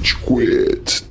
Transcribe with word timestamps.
Rage 0.00 0.16
Quit. 0.16 1.10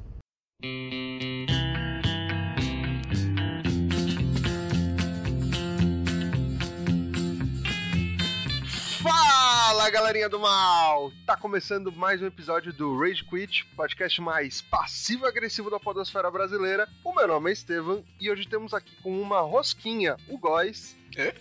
Fala 9.03 9.89
galerinha 9.91 10.27
do 10.27 10.39
mal! 10.39 11.11
Tá 11.27 11.37
começando 11.37 11.91
mais 11.91 12.19
um 12.19 12.25
episódio 12.25 12.73
do 12.73 12.99
Rage 12.99 13.23
Quit, 13.25 13.63
podcast 13.75 14.19
mais 14.21 14.61
passivo-agressivo 14.61 15.69
da 15.69 15.79
podosfera 15.79 16.31
brasileira. 16.31 16.89
O 17.03 17.13
meu 17.13 17.27
nome 17.27 17.51
é 17.51 17.53
Estevam 17.53 18.03
e 18.19 18.31
hoje 18.31 18.47
temos 18.47 18.73
aqui 18.73 18.95
com 19.03 19.21
uma 19.21 19.41
rosquinha, 19.41 20.17
o 20.27 20.35
Góis. 20.39 20.97
Quê? 21.11 21.35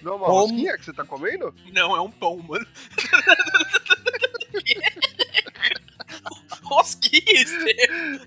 Não 0.00 0.12
é 0.12 0.16
uma 0.16 0.28
rosquinha 0.28 0.78
que 0.78 0.84
você 0.84 0.92
tá 0.92 1.04
comendo? 1.04 1.52
Não, 1.72 1.96
é 1.96 2.00
um 2.00 2.10
pão, 2.10 2.38
mano. 2.38 2.66
Rosquinha, 6.76 7.42
Estevam. 7.42 8.20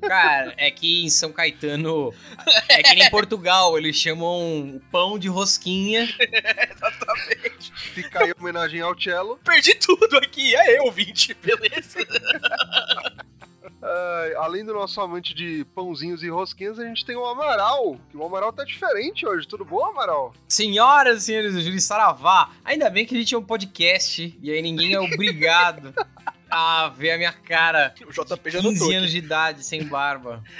Cara, 0.00 0.54
é 0.56 0.70
que 0.70 1.04
em 1.04 1.10
São 1.10 1.32
Caetano, 1.32 2.12
é 2.68 2.82
que 2.82 2.94
nem 2.94 3.04
em 3.06 3.10
Portugal, 3.10 3.78
eles 3.78 3.96
chamam 3.96 4.80
pão 4.90 5.18
de 5.18 5.28
rosquinha. 5.28 6.02
Exatamente. 6.02 7.72
Fica 7.74 8.24
aí 8.24 8.32
homenagem 8.38 8.80
ao 8.80 8.98
cello. 8.98 9.38
Perdi 9.44 9.74
tudo 9.76 10.16
aqui. 10.18 10.56
É 10.56 10.80
eu, 10.80 10.90
20, 10.90 11.34
beleza? 11.34 11.98
Ai, 13.82 14.34
além 14.34 14.64
do 14.64 14.74
nosso 14.74 15.00
amante 15.00 15.34
de 15.34 15.64
pãozinhos 15.74 16.22
e 16.22 16.28
rosquinhas, 16.28 16.78
a 16.78 16.84
gente 16.84 17.04
tem 17.04 17.16
o 17.16 17.24
Amaral. 17.24 17.96
Que 18.10 18.16
o 18.16 18.24
Amaral 18.24 18.52
tá 18.52 18.64
diferente 18.64 19.26
hoje. 19.26 19.48
Tudo 19.48 19.64
bom, 19.64 19.84
Amaral? 19.84 20.34
Senhoras 20.48 21.22
e 21.22 21.26
senhores 21.26 21.54
do 21.54 21.60
Júlio 21.60 21.80
Saravá, 21.80 22.50
ainda 22.64 22.90
bem 22.90 23.06
que 23.06 23.14
a 23.14 23.18
gente 23.18 23.34
é 23.34 23.38
um 23.38 23.42
podcast 23.42 24.38
e 24.42 24.50
aí 24.50 24.60
ninguém 24.60 24.94
é 24.94 25.00
obrigado 25.00 25.94
a 26.50 26.88
ver 26.88 27.12
a 27.12 27.18
minha 27.18 27.32
cara. 27.32 27.94
O 28.06 28.12
JP 28.12 28.50
já 28.50 28.60
15 28.60 28.62
notou. 28.62 28.90
anos 28.96 29.10
de 29.10 29.18
idade, 29.18 29.64
sem 29.64 29.84
barba. 29.84 30.42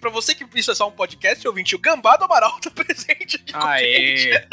Pra 0.00 0.10
você 0.10 0.34
que 0.34 0.44
isso 0.54 0.70
é 0.70 0.74
só 0.74 0.88
um 0.88 0.92
podcast, 0.92 1.46
ouvinte, 1.48 1.74
o 1.74 1.78
Gambá 1.78 2.16
do 2.16 2.24
Amaral 2.24 2.58
tá 2.60 2.70
presente 2.70 3.36
aqui 3.36 3.52
com 3.52 3.58
a 3.58 3.78
gente. 3.78 4.30
Aê! 4.30 4.46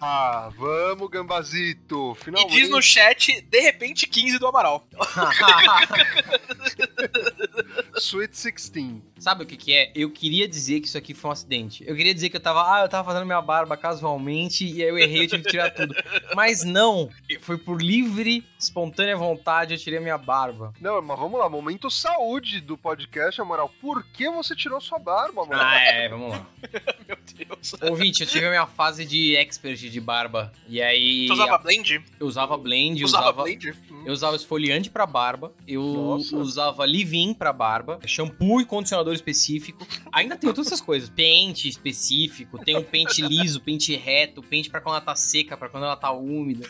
Ah, 0.00 0.50
vamos, 0.56 1.08
Gambazito. 1.08 2.16
E 2.20 2.24
Finalmente. 2.24 2.56
diz 2.56 2.68
no 2.68 2.82
chat, 2.82 3.40
de 3.40 3.60
repente, 3.60 4.06
15 4.06 4.38
do 4.38 4.46
Amaral. 4.46 4.86
Sweet 7.98 8.32
16. 8.32 8.86
Sabe 9.18 9.44
o 9.44 9.46
que 9.46 9.56
que 9.56 9.72
é? 9.72 9.90
Eu 9.94 10.10
queria 10.10 10.46
dizer 10.46 10.80
que 10.80 10.88
isso 10.88 10.98
aqui 10.98 11.14
foi 11.14 11.30
um 11.30 11.32
acidente. 11.32 11.84
Eu 11.86 11.96
queria 11.96 12.12
dizer 12.12 12.28
que 12.28 12.36
eu 12.36 12.40
tava, 12.40 12.62
ah, 12.62 12.82
eu 12.82 12.88
tava 12.88 13.04
fazendo 13.04 13.24
minha 13.24 13.40
barba 13.40 13.76
casualmente 13.76 14.66
e 14.66 14.82
aí 14.82 14.88
eu 14.88 14.98
errei, 14.98 15.24
eu 15.24 15.28
tive 15.28 15.42
que 15.42 15.50
tirar 15.50 15.70
tudo. 15.70 15.94
Mas 16.34 16.64
não, 16.64 17.08
foi 17.40 17.56
por 17.56 17.80
livre, 17.80 18.44
espontânea 18.58 19.16
vontade 19.16 19.74
eu 19.74 19.78
tirei 19.78 19.98
a 19.98 20.02
minha 20.02 20.18
barba. 20.18 20.72
Não, 20.80 21.00
mas 21.02 21.18
vamos 21.18 21.38
lá. 21.38 21.48
Momento 21.48 21.90
saúde 21.90 22.60
do 22.60 22.76
podcast, 22.76 23.40
Amaral. 23.40 23.70
Por 23.80 24.04
que 24.04 24.28
você 24.30 24.54
tirou 24.54 24.80
sua 24.80 24.98
barba, 24.98 25.42
Amaral? 25.42 25.64
Ah, 25.66 25.80
é, 25.80 26.08
vamos 26.08 26.30
lá. 26.30 26.46
Meu 27.06 27.16
Deus. 27.34 27.74
Ouvinte, 27.82 28.22
eu 28.22 28.26
tive 28.28 28.46
a 28.46 28.50
minha 28.50 28.66
fase 28.66 29.04
de 29.04 29.36
expert 29.36 29.76
de 29.78 30.00
barba. 30.00 30.52
E 30.68 30.80
aí. 30.80 31.26
Tu 31.26 31.32
usava 31.34 31.58
blend? 31.58 32.02
Eu 32.18 32.26
usava 32.26 32.56
blend, 32.56 33.00
eu 33.00 33.06
Usava 33.06 33.24
usava. 33.24 33.42
blend? 33.42 33.74
Eu 34.04 34.12
usava 34.12 34.36
esfoliante 34.36 34.88
pra 34.88 35.04
barba, 35.04 35.52
eu 35.66 35.82
Nossa. 35.82 36.36
usava 36.36 36.84
leave-in 36.84 37.34
pra 37.34 37.52
barba, 37.52 37.98
shampoo 38.06 38.60
e 38.60 38.64
condicionador 38.64 39.12
específico. 39.12 39.84
Ainda 40.12 40.36
tenho 40.36 40.52
todas 40.54 40.68
essas 40.68 40.80
coisas. 40.80 41.08
Pente 41.08 41.68
específico, 41.68 42.56
tem 42.64 42.76
um 42.76 42.84
pente 42.84 43.20
liso, 43.20 43.60
pente 43.60 43.94
reto, 43.96 44.42
pente 44.42 44.70
pra 44.70 44.80
quando 44.80 44.96
ela 44.96 45.04
tá 45.04 45.16
seca, 45.16 45.56
pra 45.56 45.68
quando 45.68 45.84
ela 45.84 45.96
tá 45.96 46.12
úmida. 46.12 46.68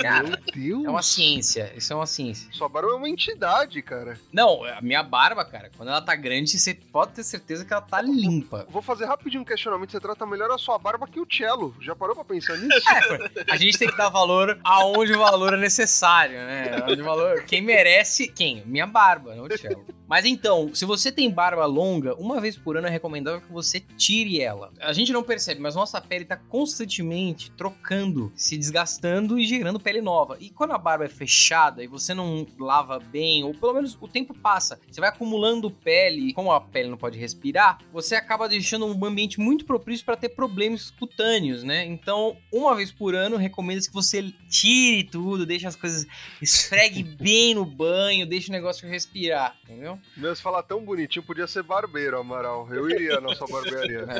Cara, 0.00 0.28
Meu 0.28 0.36
Deus. 0.54 0.84
é 0.84 0.90
uma 0.90 1.02
ciência, 1.02 1.72
isso 1.76 1.92
é 1.92 1.96
uma 1.96 2.06
ciência. 2.06 2.48
Sua 2.52 2.68
barba 2.68 2.90
é 2.90 2.94
uma 2.94 3.08
entidade, 3.08 3.80
cara. 3.82 4.18
Não, 4.32 4.64
a 4.64 4.80
minha 4.80 5.02
barba, 5.02 5.44
cara, 5.44 5.70
quando 5.76 5.88
ela 5.88 6.00
tá 6.00 6.14
grande, 6.14 6.58
você 6.58 6.74
pode 6.74 7.12
ter 7.12 7.22
certeza 7.22 7.64
que 7.64 7.72
ela 7.72 7.82
tá 7.82 8.00
limpa. 8.00 8.66
Vou 8.68 8.82
fazer 8.82 9.06
rapidinho 9.06 9.42
um 9.42 9.44
questionamento. 9.44 9.92
Você 9.92 10.00
trata 10.00 10.26
melhor 10.26 10.50
a 10.50 10.58
sua 10.58 10.78
barba 10.78 11.06
que 11.06 11.20
o 11.20 11.26
cello. 11.30 11.74
Já 11.80 11.94
parou 11.94 12.14
pra 12.14 12.24
pensar 12.24 12.56
nisso? 12.56 12.82
É, 12.90 13.52
a 13.52 13.56
gente 13.56 13.78
tem 13.78 13.88
que 13.88 13.96
dar 13.96 14.08
valor 14.08 14.58
aonde 14.64 15.12
o 15.12 15.18
valor 15.18 15.54
é 15.54 15.56
necessário, 15.56 16.36
né? 16.36 16.84
Onde 16.88 17.00
o 17.00 17.04
valor... 17.04 17.42
Quem 17.44 17.60
merece, 17.62 18.28
quem? 18.28 18.62
Minha 18.66 18.86
barba, 18.86 19.34
não 19.34 19.44
o 19.44 19.58
cello. 19.58 19.84
Mas 20.08 20.24
então, 20.24 20.72
se 20.74 20.84
você 20.84 21.10
tem 21.10 21.30
barba 21.30 21.64
longa, 21.66 22.14
uma 22.14 22.40
vez 22.40 22.56
por 22.56 22.76
ano 22.76 22.86
é 22.86 22.90
recomendável 22.90 23.40
que 23.40 23.52
você 23.52 23.80
tire 23.80 24.40
ela. 24.40 24.72
A 24.80 24.92
gente 24.92 25.12
não 25.12 25.22
percebe, 25.22 25.60
mas 25.60 25.74
nossa 25.74 26.00
pele 26.00 26.24
tá 26.24 26.36
constantemente 26.36 27.50
trocando, 27.50 28.32
se 28.36 28.56
desgastando 28.56 29.38
e 29.38 29.46
gerando 29.46 29.80
pele 29.80 30.00
nova. 30.00 30.36
E 30.40 30.50
quando 30.50 30.72
a 30.72 30.78
barba 30.78 31.04
é 31.04 31.08
fechada 31.08 31.82
e 31.82 31.86
você 31.86 32.14
não 32.14 32.46
lava 32.58 32.98
bem, 32.98 33.42
ou 33.42 33.52
pelo 33.52 33.74
menos 33.74 33.98
o 34.00 34.06
tempo 34.06 34.32
passa, 34.34 34.78
você 34.88 35.00
vai 35.00 35.10
acumulando 35.10 35.70
pele, 35.70 36.32
como 36.32 36.52
a 36.52 36.60
pele 36.60 36.88
não 36.88 36.96
pode 36.96 37.18
respirar, 37.18 37.78
você 37.92 38.14
acaba 38.14 38.48
deixando 38.48 38.86
um 38.86 39.04
ambiente 39.04 39.40
muito 39.40 39.64
propício 39.64 40.04
para 40.04 40.16
ter 40.16 40.30
problemas 40.30 40.90
cutâneos, 40.90 41.62
né? 41.62 41.84
Então, 41.84 42.36
uma 42.52 42.74
vez 42.76 42.92
por 42.92 43.14
ano, 43.14 43.36
recomenda-se 43.36 43.88
que 43.88 43.94
você 43.94 44.32
tire 44.48 45.04
tudo, 45.04 45.44
deixe 45.44 45.66
as 45.66 45.76
coisas, 45.76 46.06
esfregue 46.40 47.02
bem 47.18 47.54
no 47.54 47.64
banho, 47.64 48.26
deixe 48.26 48.48
o 48.48 48.52
negócio 48.52 48.88
respirar, 48.88 49.56
entendeu? 49.64 49.95
Meu, 50.16 50.34
você 50.34 50.42
fala 50.42 50.62
tão 50.62 50.84
bonitinho, 50.84 51.24
podia 51.24 51.46
ser 51.46 51.62
barbeiro, 51.62 52.18
Amaral. 52.18 52.68
Eu 52.72 52.88
iria 52.88 53.20
na 53.20 53.34
sua 53.34 53.46
barbearia. 53.46 54.06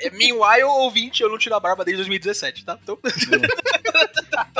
É. 0.00 0.06
É, 0.06 0.10
meanwhile, 0.10 0.64
ouvinte, 0.64 1.22
eu 1.22 1.28
não 1.28 1.38
tiro 1.38 1.54
a 1.54 1.60
barba 1.60 1.84
desde 1.84 1.98
2017, 2.02 2.64
tá? 2.64 2.78
Então, 2.82 2.98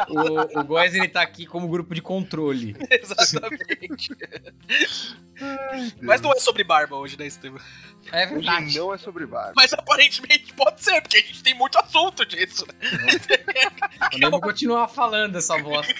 O, 0.08 0.60
o 0.60 0.64
Góes, 0.64 0.94
ele 0.94 1.08
tá 1.08 1.22
aqui 1.22 1.46
como 1.46 1.68
grupo 1.68 1.94
de 1.94 2.02
controle. 2.02 2.76
exatamente. 2.90 4.10
Mas 6.00 6.20
não 6.20 6.32
é 6.32 6.38
sobre 6.38 6.62
barba 6.64 6.96
hoje, 6.96 7.18
né, 7.18 7.26
Estevam? 7.26 7.60
É 8.12 8.26
Hoje 8.26 8.34
verdade. 8.34 8.78
não 8.78 8.92
é 8.94 8.98
sobre 8.98 9.26
barba. 9.26 9.52
Mas 9.56 9.72
aparentemente 9.72 10.52
pode 10.52 10.82
ser, 10.82 11.00
porque 11.00 11.16
a 11.16 11.20
gente 11.20 11.42
tem 11.42 11.54
muito 11.54 11.78
assunto 11.78 12.24
disso. 12.26 12.66
né? 12.66 14.08
Podemos 14.10 14.40
continuar 14.40 14.88
falando 14.88 15.32
dessa 15.32 15.56
bosta. 15.58 15.94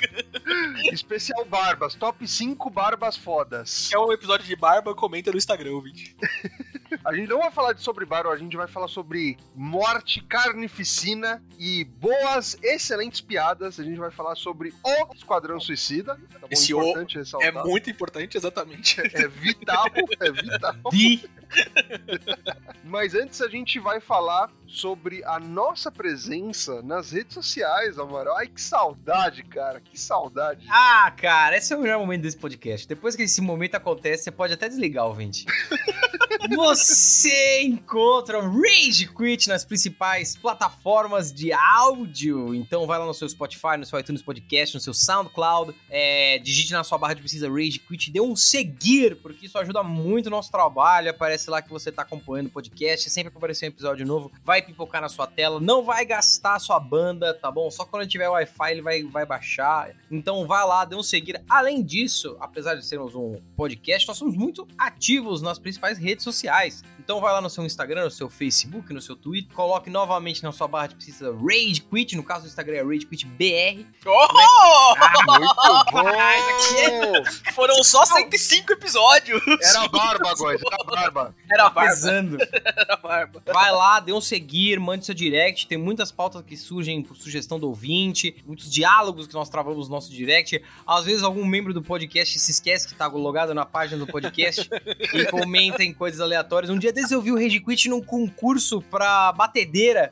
Especial 0.92 1.44
Barbas. 1.44 1.94
Top 1.94 2.26
5 2.26 2.70
barbas 2.70 3.16
fodas. 3.16 3.90
É 3.92 3.98
um 3.98 4.12
episódio 4.12 4.46
de 4.46 4.56
barba, 4.56 4.94
comenta 4.94 5.30
no 5.30 5.38
Instagram, 5.38 5.72
ouvinte. 5.72 6.16
A 7.04 7.14
gente 7.14 7.28
não 7.28 7.38
vai 7.38 7.50
falar 7.50 7.74
de 7.74 7.82
sobre 7.82 8.06
barba, 8.06 8.30
a 8.30 8.36
gente 8.36 8.56
vai 8.56 8.66
falar 8.66 8.88
sobre 8.88 9.36
morte, 9.54 10.22
carnificina 10.22 11.42
e 11.58 11.84
boas, 11.84 12.56
excelentes 12.62 13.20
piadas. 13.20 13.78
A 13.78 13.84
gente 13.84 13.98
vai 13.98 14.10
falar 14.10 14.34
sobre 14.36 14.72
o 14.82 15.14
Esquadrão 15.14 15.60
Suicida. 15.60 16.18
Tá 16.32 16.38
bom? 16.40 16.48
Esse 16.50 16.72
o 16.72 16.80
É 16.96 17.04
ressaltar. 17.18 17.66
muito 17.66 17.90
importante, 17.90 18.38
exatamente. 18.38 19.00
É 19.00 19.28
vital, 19.28 19.86
é 20.20 20.32
vital. 20.32 20.74
De 20.90 21.28
Mas 22.84 23.14
antes 23.14 23.40
a 23.40 23.48
gente 23.48 23.78
vai 23.78 24.00
falar 24.00 24.50
sobre 24.66 25.22
a 25.24 25.38
nossa 25.38 25.90
presença 25.90 26.82
nas 26.82 27.12
redes 27.12 27.34
sociais, 27.34 27.98
Amaral. 27.98 28.36
Ai, 28.36 28.46
que 28.46 28.60
saudade, 28.60 29.42
cara, 29.44 29.80
que 29.80 29.98
saudade. 29.98 30.66
Ah, 30.70 31.12
cara, 31.16 31.56
esse 31.56 31.72
é 31.72 31.76
o 31.76 31.80
melhor 31.80 31.98
momento 31.98 32.22
desse 32.22 32.36
podcast. 32.36 32.86
Depois 32.88 33.14
que 33.14 33.22
esse 33.22 33.40
momento 33.40 33.74
acontece, 33.74 34.24
você 34.24 34.30
pode 34.30 34.52
até 34.52 34.68
desligar, 34.68 35.06
ouvinte. 35.06 35.44
Você 36.50 37.62
encontra 37.62 38.40
Rage 38.42 39.08
Quit 39.14 39.48
nas 39.48 39.64
principais 39.64 40.36
plataformas 40.36 41.32
de 41.32 41.52
áudio. 41.52 42.54
Então 42.54 42.86
vai 42.86 42.98
lá 42.98 43.06
no 43.06 43.14
seu 43.14 43.28
Spotify, 43.28 43.76
no 43.78 43.86
seu 43.86 43.98
iTunes 43.98 44.22
Podcast, 44.22 44.74
no 44.74 44.80
seu 44.80 44.92
SoundCloud. 44.92 45.74
é, 45.88 46.38
digite 46.38 46.72
na 46.72 46.84
sua 46.84 46.98
barra 46.98 47.14
de 47.14 47.22
pesquisa 47.22 47.48
Rage 47.48 47.78
Quit, 47.78 48.10
dê 48.10 48.20
um 48.20 48.36
seguir, 48.36 49.16
porque 49.16 49.46
isso 49.46 49.58
ajuda 49.58 49.82
muito 49.82 50.26
o 50.26 50.30
nosso 50.30 50.50
trabalho. 50.50 51.10
Aparece 51.10 51.48
lá 51.48 51.62
que 51.62 51.70
você 51.70 51.90
tá 51.90 52.02
acompanhando 52.02 52.48
o 52.48 52.50
podcast. 52.50 53.08
Sempre 53.08 53.30
que 53.30 53.38
aparecer 53.38 53.66
um 53.66 53.68
episódio 53.68 54.06
novo, 54.06 54.30
vai 54.44 54.60
pipocar 54.60 55.00
na 55.00 55.08
sua 55.08 55.26
tela. 55.26 55.58
Não 55.60 55.82
vai 55.82 56.04
gastar 56.04 56.56
a 56.56 56.58
sua 56.58 56.78
banda, 56.78 57.32
tá 57.32 57.50
bom? 57.50 57.70
Só 57.70 57.84
quando 57.84 58.06
tiver 58.06 58.28
Wi-Fi 58.28 58.70
ele 58.70 58.82
vai, 58.82 59.02
vai 59.04 59.24
baixar. 59.24 59.94
Então 60.10 60.46
vai 60.46 60.64
lá, 60.66 60.84
dê 60.84 60.94
um 60.94 61.02
seguir. 61.02 61.42
Além 61.48 61.82
disso, 61.82 62.36
apesar 62.38 62.74
de 62.74 62.84
sermos 62.84 63.14
um 63.14 63.40
podcast, 63.56 64.06
nós 64.06 64.18
somos 64.18 64.36
muito 64.36 64.68
ativos 64.76 65.40
nas 65.40 65.58
principais 65.58 65.96
redes 65.96 66.22
sociais 66.22 66.33
sociais. 66.34 66.82
Então 67.04 67.20
vai 67.20 67.34
lá 67.34 67.40
no 67.42 67.50
seu 67.50 67.62
Instagram, 67.66 68.04
no 68.04 68.10
seu 68.10 68.30
Facebook, 68.30 68.90
no 68.90 69.00
seu 69.02 69.14
Twitter, 69.14 69.54
coloque 69.54 69.90
novamente 69.90 70.42
na 70.42 70.50
sua 70.52 70.66
barra 70.66 70.86
de 70.86 70.94
pesquisa 70.94 71.36
Rage 71.36 71.82
Quit, 71.82 72.16
no 72.16 72.22
caso 72.22 72.44
do 72.44 72.48
Instagram 72.48 72.76
é 72.76 72.82
Rage 72.82 73.04
Quit 73.04 73.26
BR. 73.26 73.84
Oh! 74.06 74.94
Muito 75.38 75.54
bom! 75.92 77.24
Foram 77.52 77.84
só 77.84 78.06
105 78.06 78.72
episódios. 78.72 79.42
Era 79.62 79.86
barba, 79.88 80.34
Góis, 80.34 80.62
era 80.64 80.84
barba. 80.84 81.34
Era 81.52 81.68
barba. 81.68 81.90
Pesando. 81.90 82.38
Era 82.64 82.96
barba. 82.96 83.42
Vai 83.46 83.70
lá, 83.70 84.00
dê 84.00 84.12
um 84.12 84.20
seguir, 84.20 84.80
mande 84.80 85.04
seu 85.04 85.14
direct. 85.14 85.66
Tem 85.66 85.76
muitas 85.76 86.10
pautas 86.10 86.42
que 86.42 86.56
surgem 86.56 87.02
por 87.02 87.16
sugestão 87.16 87.60
do 87.60 87.68
ouvinte, 87.68 88.42
muitos 88.46 88.72
diálogos 88.72 89.26
que 89.26 89.34
nós 89.34 89.50
travamos 89.50 89.88
no 89.88 89.94
nosso 89.94 90.10
direct. 90.10 90.62
Às 90.86 91.04
vezes 91.04 91.22
algum 91.22 91.44
membro 91.44 91.74
do 91.74 91.82
podcast 91.82 92.38
se 92.38 92.50
esquece 92.50 92.88
que 92.88 92.94
tá 92.94 93.06
logado 93.06 93.52
na 93.52 93.66
página 93.66 93.98
do 93.98 94.10
podcast 94.10 94.68
e 95.12 95.26
comenta 95.26 95.84
em 95.84 95.92
coisas 95.92 96.20
aleatórias. 96.20 96.70
Um 96.70 96.78
dia 96.78 96.93
desses 96.94 97.10
eu 97.10 97.20
vi 97.20 97.32
o 97.32 97.36
Rage 97.36 97.60
Quit 97.60 97.88
num 97.88 98.00
concurso 98.00 98.80
pra 98.82 99.32
batedeira. 99.32 100.10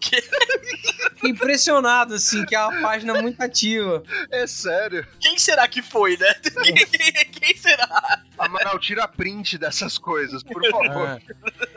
fico 1.15 1.29
impressionado, 1.29 2.15
assim, 2.15 2.45
que 2.45 2.55
é 2.55 2.61
uma 2.61 2.83
página 2.83 3.21
muito 3.23 3.41
ativa. 3.41 4.03
É 4.31 4.47
sério. 4.47 5.07
Quem 5.21 5.39
será 5.39 5.67
que 5.69 5.81
foi, 5.81 6.17
né? 6.17 6.35
Quem, 6.63 6.75
quem 6.75 7.57
será? 7.57 8.23
Amaral, 8.45 8.79
tira 8.79 9.07
print 9.07 9.57
dessas 9.59 9.99
coisas, 9.99 10.43
por 10.43 10.63
favor. 10.71 11.21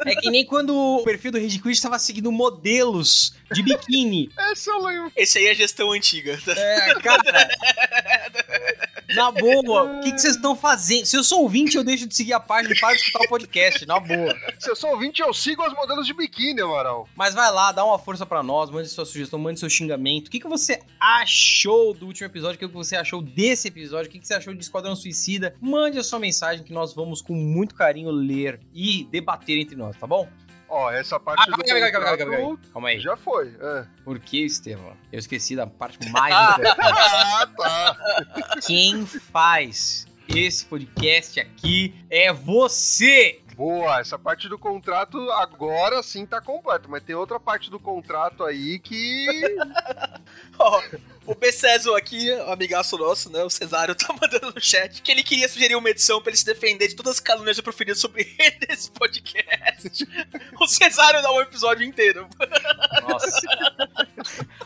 É. 0.05 0.11
é 0.11 0.15
que 0.15 0.29
nem 0.29 0.45
quando 0.45 0.75
o 0.75 1.03
perfil 1.03 1.31
do 1.31 1.37
Red 1.37 1.59
Quit 1.59 1.71
estava 1.71 1.99
seguindo 1.99 2.31
modelos 2.31 3.35
de 3.51 3.61
biquíni. 3.61 4.31
Esse 4.51 4.69
eu 4.69 4.81
lembro. 4.83 5.11
Esse 5.15 5.37
aí 5.37 5.47
é 5.47 5.51
a 5.51 5.53
gestão 5.53 5.91
antiga. 5.91 6.39
É, 6.47 6.95
cara. 6.95 7.49
Na 9.13 9.31
boa, 9.31 9.83
o 9.83 10.01
que 10.01 10.09
vocês 10.11 10.35
estão 10.35 10.55
fazendo? 10.55 11.05
Se 11.05 11.15
eu 11.15 11.23
sou 11.23 11.41
ouvinte, 11.43 11.77
eu 11.77 11.83
deixo 11.83 12.07
de 12.07 12.15
seguir 12.15 12.33
a 12.33 12.39
página 12.39 12.73
e 12.73 12.79
paro 12.79 12.95
de 12.95 13.01
escutar 13.01 13.25
o 13.25 13.29
podcast, 13.29 13.85
na 13.85 13.99
boa. 13.99 14.35
Se 14.59 14.69
eu 14.69 14.75
sou 14.75 14.89
ouvinte, 14.91 15.21
eu 15.21 15.33
sigo 15.33 15.65
os 15.65 15.73
modelos 15.73 16.07
de 16.07 16.13
biquíni, 16.13 16.61
Amaral. 16.61 17.07
Mas 17.15 17.33
vai 17.33 17.51
lá, 17.51 17.71
dá 17.71 17.85
uma 17.85 17.99
força 17.99 18.25
para 18.25 18.41
nós, 18.41 18.69
mande 18.69 18.89
sua 18.89 19.05
sugestão, 19.05 19.37
mande 19.37 19.59
seu 19.59 19.69
xingamento. 19.69 20.27
O 20.27 20.31
que, 20.31 20.39
que 20.39 20.47
você 20.47 20.81
achou 20.99 21.93
do 21.93 22.07
último 22.07 22.25
episódio? 22.25 22.55
O 22.55 22.59
que, 22.59 22.67
que 22.67 22.73
você 22.73 22.95
achou 22.95 23.21
desse 23.21 23.67
episódio? 23.67 24.09
O 24.09 24.11
que, 24.11 24.19
que 24.19 24.27
você 24.27 24.33
achou 24.33 24.53
de 24.53 24.61
Esquadrão 24.61 24.95
Suicida? 24.95 25.55
Mande 25.61 25.99
a 25.99 26.03
sua 26.03 26.19
mensagem 26.19 26.54
que 26.63 26.73
nós 26.73 26.93
vamos 26.93 27.21
com 27.21 27.33
muito 27.33 27.75
carinho 27.75 28.11
ler 28.11 28.59
e 28.73 29.07
debater 29.11 29.59
entre 29.59 29.75
nós, 29.75 29.97
tá 29.97 30.07
bom? 30.07 30.27
Ó, 30.67 30.91
essa 30.91 31.19
parte 31.19 31.41
ah, 31.41 31.55
do 31.55 31.63
calma, 31.63 31.91
calma, 31.91 32.17
calma, 32.17 32.59
calma, 32.73 32.89
aí. 32.89 32.99
Já 32.99 33.15
foi. 33.15 33.55
É. 33.59 33.85
Por 34.03 34.19
que, 34.19 34.43
Estevão? 34.43 34.93
Eu 35.11 35.19
esqueci 35.19 35.55
da 35.55 35.67
parte 35.67 35.97
mais 36.11 36.33
importante. 36.57 36.81
ah, 36.81 37.47
tá. 37.55 37.97
Quem 38.65 39.05
faz 39.05 40.07
esse 40.27 40.65
podcast 40.65 41.39
aqui 41.39 41.93
é 42.09 42.33
você! 42.33 43.41
Boa, 43.55 44.01
essa 44.01 44.19
parte 44.19 44.49
do 44.49 44.59
contrato 44.59 45.17
agora 45.31 46.03
sim 46.03 46.25
tá 46.25 46.41
completo, 46.41 46.89
mas 46.89 47.03
tem 47.03 47.15
outra 47.15 47.39
parte 47.39 47.71
do 47.71 47.79
contrato 47.79 48.43
aí 48.43 48.79
que. 48.79 49.27
Ó, 50.59 50.81
oh, 50.81 51.31
o 51.31 51.33
Beceso 51.33 51.95
aqui, 51.95 52.31
amigaço 52.47 52.97
nosso, 52.97 53.31
né? 53.31 53.43
O 53.43 53.49
Cesário 53.49 53.95
tá 53.95 54.13
mandando 54.21 54.53
no 54.53 54.61
chat 54.61 55.01
que 55.01 55.11
ele 55.11 55.23
queria 55.23 55.49
sugerir 55.49 55.75
uma 55.75 55.89
edição 55.89 56.21
pra 56.21 56.29
ele 56.29 56.37
se 56.37 56.45
defender 56.45 56.87
de 56.87 56.95
todas 56.95 57.13
as 57.13 57.19
calúnias 57.19 57.59
proferidas 57.61 57.99
sobre 57.99 58.23
ele 58.37 58.57
nesse 58.69 58.91
podcast. 58.91 60.05
o 60.59 60.67
Cesário 60.67 61.21
dá 61.21 61.31
um 61.31 61.41
episódio 61.41 61.85
inteiro. 61.85 62.27
Nossa. 63.07 63.41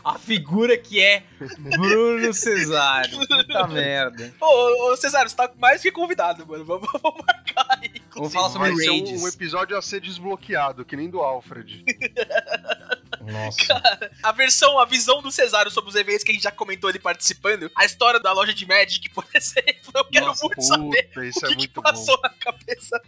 A 0.04 0.18
figura 0.18 0.76
que 0.76 1.00
é 1.00 1.22
Bruno 1.58 2.34
Cesário. 2.34 3.18
Puta 3.18 3.66
merda. 3.68 4.34
Ô, 4.40 4.92
ô 4.92 4.96
Cesário, 4.96 5.30
você 5.30 5.36
tá 5.36 5.50
mais 5.56 5.80
que 5.80 5.90
convidado, 5.90 6.46
mano. 6.46 6.64
Vamos, 6.64 6.88
vamos 7.00 7.24
marcar 7.26 7.79
Vamos 8.20 8.34
falar 8.34 8.50
sobre 8.50 8.68
Vai 8.68 8.76
ser 8.76 8.90
um, 8.90 9.22
um 9.22 9.28
episódio 9.28 9.74
a 9.78 9.80
ser 9.80 9.98
desbloqueado, 9.98 10.84
que 10.84 10.94
nem 10.94 11.08
do 11.08 11.20
Alfred. 11.20 11.82
Nossa. 13.20 13.66
Cara, 13.66 14.10
a 14.22 14.32
versão, 14.32 14.78
a 14.78 14.84
visão 14.84 15.22
do 15.22 15.32
Cesário 15.32 15.70
sobre 15.70 15.88
os 15.88 15.96
eventos 15.96 16.22
que 16.22 16.30
a 16.30 16.34
gente 16.34 16.42
já 16.42 16.50
comentou 16.50 16.90
ele 16.90 16.98
participando, 16.98 17.70
a 17.74 17.84
história 17.86 18.20
da 18.20 18.32
loja 18.32 18.52
de 18.52 18.66
Magic, 18.66 19.08
por 19.10 19.24
exemplo, 19.34 19.92
eu 19.94 20.04
quero 20.04 20.26
Nossa, 20.26 20.44
muito 20.44 20.56
puta, 20.56 20.68
saber 20.68 21.10
o 21.16 21.32
que, 21.32 21.46
é 21.46 21.56
que 21.56 21.68
passou 21.68 22.16
bom. 22.16 22.22
na 22.22 22.28
cabeça 22.30 22.59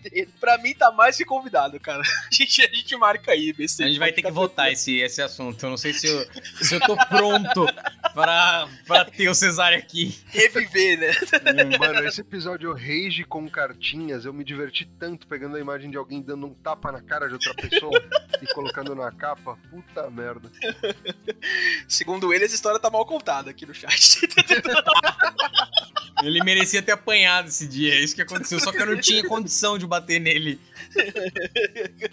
dele. 0.03 0.29
Pra 0.41 0.59
mim, 0.59 0.75
tá 0.75 0.91
mais 0.91 1.17
que 1.17 1.25
convidado, 1.25 1.79
cara. 1.81 2.03
A 2.33 2.35
gente, 2.35 2.63
a 2.63 2.75
gente 2.75 2.97
marca 2.97 3.33
aí, 3.33 3.53
BC. 3.53 3.85
A 3.85 3.87
gente 3.87 3.99
vai 3.99 4.11
ter 4.13 4.23
que 4.23 4.31
votar 4.31 4.73
esse, 4.73 4.99
esse 4.99 5.21
assunto. 5.21 5.65
Eu 5.65 5.71
não 5.71 5.77
sei 5.77 5.93
se 5.93 6.07
eu, 6.07 6.27
se 6.61 6.75
eu 6.75 6.81
tô 6.81 6.97
pronto 7.07 7.67
pra, 8.15 8.69
pra 8.87 9.05
ter 9.05 9.29
o 9.29 9.35
Cesário 9.35 9.79
aqui. 9.79 10.19
Reviver, 10.29 10.99
né? 10.99 11.11
Hum, 11.11 11.79
mano, 11.79 12.07
esse 12.07 12.21
episódio 12.23 12.73
Rage 12.73 13.25
com 13.25 13.49
cartinhas, 13.49 14.25
eu 14.25 14.33
me 14.33 14.45
diverti 14.45 14.89
tanto 14.99 15.27
pegando 15.27 15.57
a 15.57 15.61
imagem 15.61 15.91
de 15.91 15.97
alguém 15.97 16.23
dando 16.23 16.47
um 16.47 16.55
tapa 16.55 16.91
na 16.91 17.03
cara 17.03 17.29
de 17.29 17.35
outra 17.35 17.55
pessoa 17.55 18.03
e 18.41 18.47
colocando 18.55 18.95
na 18.95 19.13
capa. 19.13 19.59
Puta 19.71 20.11
merda. 20.11 20.51
Segundo 21.87 22.33
ele, 22.33 22.45
essa 22.45 22.55
história 22.55 22.81
tá 22.81 22.91
mal 22.91 23.05
contada 23.05 23.51
aqui 23.51 23.67
no 23.67 23.75
chat. 23.75 24.21
ele 26.23 26.43
merecia 26.45 26.83
ter 26.83 26.93
apanhado 26.93 27.49
esse 27.49 27.67
dia, 27.67 27.95
é 27.95 28.01
isso 28.01 28.15
que 28.15 28.23
aconteceu. 28.23 28.61
Só 28.61 28.71
que 28.71 28.81
eu 28.81 28.87
não 28.87 29.01
tinha 29.01 29.27
condição 29.27 29.52
de 29.79 29.87
bater 29.87 30.19
nele. 30.21 30.59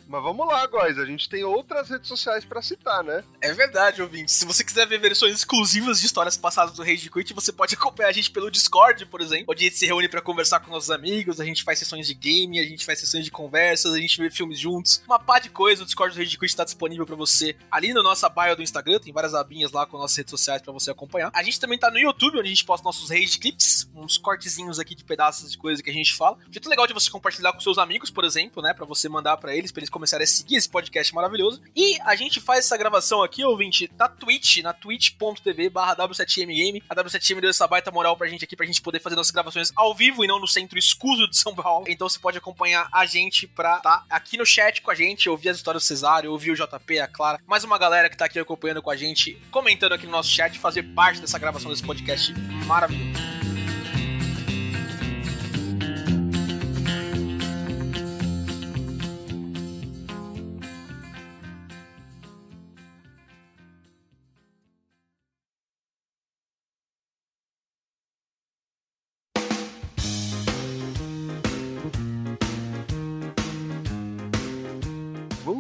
Mas 0.08 0.24
vamos 0.24 0.48
lá, 0.48 0.66
guys. 0.68 0.98
A 0.98 1.06
gente 1.06 1.30
tem 1.30 1.44
outras 1.44 1.90
redes 1.90 2.08
sociais 2.08 2.46
para 2.46 2.62
citar, 2.62 3.04
né? 3.04 3.24
É 3.42 3.54
verdade, 3.54 4.02
ouvinte. 4.02 4.32
Se 4.32 4.46
você 4.46 4.64
quiser 4.64 4.88
ver 4.88 5.00
versões 5.00 5.36
exclusivas 5.36 6.00
de 6.00 6.06
histórias 6.06 6.38
passadas 6.38 6.74
do 6.74 6.84
Rage 6.84 7.10
Quit, 7.10 7.34
você 7.34 7.52
pode 7.52 7.76
acompanhar 7.80 8.10
a 8.10 8.12
gente 8.12 8.32
pelo 8.32 8.50
Discord, 8.50 9.06
por 9.06 9.22
exemplo, 9.22 9.46
onde 9.50 9.64
a 9.64 9.68
gente 9.68 9.78
se 9.78 9.86
reúne 9.86 10.08
para 10.08 10.22
conversar 10.22 10.60
com 10.60 10.72
nossos 10.72 10.92
amigos, 10.92 11.40
a 11.40 11.46
gente 11.46 11.64
faz 11.64 11.80
sessões 11.80 12.08
de 12.08 12.14
game, 12.14 12.60
a 12.60 12.64
gente 12.64 12.86
faz 12.86 13.00
sessões 13.00 13.26
de 13.26 13.32
conversas, 13.32 13.94
a 13.94 14.00
gente 14.00 14.20
vê 14.22 14.30
filmes 14.30 14.60
juntos. 14.60 15.02
Uma 15.06 15.20
pá 15.20 15.40
de 15.40 15.50
coisa, 15.50 15.84
o 15.84 15.86
Discord 15.86 16.16
do 16.16 16.20
Rage 16.20 16.38
Quit 16.38 16.46
está 16.46 16.64
disponível 16.64 17.06
para 17.06 17.16
você 17.16 17.56
ali 17.72 17.94
no 17.94 18.04
nossa 18.04 18.30
bio 18.30 18.56
do 18.56 18.62
Instagram, 18.62 19.00
tem 19.00 19.14
várias 19.14 19.34
abinhas 19.34 19.72
lá 19.72 19.86
com 19.86 19.98
nossas 19.98 20.18
redes 20.18 20.32
sociais 20.32 20.62
para 20.62 20.74
você 20.74 20.92
acompanhar. 20.92 21.32
A 21.34 21.44
gente 21.44 21.60
também 21.60 21.78
tá 21.78 21.90
no 21.92 21.98
YouTube, 21.98 22.40
onde 22.40 22.48
a 22.48 22.50
gente 22.50 22.66
posta 22.66 22.84
nossos 22.84 23.10
Rage 23.10 23.40
Clips, 23.40 23.90
uns 23.96 24.18
cortezinhos 24.18 24.80
aqui 24.80 24.96
de 24.96 25.04
pedaços 25.04 25.52
de 25.52 25.58
coisa 25.58 25.82
que 25.82 25.90
a 25.90 25.94
gente 25.94 26.16
fala. 26.16 26.38
Um 26.48 26.54
jeito 26.54 26.70
legal 26.70 26.88
de 26.88 26.94
você 26.94 27.10
compartilhar 27.10 27.54
com 27.54 27.60
seus 27.60 27.78
amigos, 27.78 28.10
por 28.10 28.24
exemplo, 28.24 28.59
né, 28.62 28.74
para 28.74 28.86
você 28.86 29.10
mandar 29.10 29.38
para 29.38 29.56
eles, 29.56 29.72
para 29.72 29.82
eles 29.82 29.90
começarem 29.90 30.24
a 30.24 30.28
seguir 30.28 30.56
esse 30.56 30.70
podcast 30.70 31.14
maravilhoso. 31.14 31.62
E 31.76 32.00
a 32.02 32.16
gente 32.16 32.40
faz 32.40 32.66
essa 32.66 32.78
gravação 32.78 33.24
aqui, 33.24 33.44
ouvinte, 33.44 33.90
na 33.98 34.08
Twitch, 34.08 34.58
na 34.58 34.74
twitch.tv 34.74 35.70
barra 35.70 35.96
W7MGame. 35.96 36.84
A 36.90 36.96
W7M 36.96 37.42
deu 37.42 37.50
essa 37.50 37.68
baita 37.68 37.92
moral 37.92 38.16
pra 38.18 38.28
gente 38.28 38.44
aqui, 38.44 38.56
pra 38.56 38.66
gente 38.66 38.82
poder 38.82 39.00
fazer 39.00 39.16
nossas 39.16 39.32
gravações 39.32 39.72
ao 39.76 39.94
vivo 39.94 40.24
e 40.24 40.28
não 40.28 40.40
no 40.40 40.48
centro 40.48 40.78
escuso 40.78 41.28
de 41.28 41.38
São 41.38 41.56
Paulo. 41.56 41.86
Então 41.88 42.08
você 42.08 42.20
pode 42.20 42.38
acompanhar 42.38 42.88
a 42.92 43.06
gente 43.06 43.48
pra 43.48 43.80
tá 43.80 44.04
aqui 44.10 44.38
no 44.38 44.46
chat 44.46 44.82
com 44.82 44.92
a 44.92 44.96
gente, 44.96 45.30
ouvir 45.30 45.50
as 45.50 45.58
histórias 45.58 45.84
do 45.84 45.88
Cesário, 45.88 46.32
ouvir 46.32 46.52
o 46.52 46.56
JP, 46.56 47.00
a 47.00 47.08
Clara, 47.08 47.40
mais 47.46 47.64
uma 47.64 47.78
galera 47.78 48.10
que 48.10 48.18
tá 48.18 48.26
aqui 48.26 48.40
acompanhando 48.40 48.82
com 48.82 48.92
a 48.92 48.96
gente, 48.96 49.40
comentando 49.52 49.94
aqui 49.94 50.06
no 50.06 50.12
nosso 50.12 50.30
chat, 50.30 50.58
fazer 50.60 50.84
parte 50.84 51.22
dessa 51.22 51.40
gravação 51.40 51.70
desse 51.72 51.84
podcast 51.84 52.34
maravilhoso. 52.66 53.29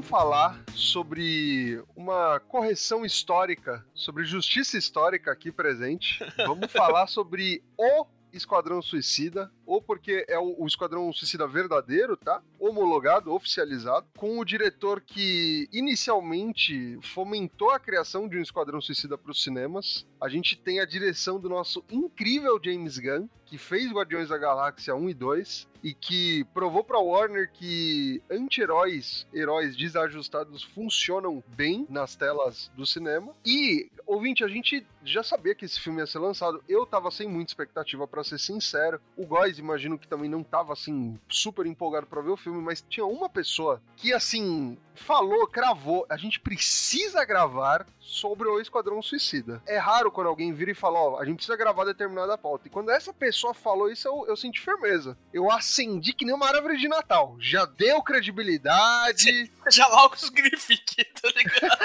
Falar 0.01 0.63
sobre 0.73 1.83
uma 1.95 2.39
correção 2.39 3.05
histórica, 3.05 3.85
sobre 3.93 4.23
justiça 4.23 4.77
histórica 4.77 5.31
aqui 5.31 5.51
presente. 5.51 6.19
Vamos 6.45 6.71
falar 6.71 7.07
sobre 7.07 7.63
o 7.77 8.05
Esquadrão 8.31 8.81
Suicida, 8.81 9.51
ou 9.69 9.79
porque 9.79 10.25
é 10.27 10.39
o, 10.39 10.55
o, 10.57 10.65
Esquadrão 10.65 11.13
Suicida 11.13 11.47
verdadeiro, 11.47 12.17
tá? 12.17 12.41
Homologado, 12.59 13.31
oficializado, 13.31 14.07
com 14.17 14.39
o 14.39 14.43
diretor 14.43 14.99
que 14.99 15.69
inicialmente 15.71 16.97
fomentou 17.03 17.69
a 17.69 17.79
criação 17.79 18.27
de 18.27 18.35
um 18.35 18.41
Esquadrão 18.41 18.81
Suicida 18.81 19.15
para 19.15 19.31
os 19.31 19.43
cinemas. 19.43 20.07
A 20.19 20.27
gente 20.27 20.57
tem 20.57 20.79
a 20.79 20.85
direção 20.85 21.39
do 21.39 21.47
nosso 21.47 21.85
incrível 21.91 22.59
James 22.61 22.97
Gunn, 22.97 23.29
que 23.45 23.57
fez 23.57 23.91
Guardiões 23.91 24.29
da 24.29 24.37
Galáxia 24.37 24.95
1 24.95 25.09
e 25.09 25.13
2, 25.13 25.67
e 25.83 25.93
que 25.93 26.43
provou 26.53 26.83
para 26.83 26.99
Warner 26.99 27.51
que 27.51 28.21
anti-heróis, 28.29 29.25
heróis 29.33 29.75
desajustados 29.75 30.63
funcionam 30.63 31.43
bem 31.47 31.85
nas 31.89 32.15
telas 32.15 32.71
do 32.75 32.85
cinema. 32.85 33.33
E, 33.45 33.89
ouvinte, 34.05 34.43
a 34.43 34.47
gente 34.47 34.85
já 35.03 35.23
sabia 35.23 35.55
que 35.55 35.65
esse 35.65 35.79
filme 35.79 35.99
ia 35.99 36.07
ser 36.07 36.19
lançado. 36.19 36.63
Eu 36.67 36.85
tava 36.85 37.09
sem 37.09 37.27
muita 37.27 37.51
expectativa, 37.51 38.07
para 38.07 38.23
ser 38.23 38.39
sincero. 38.39 39.01
O 39.15 39.25
Góis, 39.25 39.58
imagino 39.59 39.97
que 39.97 40.07
também 40.07 40.29
não 40.29 40.43
tava 40.43 40.73
assim 40.73 41.19
super 41.27 41.65
empolgado 41.65 42.07
para 42.07 42.21
ver 42.21 42.31
o 42.31 42.37
filme, 42.37 42.61
mas 42.61 42.83
tinha 42.87 43.05
uma 43.05 43.29
pessoa 43.29 43.81
que 43.95 44.13
assim 44.13 44.77
falou, 44.95 45.47
cravou, 45.47 46.05
a 46.09 46.17
gente 46.17 46.39
precisa 46.39 47.23
gravar 47.23 47.85
sobre 47.99 48.47
o 48.47 48.59
Esquadrão 48.59 49.01
Suicida. 49.01 49.61
É 49.65 49.77
raro 49.77 50.11
quando 50.11 50.27
alguém 50.27 50.51
vira 50.53 50.71
e 50.71 50.75
fala, 50.75 50.99
ó, 50.99 51.19
a 51.19 51.25
gente 51.25 51.37
precisa 51.37 51.55
gravar 51.55 51.85
determinada 51.85 52.37
pauta. 52.37 52.67
E 52.67 52.71
quando 52.71 52.91
essa 52.91 53.13
pessoa 53.13 53.53
falou 53.53 53.89
isso, 53.89 54.07
eu, 54.07 54.25
eu 54.27 54.35
senti 54.35 54.59
firmeza. 54.59 55.17
Eu 55.33 55.51
acendi 55.51 56.11
que 56.13 56.25
nem 56.25 56.35
uma 56.35 56.47
árvore 56.47 56.77
de 56.77 56.87
Natal. 56.87 57.35
Já 57.39 57.65
deu 57.65 58.01
credibilidade. 58.01 59.51
Já 59.71 59.87
logo 59.87 60.17
significa, 60.17 61.05
tá 61.21 61.29
ligado? 61.35 61.79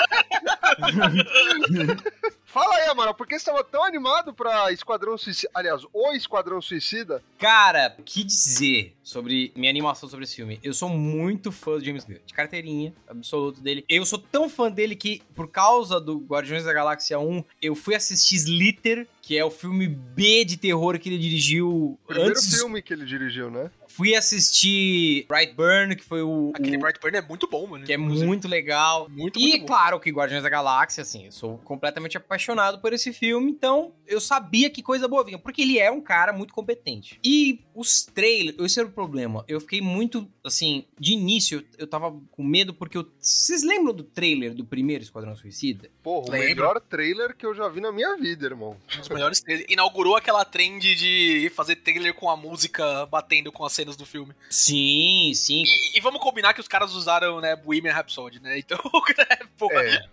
Fala 2.54 2.76
aí, 2.76 2.88
Amaral, 2.88 3.16
por 3.16 3.26
que 3.26 3.37
você 3.37 3.46
tava 3.46 3.64
tão 3.64 3.82
animado 3.82 4.32
pra 4.32 4.70
Esquadrão 4.70 5.18
Suicida? 5.18 5.50
Aliás, 5.52 5.82
o 5.92 6.12
Esquadrão 6.12 6.62
Suicida? 6.62 7.20
Cara, 7.37 7.96
que 8.04 8.23
dizer? 8.23 8.94
Sobre 9.04 9.52
minha 9.54 9.70
animação 9.70 10.08
sobre 10.08 10.25
esse 10.25 10.34
filme. 10.34 10.58
Eu 10.62 10.73
sou 10.75 10.88
muito 10.88 11.52
fã 11.52 11.78
do 11.78 11.84
James 11.84 12.04
Gunn, 12.04 12.16
de 12.26 12.32
carteirinha, 12.34 12.92
absoluto 13.06 13.61
dele. 13.61 13.84
Eu 13.88 14.04
sou 14.06 14.18
tão 14.18 14.49
fã 14.49 14.70
dele 14.70 14.96
que, 14.96 15.23
por 15.34 15.49
causa 15.49 16.00
do 16.00 16.18
Guardiões 16.18 16.64
da 16.64 16.73
Galáxia 16.73 17.18
1, 17.20 17.44
eu 17.62 17.75
fui 17.75 17.94
assistir 17.94 18.37
Slither, 18.37 19.06
que 19.20 19.37
é 19.38 19.44
o 19.44 19.50
filme 19.50 19.87
B 19.87 20.44
de 20.44 20.56
terror 20.56 20.99
que 20.99 21.08
ele 21.08 21.18
dirigiu 21.18 21.99
Primeiro 22.06 22.30
antes. 22.30 22.58
filme 22.58 22.82
que 22.82 22.92
ele 22.92 23.04
dirigiu, 23.04 23.50
né? 23.50 23.70
Fui 23.88 24.14
assistir 24.16 25.25
Brightburn, 25.28 25.94
que 25.94 26.02
foi 26.04 26.20
o. 26.23 26.50
Aquele 26.54 26.76
o- 26.76 26.80
Brightburn 26.80 27.16
é 27.16 27.23
muito 27.23 27.46
bom, 27.49 27.66
mano. 27.66 27.84
que 27.84 27.92
é 27.92 27.96
Inclusive. 27.96 28.26
muito 28.26 28.49
legal. 28.49 29.08
Muito, 29.08 29.38
e 29.38 29.49
muito 29.50 29.66
claro 29.66 30.00
que 30.00 30.11
Guardiões 30.11 30.42
da 30.42 30.49
Galáxia, 30.49 31.02
assim, 31.02 31.26
eu 31.26 31.32
sou 31.32 31.58
completamente 31.58 32.16
apaixonado 32.16 32.80
por 32.80 32.92
esse 32.92 33.12
filme, 33.12 33.50
então 33.50 33.92
eu 34.06 34.20
sabia 34.20 34.68
que 34.68 34.82
coisa 34.82 35.06
boa 35.06 35.25
vinha, 35.25 35.38
porque 35.38 35.62
ele 35.62 35.78
é 35.78 35.90
um 35.90 36.00
cara 36.00 36.32
muito 36.32 36.52
competente. 36.52 37.18
E 37.25 37.61
os 37.75 38.04
trailers, 38.04 38.58
esse 38.58 38.78
era 38.80 38.88
o 38.88 38.92
problema. 38.94 39.44
Eu 39.48 39.60
fiquei 39.60 39.80
muito, 39.80 40.28
assim, 40.42 40.84
de 40.98 41.12
início 41.12 41.58
eu, 41.58 41.64
eu 41.80 41.86
tava 41.86 42.10
com 42.30 42.42
medo 42.42 42.72
porque 42.72 42.96
eu, 42.96 43.06
vocês 43.20 43.62
lembram 43.62 43.92
do 43.94 44.02
trailer 44.02 44.54
do 44.54 44.64
primeiro 44.64 45.02
Esquadrão 45.04 45.36
Suicida? 45.36 45.90
Porra, 46.02 46.28
o 46.28 46.32
melhor 46.32 46.80
trailer 46.80 47.36
que 47.36 47.44
eu 47.44 47.54
já 47.54 47.68
vi 47.68 47.80
na 47.80 47.92
minha 47.92 48.16
vida, 48.16 48.46
irmão. 48.46 48.76
Um 48.96 49.00
dos 49.00 49.08
melhores 49.08 49.40
trailers. 49.40 49.70
Inaugurou 49.70 50.16
aquela 50.16 50.44
trend 50.44 50.94
de 50.94 51.50
fazer 51.54 51.76
trailer 51.76 52.14
com 52.14 52.30
a 52.30 52.36
música 52.36 53.06
batendo 53.06 53.50
com 53.52 53.64
as 53.64 53.72
cenas 53.72 53.96
do 53.96 54.06
filme. 54.06 54.32
Sim, 54.50 55.32
sim. 55.34 55.62
E, 55.64 55.98
e 55.98 56.00
vamos 56.00 56.20
combinar 56.20 56.54
que 56.54 56.60
os 56.60 56.68
caras 56.68 56.92
usaram, 56.94 57.40
né, 57.40 57.56
Bohemian 57.56 57.92
Rhapsody, 57.92 58.40
né? 58.40 58.58
Então, 58.58 58.78
pô, 59.58 59.70
É, 59.72 60.04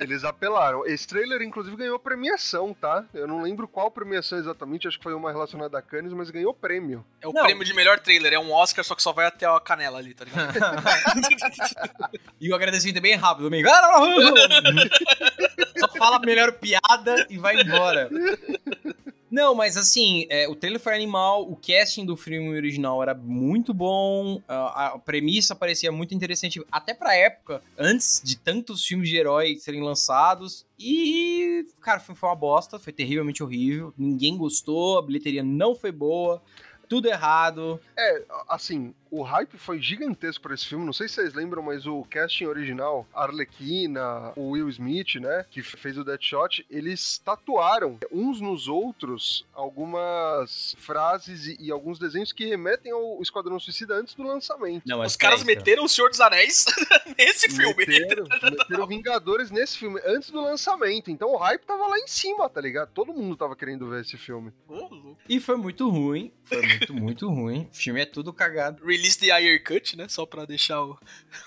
eles 0.00 0.24
apelaram. 0.24 0.86
Esse 0.86 1.06
trailer, 1.06 1.42
inclusive, 1.42 1.76
ganhou 1.76 1.98
premiação, 1.98 2.72
tá? 2.74 3.04
Eu 3.12 3.26
não 3.26 3.42
lembro 3.42 3.66
qual 3.66 3.90
premiação 3.90 4.38
exatamente, 4.38 4.86
acho 4.88 4.98
que 4.98 5.02
foi 5.04 5.14
uma 5.14 5.30
relacionada 5.32 5.78
a 5.78 5.82
Cannes, 5.82 6.12
mas 6.12 6.30
ganhou 6.30 6.54
prêmio. 6.54 7.04
é 7.20 7.28
o 7.28 7.32
Não. 7.32 7.42
prêmio 7.42 7.64
de 7.64 7.74
melhor 7.74 7.98
trailer. 7.98 8.27
É 8.32 8.38
um 8.38 8.52
Oscar, 8.52 8.84
só 8.84 8.94
que 8.94 9.02
só 9.02 9.12
vai 9.12 9.26
até 9.26 9.46
a 9.46 9.60
canela 9.60 9.98
ali, 9.98 10.14
tá 10.14 10.24
ligado? 10.24 10.54
e 12.40 12.50
o 12.50 12.54
agradecimento 12.54 12.96
é 12.96 13.00
bem 13.00 13.16
rápido, 13.16 13.46
amigo. 13.46 13.68
Só 15.78 15.88
fala 15.96 16.18
melhor 16.18 16.52
piada 16.52 17.26
e 17.30 17.38
vai 17.38 17.60
embora. 17.60 18.10
Não, 19.30 19.54
mas 19.54 19.76
assim, 19.76 20.26
é, 20.30 20.48
o 20.48 20.54
trailer 20.54 20.80
foi 20.80 20.94
animal, 20.94 21.50
o 21.50 21.54
casting 21.54 22.06
do 22.06 22.16
filme 22.16 22.48
original 22.48 23.02
era 23.02 23.14
muito 23.14 23.74
bom, 23.74 24.42
a, 24.48 24.86
a 24.86 24.98
premissa 24.98 25.54
parecia 25.54 25.92
muito 25.92 26.14
interessante, 26.14 26.62
até 26.72 26.94
pra 26.94 27.14
época, 27.14 27.62
antes 27.76 28.22
de 28.24 28.38
tantos 28.38 28.84
filmes 28.84 29.08
de 29.08 29.16
herói 29.16 29.56
serem 29.56 29.82
lançados. 29.82 30.66
E, 30.78 31.66
cara, 31.80 31.98
o 31.98 32.02
filme 32.02 32.18
foi 32.18 32.28
uma 32.28 32.36
bosta, 32.36 32.78
foi 32.78 32.92
terrivelmente 32.92 33.42
horrível, 33.42 33.92
ninguém 33.98 34.36
gostou, 34.36 34.98
a 34.98 35.02
bilheteria 35.02 35.42
não 35.42 35.74
foi 35.74 35.92
boa, 35.92 36.42
tudo 36.88 37.08
errado. 37.08 37.80
É, 37.96 38.24
assim, 38.48 38.94
o 39.10 39.22
hype 39.22 39.56
foi 39.56 39.80
gigantesco 39.80 40.42
pra 40.42 40.54
esse 40.54 40.66
filme. 40.66 40.84
Não 40.84 40.92
sei 40.92 41.08
se 41.08 41.14
vocês 41.14 41.34
lembram, 41.34 41.62
mas 41.62 41.86
o 41.86 42.04
casting 42.10 42.46
original, 42.46 43.06
Arlequina, 43.14 44.32
o 44.36 44.50
Will 44.50 44.68
Smith, 44.68 45.16
né, 45.16 45.44
que 45.50 45.62
fez 45.62 45.96
o 45.98 46.04
Deadshot, 46.04 46.64
eles 46.70 47.18
tatuaram 47.18 47.98
uns 48.10 48.40
nos 48.40 48.68
outros 48.68 49.46
algumas 49.54 50.74
frases 50.78 51.46
e, 51.46 51.56
e 51.60 51.70
alguns 51.70 51.98
desenhos 51.98 52.32
que 52.32 52.46
remetem 52.46 52.92
ao 52.92 53.20
Esquadrão 53.22 53.58
Suicida 53.58 53.94
antes 53.94 54.14
do 54.14 54.22
lançamento. 54.22 54.82
Não, 54.86 55.00
Os 55.00 55.16
caras 55.16 55.42
meteram 55.42 55.84
o 55.84 55.88
Senhor 55.88 56.08
dos 56.08 56.20
Anéis 56.20 56.64
nesse 57.18 57.48
filme. 57.50 57.86
Meteram, 57.86 58.24
meteram 58.42 58.86
Vingadores 58.86 59.50
nesse 59.50 59.78
filme 59.78 60.00
antes 60.04 60.30
do 60.30 60.40
lançamento. 60.40 61.10
Então 61.10 61.32
o 61.32 61.36
hype 61.36 61.62
tava 61.64 61.86
lá 61.86 61.98
em 61.98 62.06
cima, 62.06 62.48
tá 62.48 62.60
ligado? 62.60 62.90
Todo 62.92 63.12
mundo 63.12 63.36
tava 63.36 63.54
querendo 63.56 63.88
ver 63.88 64.00
esse 64.00 64.16
filme. 64.16 64.52
E 65.28 65.40
foi 65.40 65.56
muito 65.56 65.88
ruim, 65.88 66.32
foi 66.44 66.62
muito, 66.62 66.94
muito 66.94 67.28
ruim. 67.28 67.68
O 67.72 67.76
filme 67.76 68.00
é 68.00 68.06
tudo 68.06 68.32
cagado. 68.32 68.82
Release 68.98 69.18
the 69.18 69.30
Ayer 69.30 69.62
Cut, 69.62 69.96
né? 69.96 70.08
Só 70.08 70.26
pra 70.26 70.44
deixar 70.44 70.82
o. 70.82 70.98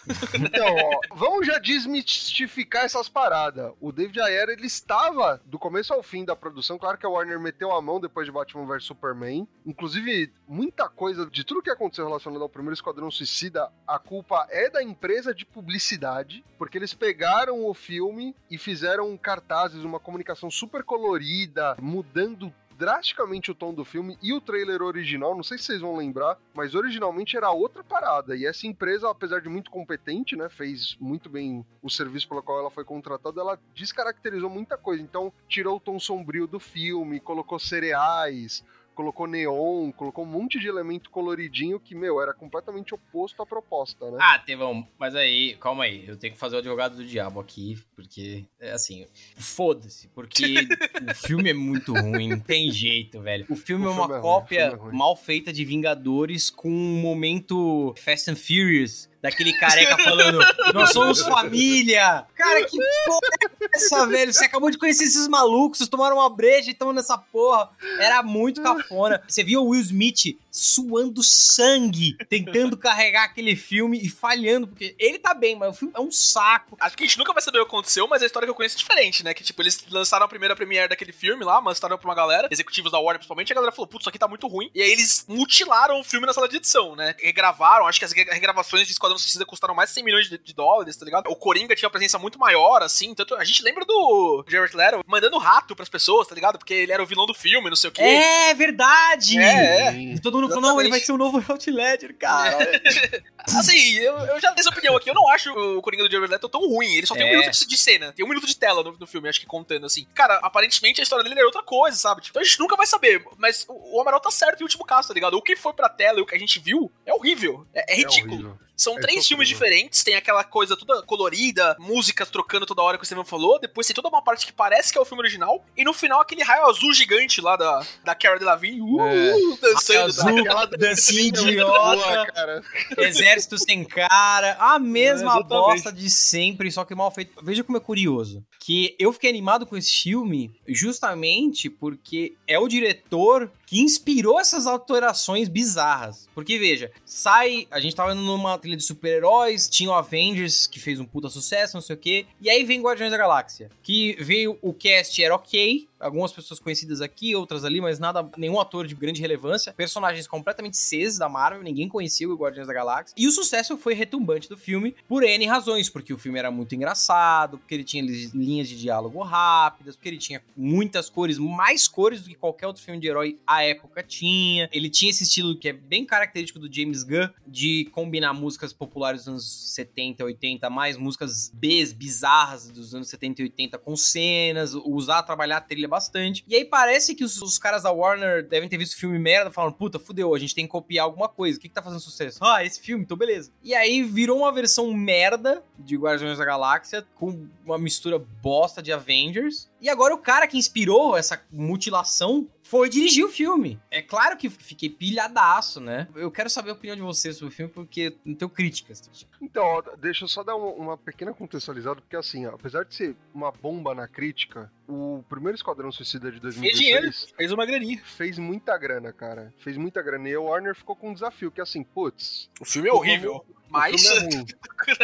Então, 0.34 0.66
ó, 0.76 1.16
vamos 1.16 1.46
já 1.46 1.60
desmistificar 1.60 2.86
essas 2.86 3.08
paradas. 3.08 3.74
O 3.80 3.92
David 3.92 4.20
Ayer, 4.22 4.50
ele 4.50 4.66
estava 4.66 5.42
do 5.46 5.60
começo 5.60 5.94
ao 5.94 6.02
fim 6.02 6.24
da 6.26 6.36
produção. 6.36 6.78
Claro 6.78 6.98
que 6.98 7.06
a 7.06 7.10
Warner 7.10 7.40
meteu 7.40 7.72
a 7.72 7.82
mão 7.82 8.00
depois 8.00 8.26
de 8.26 8.32
Batman 8.32 8.66
vs 8.66 8.86
Superman. 8.86 9.48
Inclusive, 9.66 10.34
muita 10.48 10.90
coisa 10.90 11.30
de 11.30 11.44
tudo 11.44 11.62
que 11.62 11.70
aconteceu 11.70 12.06
relacionado 12.06 12.42
ao 12.42 12.50
primeiro 12.50 12.74
Esquadrão 12.74 13.12
Suicida, 13.12 13.72
a 13.88 14.00
culpa 14.00 14.48
é 14.50 14.70
da 14.70 14.82
empresa 14.82 15.34
de 15.34 15.46
publicidade, 15.46 16.44
porque 16.58 16.78
eles 16.78 16.94
pegaram 16.94 17.66
o 17.66 17.74
filme 17.74 18.36
e 18.50 18.58
fizeram 18.58 19.16
cartazes, 19.18 19.84
uma 19.84 20.00
comunicação 20.00 20.50
super 20.50 20.84
colorida, 20.84 21.76
mudando 21.80 22.54
drasticamente 22.78 23.52
o 23.52 23.56
tom 23.56 23.74
do 23.74 23.86
filme 23.86 24.18
e 24.22 24.34
o 24.34 24.42
trailer 24.42 24.82
original, 24.82 25.36
não 25.36 25.44
sei 25.44 25.58
se 25.58 25.66
vocês 25.66 25.82
vão 25.82 25.96
lembrar, 25.96 26.38
mas 26.54 26.76
originalmente 26.76 27.38
era 27.38 27.52
outra 27.52 27.84
parada. 27.84 28.36
E 28.36 28.46
essa 28.46 28.68
empresa, 28.68 29.10
apesar 29.10 29.42
de 29.42 29.50
muito 29.50 29.70
competente, 29.72 30.36
né, 30.36 30.50
fez 30.50 30.98
muito 31.00 31.30
bem 31.30 31.66
o 31.82 31.90
serviço 31.90 32.28
pelo 32.28 32.44
qual 32.44 32.60
ela 32.60 32.72
foi 32.72 32.84
contratada, 32.84 33.42
ela 33.42 33.60
descaracterizou 33.76 34.50
muita 34.50 34.78
coisa. 34.78 35.02
Então, 35.02 35.32
tirou 35.48 35.78
o 35.78 35.80
tom 35.80 36.00
sombrio 36.00 36.48
do 36.48 36.60
filme, 36.60 37.20
colocou 37.20 37.60
cereais, 37.60 38.64
colocou 38.96 39.28
neon, 39.28 39.92
colocou 39.92 40.24
um 40.24 40.28
monte 40.28 40.60
de 40.60 40.68
elemento 40.68 41.10
coloridinho 41.10 41.80
que, 41.80 41.96
meu, 41.96 42.22
era 42.22 42.34
completamente 42.34 42.94
oposto 42.94 43.42
à 43.42 43.46
proposta, 43.46 44.10
né? 44.12 44.18
Ah, 44.22 44.40
Tevão, 44.40 44.88
mas 44.98 45.16
aí, 45.16 45.56
calma 45.60 45.86
aí, 45.86 46.08
eu 46.08 46.18
tenho 46.18 46.34
que 46.34 46.40
fazer 46.40 46.56
o 46.56 46.60
advogado 46.60 46.96
do 46.96 47.06
diabo 47.06 47.40
aqui, 47.40 47.78
porque, 47.96 48.46
é 48.60 48.72
assim, 48.72 49.06
foda-se, 49.36 50.08
porque 50.10 50.44
o 51.10 51.16
filme 51.16 51.50
é 51.50 51.54
muito 51.54 51.94
ruim, 51.94 52.30
não 52.30 52.40
tem 52.40 52.72
jeito, 52.72 53.20
velho. 53.22 53.46
O 53.50 53.56
filme 53.56 53.86
O 53.86 53.90
é 53.90 53.92
uma 53.92 54.04
filme 54.04 54.14
é 54.14 54.16
ruim, 54.18 54.22
cópia 54.22 54.60
é 54.62 54.70
ruim. 54.70 54.98
mal 54.98 55.16
feita 55.16 55.52
de 55.52 55.66
Vingadores 55.66 56.50
com 56.50 56.70
um 56.70 57.02
momento 57.02 57.94
Fast 57.98 58.30
and 58.30 58.36
Furious, 58.36 59.10
daquele 59.22 59.54
careca 59.54 59.98
falando, 59.98 60.40
nós 60.74 60.92
somos 60.92 61.22
família! 61.22 62.26
Cara, 62.36 62.64
que 62.66 62.78
porra 63.06 63.20
é 63.62 63.68
essa, 63.76 64.08
velho? 64.08 64.34
Você 64.34 64.46
acabou 64.46 64.72
de 64.72 64.78
conhecer 64.78 65.04
esses 65.04 65.28
malucos, 65.28 65.78
vocês 65.78 65.90
tomaram 65.90 66.18
uma 66.18 66.30
breja 66.30 66.70
e 66.70 66.74
estão 66.74 66.92
nessa 66.92 67.18
porra. 67.18 67.70
Era 68.00 68.24
muito 68.24 68.62
cafona. 68.62 69.22
Você 69.28 69.44
viu 69.44 69.62
o 69.62 69.70
Will 69.70 69.82
Smith 69.82 70.38
suando 70.52 71.24
sangue, 71.24 72.16
tentando 72.30 72.76
carregar 72.78 73.24
aquele 73.24 73.56
filme 73.56 74.00
e 74.04 74.10
falhando, 74.10 74.68
porque 74.68 74.96
ele 75.00 75.18
tá 75.18 75.34
bem, 75.34 75.56
mas 75.56 75.70
o 75.70 75.74
filme 75.80 75.94
é 75.96 76.00
um 76.02 76.12
saco. 76.12 76.76
Acho 76.80 76.98
que 76.98 77.04
a 77.04 77.08
gente 77.08 77.18
nunca 77.18 77.34
vai 77.34 77.42
saber 77.42 77.60
o 77.60 77.66
que 77.66 77.70
aconteceu, 77.70 78.08
mas 78.08 78.22
a 78.22 78.26
história 78.26 78.46
que 78.46 78.50
eu 78.52 78.56
conheço 78.56 78.76
é 78.76 78.80
diferente, 78.80 79.24
né? 79.24 79.34
Que, 79.34 79.44
tipo, 79.44 79.62
eles 79.62 79.84
lançaram 79.90 80.26
a 80.26 80.30
primeira 80.30 80.56
premiere 80.56 80.90
daquele 80.90 81.12
filme 81.14 81.44
lá, 81.46 81.62
mostraram 81.62 81.98
pra 81.98 82.08
uma 82.10 82.16
galera, 82.16 82.48
executivos 82.52 82.92
da 82.92 83.00
Warner 83.00 83.20
principalmente, 83.20 83.50
e 83.50 83.54
a 83.54 83.56
galera 83.56 83.72
falou, 83.72 83.88
putz, 83.88 84.04
isso 84.04 84.10
aqui 84.10 84.20
tá 84.20 84.28
muito 84.28 84.48
ruim. 84.48 84.70
E 84.76 84.82
aí 84.82 84.92
eles 84.92 85.26
mutilaram 85.28 86.00
o 86.00 86.04
filme 86.04 86.26
na 86.28 86.34
sala 86.34 86.50
de 86.50 86.58
edição, 86.58 86.96
né? 86.96 87.16
Regravaram, 87.20 87.88
acho 87.88 88.00
que 88.00 88.06
as 88.06 88.12
re- 88.12 88.24
regravações 88.30 88.86
de 88.88 88.92
Esquadrão 88.94 89.18
Suicida 89.18 89.46
custaram 89.46 89.74
mais 89.76 89.90
de 89.90 89.96
100 89.96 90.04
milhões 90.04 90.30
de, 90.30 90.38
de 90.38 90.54
dólares, 90.54 90.96
tá 90.98 91.06
ligado? 91.06 91.28
O 91.30 91.36
Coringa 91.36 91.76
tinha 91.76 91.88
uma 91.88 91.92
presença 91.92 92.20
muito 92.20 92.38
maior, 92.38 92.82
assim, 92.82 93.14
tanto... 93.16 93.36
A 93.36 93.44
gente 93.44 93.64
lembra 93.64 93.86
do 93.86 94.44
Jared 94.48 94.76
Leto 94.76 95.02
mandando 95.08 95.38
rato 95.38 95.76
pras 95.76 95.88
pessoas, 95.90 96.28
tá 96.28 96.36
ligado? 96.36 96.58
Porque 96.58 96.74
ele 96.74 96.92
era 96.92 97.02
o 97.02 97.06
vilão 97.06 97.26
do 97.26 97.34
filme, 97.34 97.70
não 97.70 97.76
sei 97.78 97.90
o 97.90 97.94
quê. 97.94 98.02
É 98.02 98.54
verdade! 98.54 99.38
É, 99.38 99.88
é. 99.88 99.94
E 99.94 100.20
todo 100.20 100.41
mundo 100.42 100.54
falou, 100.54 100.70
não, 100.72 100.80
ele 100.82 100.90
vai 100.90 101.00
ser 101.00 101.12
o 101.12 101.18
novo 101.18 101.40
Health 101.40 101.68
Ledger, 101.68 102.16
cara. 102.18 102.58
Assim, 103.58 103.94
eu, 103.98 104.18
eu 104.18 104.40
já 104.40 104.50
dei 104.52 104.60
essa 104.60 104.70
opinião 104.70 104.96
aqui. 104.96 105.10
Eu 105.10 105.14
não 105.16 105.28
acho 105.30 105.52
o 105.52 105.82
Coringa 105.82 106.04
do 106.08 106.12
Jared 106.12 106.30
Leto 106.32 106.48
tão 106.50 106.62
ruim. 106.68 106.96
Ele 106.96 107.08
só 107.08 107.14
tem 107.16 107.24
um 107.26 107.28
É. 107.28 107.38
minuto 107.38 107.52
de, 107.52 107.66
de 107.68 107.78
cena. 107.78 108.12
Tem 108.14 108.26
um 108.26 108.30
minuto 108.30 108.46
de 108.48 108.56
tela 108.56 108.84
no, 108.84 108.96
no 108.98 109.08
filme, 109.08 109.28
acho 109.30 109.40
que 109.40 109.46
contando, 109.46 109.86
assim. 109.86 110.06
Cara, 110.14 110.36
aparentemente 110.44 111.02
a 111.02 111.04
história 111.04 111.24
dele 111.24 111.36
era 111.38 111.46
outra 111.46 111.64
coisa, 111.64 111.98
sabe? 111.98 112.22
Tipo, 112.22 112.32
então 112.34 112.42
a 112.42 112.46
gente 112.46 112.60
nunca 112.60 112.76
vai 112.76 112.86
saber. 112.86 113.24
Mas 113.38 113.66
o, 113.68 113.98
o 113.98 114.02
Amaral 114.02 114.20
tá 114.20 114.32
certo 114.32 114.62
em 114.62 114.64
último 114.64 114.86
caso, 114.86 115.08
tá 115.08 115.14
ligado? 115.14 115.36
O 115.36 115.42
que 115.42 115.56
foi 115.56 115.74
pra 115.74 115.90
tela 115.90 116.20
e 116.20 116.22
o 116.22 116.26
que 116.26 116.36
a 116.36 116.40
gente 116.40 116.60
viu 116.60 116.92
é 117.06 117.14
horrível. 117.14 117.66
É, 117.74 117.94
é 117.94 117.96
ridículo. 117.98 118.34
horrível. 118.34 118.60
São 118.76 118.98
É 118.98 119.02
três 119.02 119.28
filmes 119.28 119.48
diferentes, 119.48 120.04
tem 120.04 120.16
aquela 120.16 120.44
coisa 120.44 120.76
toda 120.76 121.02
colorida, 121.04 121.76
músicas 121.80 122.30
trocando 122.30 122.66
toda 122.66 122.82
hora 122.82 122.98
que 122.98 123.04
o 123.04 123.06
Steven 123.06 123.24
falou, 123.26 123.60
depois 123.60 123.86
tem 123.86 123.94
toda 123.94 124.08
uma 124.10 124.24
parte 124.24 124.46
que 124.46 124.54
parece 124.54 124.92
que 124.92 124.98
é 124.98 125.02
o 125.02 125.06
filme 125.06 125.22
original, 125.22 125.64
e 125.78 125.84
no 125.84 125.94
final 125.94 126.20
aquele 126.22 126.44
raio 126.44 126.66
azul 126.66 126.92
gigante 126.94 127.42
lá 127.42 127.56
da, 127.56 127.86
da 128.04 128.16
Cara 128.16 128.40
Delevingne, 128.40 128.82
uh, 128.82 129.02
É. 129.08 129.34
dançando. 129.62 130.00
Azul, 130.06 130.40
Aquela 130.40 130.66
dancinha 130.78 131.28
idiota. 131.28 131.96
boa, 131.96 132.26
cara. 132.28 132.62
Exército 132.98 133.58
sem 133.58 133.84
cara, 133.84 134.56
a 134.60 134.80
mesma 134.80 135.38
É, 135.40 135.44
bosta 135.44 135.92
de 135.92 136.10
sempre, 136.10 136.72
só 136.72 136.84
que 136.84 136.96
mal 136.96 137.12
feito. 137.12 137.34
Veja 137.44 137.64
como 137.64 137.78
é 137.78 137.82
curioso. 137.82 138.44
Que 138.60 138.96
eu 139.00 139.12
fiquei 139.14 139.30
animado 139.30 139.66
com 139.66 139.76
esse 139.78 139.92
filme 140.04 140.52
justamente 140.68 141.70
porque 141.70 142.34
é 142.48 142.58
o 142.60 142.68
diretor 142.68 143.52
que 143.72 143.80
inspirou 143.80 144.38
essas 144.38 144.68
alterações 144.68 145.48
bizarras. 145.48 146.28
Porque, 146.36 146.60
veja, 146.60 146.92
sai. 147.06 147.70
A 147.72 147.80
gente 147.80 147.96
tava 147.96 148.12
indo 148.12 148.22
numa 148.22 148.58
trilha 148.58 148.76
de 148.76 148.84
super-heróis, 148.84 149.70
tinha 149.70 149.90
o 149.90 149.94
Avengers, 149.94 150.68
que 150.68 150.78
fez 150.78 151.00
um 151.00 151.06
puta 151.06 151.30
sucesso, 151.30 151.78
não 151.78 151.82
sei 151.82 151.96
o 151.96 152.00
quê. 152.00 152.26
E 152.42 152.50
aí 152.50 152.66
vem 152.66 152.82
Guardiões 152.82 153.12
da 153.12 153.18
Galáxia. 153.18 153.70
Que 153.82 154.18
veio 154.20 154.60
o 154.62 154.74
cast, 154.74 155.24
era 155.24 155.34
ok. 155.34 155.88
Algumas 156.02 156.32
pessoas 156.32 156.60
conhecidas 156.60 157.02
aqui, 157.02 157.36
outras 157.36 157.64
ali, 157.64 157.80
mas 157.80 158.00
nada, 158.00 158.30
nenhum 158.38 158.60
ator 158.60 158.88
de 158.88 158.96
grande 158.96 159.22
relevância. 159.22 159.74
Personagens 159.74 160.28
completamente 160.28 160.78
Cs 160.78 161.18
da 161.18 161.30
Marvel, 161.30 161.64
ninguém 161.64 161.88
conhecia 161.88 162.30
o 162.30 162.36
Guardiões 162.36 162.68
da 162.68 162.74
Galáxia. 162.74 163.14
E 163.18 163.28
o 163.28 163.32
sucesso 163.32 163.78
foi 163.78 163.94
retumbante 163.94 164.50
do 164.50 164.58
filme 164.58 164.96
por 165.08 165.24
N 165.24 165.46
razões, 165.46 165.90
porque 165.90 166.14
o 166.14 166.18
filme 166.18 166.40
era 166.40 166.52
muito 166.52 166.76
engraçado, 166.76 167.58
porque 167.58 167.74
ele 167.74 167.84
tinha 167.84 168.04
linhas 168.34 168.68
de 168.68 168.78
diálogo 168.80 169.22
rápidas, 169.22 169.96
porque 169.96 170.10
ele 170.10 170.18
tinha 170.18 170.42
muitas 170.56 171.10
cores, 171.10 171.38
mais 171.38 171.88
cores 171.88 172.22
do 172.22 172.30
que 172.30 172.36
qualquer 172.36 172.68
outro 172.68 172.82
filme 172.82 173.00
de 173.00 173.08
herói 173.08 173.38
à 173.46 173.64
época 173.64 174.04
tinha. 174.04 174.70
Ele 174.72 174.90
tinha 174.90 175.10
esse 175.10 175.24
estilo 175.24 175.58
que 175.58 175.70
é 175.70 175.74
bem 175.74 176.06
característico 176.06 176.60
do 176.60 176.74
James 176.74 177.04
Gunn, 177.04 177.30
de 177.46 177.86
combinar 177.92 178.34
músicas 178.34 178.74
populares 178.74 179.22
dos 179.22 179.28
anos 179.28 179.74
70, 179.74 180.24
80, 180.24 180.70
mais 180.70 180.98
músicas 180.98 181.52
Bs, 181.54 181.94
bizarras 181.94 182.70
dos 182.70 182.96
anos 182.96 183.10
70 183.10 183.42
e 183.42 183.46
80 183.46 183.78
com 183.78 183.96
cenas, 183.96 184.74
usar, 184.74 185.24
trabalhar 185.24 185.58
a 185.58 185.62
trilha 185.62 185.88
bastante. 185.92 186.44
E 186.48 186.56
aí 186.56 186.66
parece 186.66 187.14
que 187.14 187.24
os, 187.24 187.42
os 187.42 187.60
caras 187.60 187.84
da 187.84 187.92
Warner 187.92 188.48
devem 188.48 188.68
ter 188.68 188.78
visto 188.78 188.94
o 188.94 188.98
filme 188.98 189.20
merda, 189.20 189.52
falando, 189.52 189.74
puta, 189.74 190.00
fudeu, 190.00 190.34
a 190.34 190.40
gente 190.40 190.56
tem 190.56 190.66
que 190.66 190.72
copiar 190.72 191.06
alguma 191.06 191.30
coisa. 191.30 191.58
O 191.58 191.62
que, 191.62 191.68
que 191.70 191.76
tá 191.76 191.82
fazendo 191.82 192.00
sucesso? 192.00 192.40
Ah, 192.42 192.64
esse 192.64 192.82
filme, 192.82 193.04
então 193.04 193.18
beleza. 193.18 193.52
E 193.62 193.76
aí 193.76 194.02
virou 194.02 194.40
uma 194.40 194.52
versão 194.52 194.92
merda 194.94 195.64
de 195.78 195.96
Guardiões 195.96 196.38
da 196.38 196.46
Galáxia, 196.46 197.06
com 197.16 197.48
uma 197.66 197.78
mistura 197.78 198.18
bosta 198.18 198.82
de 198.82 198.92
Avengers. 198.92 199.70
E 199.82 199.90
agora 199.90 200.14
o 200.14 200.18
cara 200.20 200.46
que 200.46 200.58
inspirou 200.58 201.18
essa 201.18 201.44
mutilação 201.52 202.48
foi 202.62 202.88
dirigir 202.88 203.26
o 203.26 203.30
filme. 203.30 203.80
É 203.90 204.02
claro 204.02 204.38
que 204.38 204.48
fiquei 204.50 204.90
pilhadaço, 204.90 205.82
né? 205.82 206.08
Eu 206.16 206.30
quero 206.32 206.50
saber 206.50 206.70
a 206.70 206.74
opinião 206.74 206.96
de 206.96 207.02
vocês 207.02 207.36
sobre 207.36 207.52
o 207.52 207.56
filme, 207.58 207.72
porque 207.72 208.16
não 208.24 208.36
tenho 208.36 208.50
críticas. 208.50 209.10
Então, 209.42 209.64
ó, 209.64 209.82
deixa 209.98 210.24
eu 210.26 210.28
só 210.28 210.44
dar 210.44 210.56
uma, 210.56 210.96
pequena 210.98 211.34
contextualizada, 211.34 212.00
porque 212.00 212.16
assim, 212.16 212.46
ó, 212.46 212.54
apesar 212.54 212.86
de 212.86 212.94
ser 212.94 213.16
uma 213.34 213.52
bomba 213.52 213.96
na 213.96 214.08
crítica, 214.08 214.72
o 214.88 215.24
primeiro 215.28 215.56
Esquadrão 215.56 215.92
Suicida 215.92 216.32
de 216.32 216.40
2016... 216.40 216.78
Fez 216.78 216.80
dinheiro, 216.80 217.36
fez 217.36 217.52
uma 217.52 217.66
graninha. 217.66 218.02
Fez 218.06 218.38
muita 218.38 218.78
grana, 218.78 219.12
cara. 219.12 219.52
Fez 219.58 219.76
muita 219.78 220.02
grana. 220.02 220.30
E 220.30 220.38
o 220.38 220.44
Warner 220.44 220.76
ficou 220.76 220.96
com 220.96 221.10
um 221.10 221.14
desafio, 221.14 221.52
que 221.52 221.60
é 221.60 221.64
assim, 221.64 221.84
putz... 221.84 222.50
O 222.60 222.66
filme 222.66 222.88
é 222.88 222.94
horrível. 222.94 223.44
Mas... 223.72 224.06
É 224.06 224.20
ruim, 224.20 224.46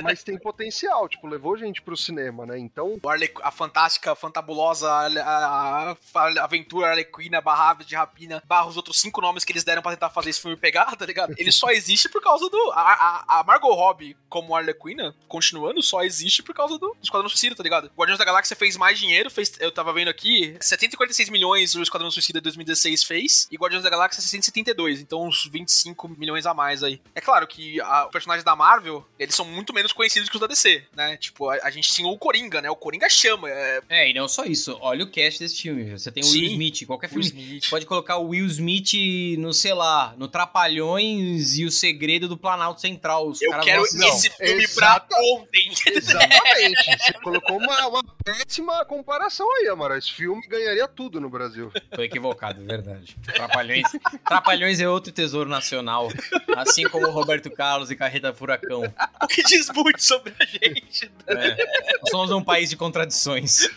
mas 0.03 0.23
tem 0.23 0.37
potencial, 0.37 1.07
tipo, 1.07 1.25
levou 1.25 1.57
gente 1.57 1.81
pro 1.81 1.95
cinema, 1.95 2.45
né? 2.45 2.59
Então. 2.59 2.99
A 3.41 3.51
fantástica, 3.51 4.13
fantabulosa 4.13 4.66
a, 4.71 5.07
a, 5.07 5.91
a 5.91 6.43
aventura 6.43 6.89
Arlequina, 6.89 7.41
barra 7.41 7.73
de 7.75 7.95
Rapina, 7.95 8.41
barra 8.45 8.67
os 8.67 8.77
outros 8.77 8.99
cinco 8.99 9.21
nomes 9.21 9.43
que 9.43 9.51
eles 9.51 9.63
deram 9.63 9.81
pra 9.81 9.91
tentar 9.91 10.09
fazer 10.09 10.29
esse 10.29 10.41
filme 10.41 10.57
pegar, 10.57 10.95
tá 10.95 11.05
ligado? 11.05 11.33
Ele 11.37 11.51
só 11.51 11.69
existe 11.69 12.09
por 12.09 12.21
causa 12.21 12.49
do. 12.49 12.71
A, 12.71 12.81
a, 12.81 13.39
a 13.39 13.43
Margot 13.43 13.73
Robbie, 13.73 14.15
como 14.29 14.55
Arlequina, 14.55 15.15
continuando, 15.27 15.81
só 15.81 16.03
existe 16.03 16.43
por 16.43 16.55
causa 16.55 16.77
do, 16.77 16.95
Esquadrão 17.01 17.29
Suicida, 17.29 17.55
tá 17.55 17.63
ligado? 17.63 17.91
Guardiões 17.97 18.19
da 18.19 18.25
Galáxia 18.25 18.55
fez 18.55 18.75
mais 18.77 18.99
dinheiro, 18.99 19.29
fez, 19.29 19.53
eu 19.59 19.71
tava 19.71 19.93
vendo 19.93 20.09
aqui, 20.09 20.55
746 20.59 21.29
milhões 21.29 21.75
o 21.75 21.81
Esquadrão 21.81 22.11
Suicida 22.11 22.39
de 22.39 22.43
2016 22.43 23.03
fez, 23.03 23.47
e 23.51 23.57
Guardiões 23.57 23.83
da 23.83 23.89
Galáxia 23.89 24.21
672, 24.21 25.01
então 25.01 25.25
uns 25.25 25.45
25 25.45 26.09
milhões 26.09 26.45
a 26.45 26.53
mais 26.53 26.83
aí. 26.83 27.01
É 27.15 27.21
claro 27.21 27.47
que 27.47 27.79
a, 27.81 28.05
o 28.05 28.09
personagem 28.09 28.43
da 28.43 28.55
Marvel, 28.55 29.05
eles 29.17 29.35
são 29.35 29.45
muito 29.45 29.73
menos 29.73 29.91
conhecidos 29.91 30.29
que 30.29 30.35
os 30.35 30.41
da 30.41 30.47
DC, 30.47 30.83
né? 30.95 31.17
Tipo, 31.17 31.49
a, 31.49 31.55
a 31.63 31.69
gente 31.69 31.91
tinha 31.91 32.07
o 32.07 32.17
Coringa, 32.17 32.61
né? 32.61 32.69
O 32.69 32.75
Coringa 32.75 33.09
chama. 33.09 33.49
É... 33.49 33.81
é, 33.89 34.09
e 34.09 34.13
não 34.13 34.27
só 34.27 34.43
isso. 34.43 34.56
Olha 34.81 35.03
o 35.03 35.09
cast 35.09 35.39
desse 35.39 35.61
filme. 35.61 35.91
Você 35.91 36.11
tem 36.11 36.23
o 36.23 36.27
Will 36.27 36.51
Smith, 36.51 36.85
qualquer 36.85 37.09
filme. 37.09 37.25
Smith. 37.25 37.69
Pode 37.69 37.85
colocar 37.85 38.17
o 38.17 38.29
Will 38.29 38.45
Smith 38.45 38.93
no, 39.37 39.53
sei 39.53 39.73
lá, 39.73 40.13
no 40.17 40.27
Trapalhões 40.27 41.57
e 41.57 41.65
o 41.65 41.71
Segredo 41.71 42.27
do 42.27 42.37
Planalto 42.37 42.81
Central. 42.81 43.27
Os 43.27 43.41
Eu 43.41 43.59
quero 43.59 43.83
vão... 43.83 44.07
esse 44.09 44.29
filme 44.29 44.63
Exato. 44.63 45.07
pra 45.07 45.17
ontem. 45.35 45.71
Exatamente. 45.87 46.97
Você 46.97 47.13
colocou 47.13 47.57
uma, 47.57 47.87
uma 47.87 48.03
péssima 48.23 48.83
comparação 48.85 49.47
aí, 49.55 49.67
Amaro. 49.67 49.95
Esse 49.95 50.11
filme 50.11 50.45
ganharia 50.47 50.87
tudo 50.87 51.19
no 51.19 51.29
Brasil. 51.29 51.71
Tô 51.91 52.01
equivocado, 52.01 52.63
verdade. 52.63 53.15
Trapalhões, 53.23 53.85
Trapalhões 54.25 54.79
é 54.79 54.89
outro 54.89 55.11
tesouro 55.11 55.49
nacional. 55.49 56.09
Assim 56.55 56.83
como 56.89 57.09
Roberto 57.09 57.49
Carlos 57.49 57.91
e 57.91 57.95
Carreta 57.95 58.33
Furacão. 58.33 58.83
O 59.21 59.27
que 59.27 59.43
diz 59.43 59.69
muito 59.73 60.03
sobre 60.03 60.33
a 60.39 60.45
gente. 60.45 61.11
Né? 61.27 61.55
É, 61.57 61.99
nós 62.01 62.09
somos 62.09 62.31
um 62.31 62.43
país 62.43 62.69
de 62.69 62.75
contradições. 62.75 63.69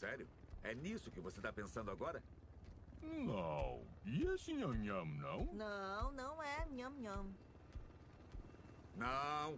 Sério? 0.00 0.26
É 0.64 0.74
nisso 1.40 1.42
que 1.42 1.42
você 1.42 1.42
tá 1.42 1.52
pensando 1.52 1.90
agora? 1.90 2.22
Não. 3.02 3.82
E 4.04 4.24
esse 4.24 4.52
nham-nham, 4.52 5.06
não? 5.06 5.54
Não, 5.54 6.12
não 6.12 6.42
é 6.42 6.66
nham-nham. 6.66 7.34
Não. 8.96 9.56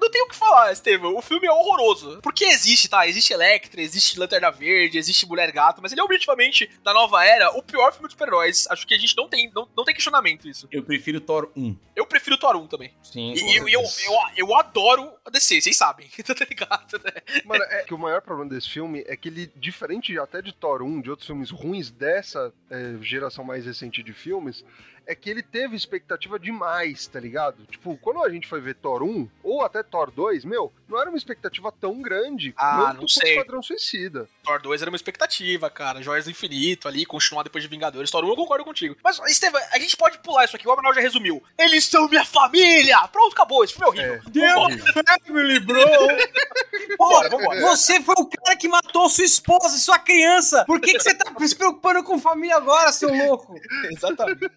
Não 0.00 0.10
tem 0.10 0.22
o 0.22 0.28
que 0.28 0.36
falar, 0.36 0.72
Estevam. 0.72 1.16
O 1.16 1.22
filme 1.22 1.46
é 1.46 1.52
horroroso. 1.52 2.20
Porque 2.22 2.44
existe, 2.44 2.88
tá? 2.88 3.06
Existe 3.08 3.32
Electra, 3.32 3.80
existe 3.80 4.18
Lanterna 4.18 4.50
Verde, 4.50 4.98
existe 4.98 5.26
Mulher 5.26 5.50
Gato, 5.50 5.80
mas 5.82 5.90
ele 5.90 6.00
é 6.00 6.04
objetivamente, 6.04 6.70
da 6.82 6.92
nova 6.92 7.24
era, 7.24 7.50
o 7.56 7.62
pior 7.62 7.92
filme 7.92 8.06
de 8.06 8.12
super-heróis. 8.12 8.66
Acho 8.70 8.86
que 8.86 8.94
a 8.94 8.98
gente 8.98 9.16
não 9.16 9.28
tem, 9.28 9.50
não, 9.54 9.68
não 9.76 9.84
tem 9.84 9.94
questionamento 9.94 10.48
isso. 10.48 10.68
Eu 10.70 10.82
prefiro 10.82 11.20
Thor 11.20 11.50
1. 11.56 11.76
Eu 11.94 12.06
prefiro 12.06 12.36
Thor 12.36 12.56
1 12.56 12.66
também. 12.68 12.94
Sim. 13.02 13.32
E 13.34 13.56
eu, 13.56 13.68
eu, 13.68 13.80
eu, 13.80 14.14
eu, 14.36 14.56
adoro 14.56 15.12
a 15.24 15.30
DC, 15.30 15.60
vocês 15.60 15.76
sabem. 15.76 16.08
tá 16.24 16.34
ligado, 16.48 17.00
né? 17.04 17.42
Mano, 17.44 17.64
é 17.64 17.82
que 17.82 17.94
o 17.94 17.98
maior 17.98 18.20
problema 18.20 18.50
desse 18.50 18.70
filme 18.70 19.02
é 19.06 19.16
que 19.16 19.28
ele, 19.28 19.50
diferente 19.56 20.16
até 20.18 20.40
de 20.40 20.52
Thor 20.52 20.82
1, 20.82 21.00
de 21.00 21.10
outros 21.10 21.26
filmes 21.26 21.50
ruins 21.50 21.90
dessa 21.90 22.52
é, 22.70 22.96
geração 23.00 23.44
mais 23.44 23.66
recente 23.66 24.02
de 24.02 24.12
filmes, 24.12 24.64
é 25.06 25.14
que 25.14 25.30
ele 25.30 25.42
teve 25.42 25.76
expectativa 25.76 26.38
demais, 26.38 27.06
tá 27.06 27.20
ligado? 27.20 27.64
Tipo, 27.66 27.96
quando 27.98 28.22
a 28.24 28.28
gente 28.28 28.48
foi 28.48 28.60
ver 28.60 28.74
Thor 28.74 29.02
1, 29.02 29.28
ou 29.42 29.62
até 29.62 29.82
Thor 29.82 30.10
2, 30.10 30.44
meu, 30.44 30.72
não 30.88 31.00
era 31.00 31.08
uma 31.08 31.16
expectativa 31.16 31.72
tão 31.72 32.02
grande 32.02 32.54
ah, 32.56 32.94
não 32.94 33.06
sei. 33.06 33.32
Esquadrão 33.32 33.62
Suicida. 33.62 34.28
Thor 34.42 34.60
2 34.60 34.82
era 34.82 34.90
uma 34.90 34.96
expectativa, 34.96 35.70
cara. 35.70 36.02
Joias 36.02 36.24
do 36.24 36.30
Infinito 36.30 36.88
ali, 36.88 37.04
continuar 37.04 37.42
depois 37.42 37.62
de 37.62 37.68
Vingadores. 37.68 38.10
Thor 38.10 38.24
1 38.24 38.28
eu 38.28 38.36
concordo 38.36 38.64
contigo. 38.64 38.96
Mas, 39.02 39.20
Estevam, 39.26 39.60
a 39.72 39.78
gente 39.78 39.96
pode 39.96 40.18
pular 40.18 40.44
isso 40.44 40.56
aqui. 40.56 40.66
O 40.66 40.72
Amaral 40.72 40.94
já 40.94 41.00
resumiu. 41.00 41.42
Eles 41.58 41.84
são 41.84 42.08
minha 42.08 42.24
família! 42.24 42.96
Pronto, 43.08 43.32
acabou. 43.32 43.66
Filme 43.66 43.84
é 43.84 44.56
horrível. 44.56 44.92
É. 44.94 45.20
Family, 45.26 45.60
bro! 45.60 45.80
vambora, 46.98 47.28
vambora. 47.28 47.60
Você 47.66 48.00
foi 48.00 48.14
o 48.18 48.26
cara 48.26 48.56
que 48.56 48.68
matou 48.68 49.08
sua 49.08 49.24
esposa 49.24 49.76
e 49.76 49.80
sua 49.80 49.98
criança. 49.98 50.64
Por 50.64 50.80
que, 50.80 50.92
que 50.92 51.00
você 51.00 51.14
tá 51.14 51.32
se 51.46 51.54
preocupando 51.54 52.02
com 52.02 52.18
família 52.18 52.56
agora, 52.56 52.92
seu 52.92 53.12
louco? 53.12 53.58
Exatamente. 53.90 54.50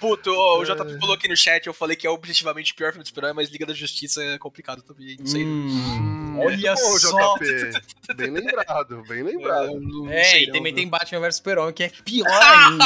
Puto, 0.00 0.30
o 0.30 0.64
JP 0.64 0.98
falou 1.00 1.14
aqui 1.14 1.28
no 1.28 1.36
chat, 1.36 1.66
eu 1.66 1.74
falei 1.74 1.96
que 1.96 2.06
é 2.06 2.10
objetivamente 2.10 2.72
o 2.72 2.76
pior 2.76 2.92
filme 2.92 3.02
de 3.02 3.08
super 3.08 3.32
mas 3.34 3.48
Liga 3.48 3.66
da 3.66 3.74
Justiça 3.74 4.22
é 4.22 4.38
complicado 4.38 4.82
também. 4.82 5.16
Não 5.18 5.26
sei. 5.26 5.44
Hum, 5.44 6.38
olha 6.38 6.74
bom, 6.74 6.98
só. 6.98 7.36
JP. 7.36 8.14
Bem 8.14 8.30
lembrado, 8.30 9.02
bem 9.08 9.22
lembrado. 9.22 10.10
É, 10.10 10.20
é 10.20 10.42
e 10.44 10.52
também 10.52 10.74
tem 10.74 10.88
Batman 10.88 11.20
vs 11.20 11.36
Superman, 11.36 11.72
que 11.72 11.84
é 11.84 11.88
pior 12.04 12.28
ainda. 12.30 12.84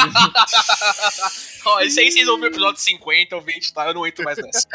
Ó, 1.65 1.81
esse 1.81 2.01
aí 2.01 2.11
vocês 2.11 2.27
vão 2.27 2.39
ver 2.39 2.47
o 2.47 2.51
episódio 2.51 2.81
50 2.81 3.37
ou 3.37 3.43
20, 3.43 3.75
tá? 3.75 3.87
Eu 3.87 3.95
não 3.95 4.07
entro 4.07 4.25
mais 4.25 4.39
nessa. 4.39 4.67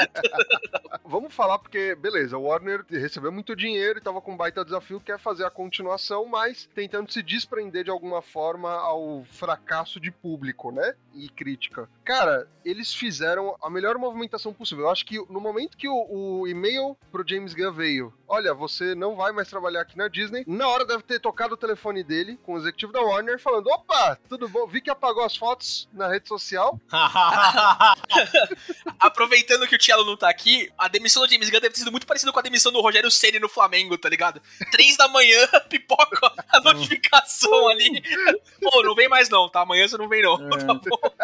Vamos 1.03 1.33
falar 1.33 1.59
porque, 1.59 1.95
beleza, 1.95 2.37
o 2.37 2.43
Warner 2.43 2.83
recebeu 2.89 3.31
muito 3.31 3.55
dinheiro 3.55 3.99
e 3.99 4.01
tava 4.01 4.21
com 4.21 4.33
um 4.33 4.37
baita 4.37 4.65
desafio, 4.65 4.99
quer 4.99 5.19
fazer 5.19 5.45
a 5.45 5.49
continuação, 5.49 6.25
mas 6.25 6.67
tentando 6.73 7.11
se 7.11 7.21
desprender 7.21 7.83
de 7.83 7.89
alguma 7.89 8.21
forma 8.21 8.71
ao 8.71 9.25
fracasso 9.31 9.99
de 9.99 10.11
público, 10.11 10.71
né? 10.71 10.95
E 11.13 11.29
crítica. 11.29 11.89
Cara, 12.05 12.47
eles 12.63 12.93
fizeram 12.93 13.57
a 13.61 13.69
melhor 13.69 13.97
movimentação 13.97 14.53
possível. 14.53 14.85
Eu 14.85 14.91
acho 14.91 15.05
que 15.05 15.17
no 15.29 15.41
momento 15.41 15.75
que 15.75 15.89
o, 15.89 16.07
o 16.09 16.47
e-mail 16.47 16.95
pro 17.11 17.27
James 17.27 17.53
Gunn 17.53 17.71
veio, 17.71 18.13
olha, 18.27 18.53
você 18.53 18.93
não 18.93 19.15
vai 19.15 19.31
mais 19.31 19.47
trabalhar 19.47 19.81
aqui 19.81 19.97
na 19.97 20.07
Disney, 20.07 20.43
na 20.47 20.67
hora 20.67 20.85
deve 20.85 21.01
ter 21.01 21.19
tocado 21.19 21.55
o 21.55 21.57
telefone 21.57 22.03
dele 22.03 22.39
com 22.43 22.53
o 22.53 22.57
executivo 22.57 22.91
da 22.91 23.01
Warner 23.01 23.39
falando: 23.39 23.67
opa, 23.67 24.19
tudo 24.29 24.47
bom? 24.47 24.67
Vi 24.67 24.81
que 24.81 24.89
apagou 24.89 25.23
as 25.23 25.35
fotos 25.35 25.89
na 25.91 26.07
rede 26.07 26.27
social. 26.27 26.79
Aproveitando 28.99 29.67
que 29.67 29.75
o 29.75 29.79
Tielo 29.79 30.05
não 30.05 30.15
tá 30.15 30.29
aqui, 30.29 30.71
a 30.77 30.87
demissão 30.87 31.23
do 31.23 31.31
James 31.31 31.49
Gunn 31.49 31.61
deve 31.61 31.73
ter 31.73 31.79
sido 31.79 31.91
muito 31.91 32.05
parecida 32.05 32.31
com 32.31 32.39
a 32.39 32.43
demissão 32.43 32.71
do 32.71 32.81
Rogério 32.81 33.09
Ceni 33.09 33.39
no 33.39 33.49
Flamengo, 33.49 33.97
tá 33.97 34.09
ligado? 34.09 34.39
Três 34.71 34.95
da 34.95 35.07
manhã, 35.07 35.47
pipoca 35.69 36.31
a 36.49 36.59
notificação 36.61 37.67
ali. 37.67 38.03
Pô, 38.61 38.83
não 38.83 38.93
vem 38.93 39.09
mais 39.09 39.27
não, 39.27 39.49
tá? 39.49 39.61
Amanhã 39.61 39.87
você 39.87 39.97
não 39.97 40.07
vem 40.07 40.21
não, 40.21 40.35
é. 40.53 40.65
tá 40.65 40.73
bom? 40.73 41.15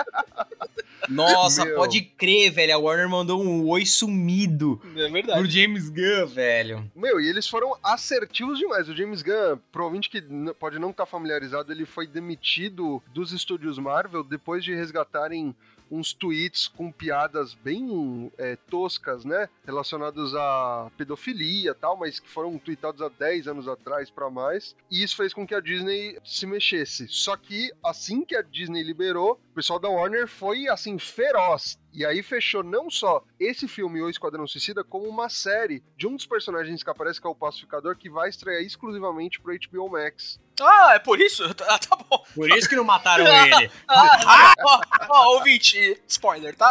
Nossa, 1.09 1.65
Meu. 1.65 1.75
pode 1.75 2.01
crer, 2.01 2.51
velho. 2.51 2.75
A 2.75 2.77
Warner 2.77 3.09
mandou 3.09 3.41
um 3.41 3.67
oi 3.67 3.85
sumido. 3.85 4.81
É 4.95 5.09
verdade. 5.09 5.39
Pro 5.39 5.49
James 5.49 5.89
Gunn, 5.89 6.27
velho. 6.27 6.91
Meu, 6.95 7.19
e 7.19 7.27
eles 7.27 7.47
foram 7.47 7.75
assertivos 7.83 8.59
demais. 8.59 8.87
O 8.87 8.95
James 8.95 9.21
Gunn, 9.21 9.57
provavelmente 9.71 10.09
que 10.09 10.21
pode 10.59 10.79
não 10.79 10.91
estar 10.91 11.05
tá 11.05 11.09
familiarizado, 11.09 11.71
ele 11.71 11.85
foi 11.85 12.07
demitido 12.07 13.01
dos 13.13 13.31
estúdios 13.31 13.77
Marvel 13.79 14.23
depois 14.23 14.63
de 14.63 14.73
resgatarem 14.75 15.55
uns 15.91 16.13
tweets 16.13 16.67
com 16.67 16.91
piadas 16.91 17.53
bem 17.53 18.31
é, 18.37 18.55
toscas, 18.55 19.25
né? 19.25 19.49
Relacionados 19.65 20.33
à 20.35 20.89
pedofilia 20.97 21.75
tal, 21.75 21.97
mas 21.97 22.19
que 22.19 22.29
foram 22.29 22.57
tweetados 22.57 23.01
há 23.01 23.09
10 23.09 23.49
anos 23.49 23.67
atrás 23.67 24.09
para 24.09 24.29
mais. 24.29 24.75
E 24.89 25.03
isso 25.03 25.17
fez 25.17 25.33
com 25.33 25.45
que 25.45 25.53
a 25.53 25.59
Disney 25.59 26.17
se 26.23 26.45
mexesse. 26.45 27.07
Só 27.09 27.35
que 27.35 27.71
assim 27.83 28.23
que 28.23 28.35
a 28.35 28.41
Disney 28.41 28.83
liberou, 28.83 29.33
o 29.51 29.55
pessoal 29.55 29.79
da 29.79 29.89
Warner 29.89 30.27
foi 30.27 30.67
assim 30.67 30.97
feroz 30.97 31.80
E 31.93 32.05
aí 32.05 32.23
fechou 32.23 32.63
não 32.63 32.89
só 32.89 33.23
esse 33.39 33.67
filme 33.67 34.01
O 34.01 34.09
Esquadrão 34.09 34.47
Suicida, 34.47 34.83
como 34.83 35.07
uma 35.07 35.27
série 35.29 35.83
de 35.97 36.07
um 36.07 36.15
dos 36.15 36.25
personagens 36.25 36.81
que 36.83 36.89
aparece, 36.89 37.19
que 37.19 37.27
é 37.27 37.29
o 37.29 37.35
Pacificador, 37.35 37.97
que 37.97 38.09
vai 38.09 38.29
estrear 38.29 38.61
exclusivamente 38.61 39.39
pro 39.41 39.53
HBO 39.53 39.89
Max. 39.89 40.39
Ah, 40.59 40.91
é 40.95 40.99
por 40.99 41.19
isso? 41.19 41.43
Ah, 41.67 41.79
tá 41.79 41.95
bom. 42.09 42.23
Por 42.35 42.49
isso 42.51 42.69
que 42.69 42.75
não 42.75 42.83
mataram 42.83 43.25
ele. 43.27 43.71
Ah, 43.87 44.53
ó, 44.59 44.81
ó, 45.09 45.33
ouvinte, 45.37 45.99
spoiler, 46.07 46.55
tá? 46.55 46.67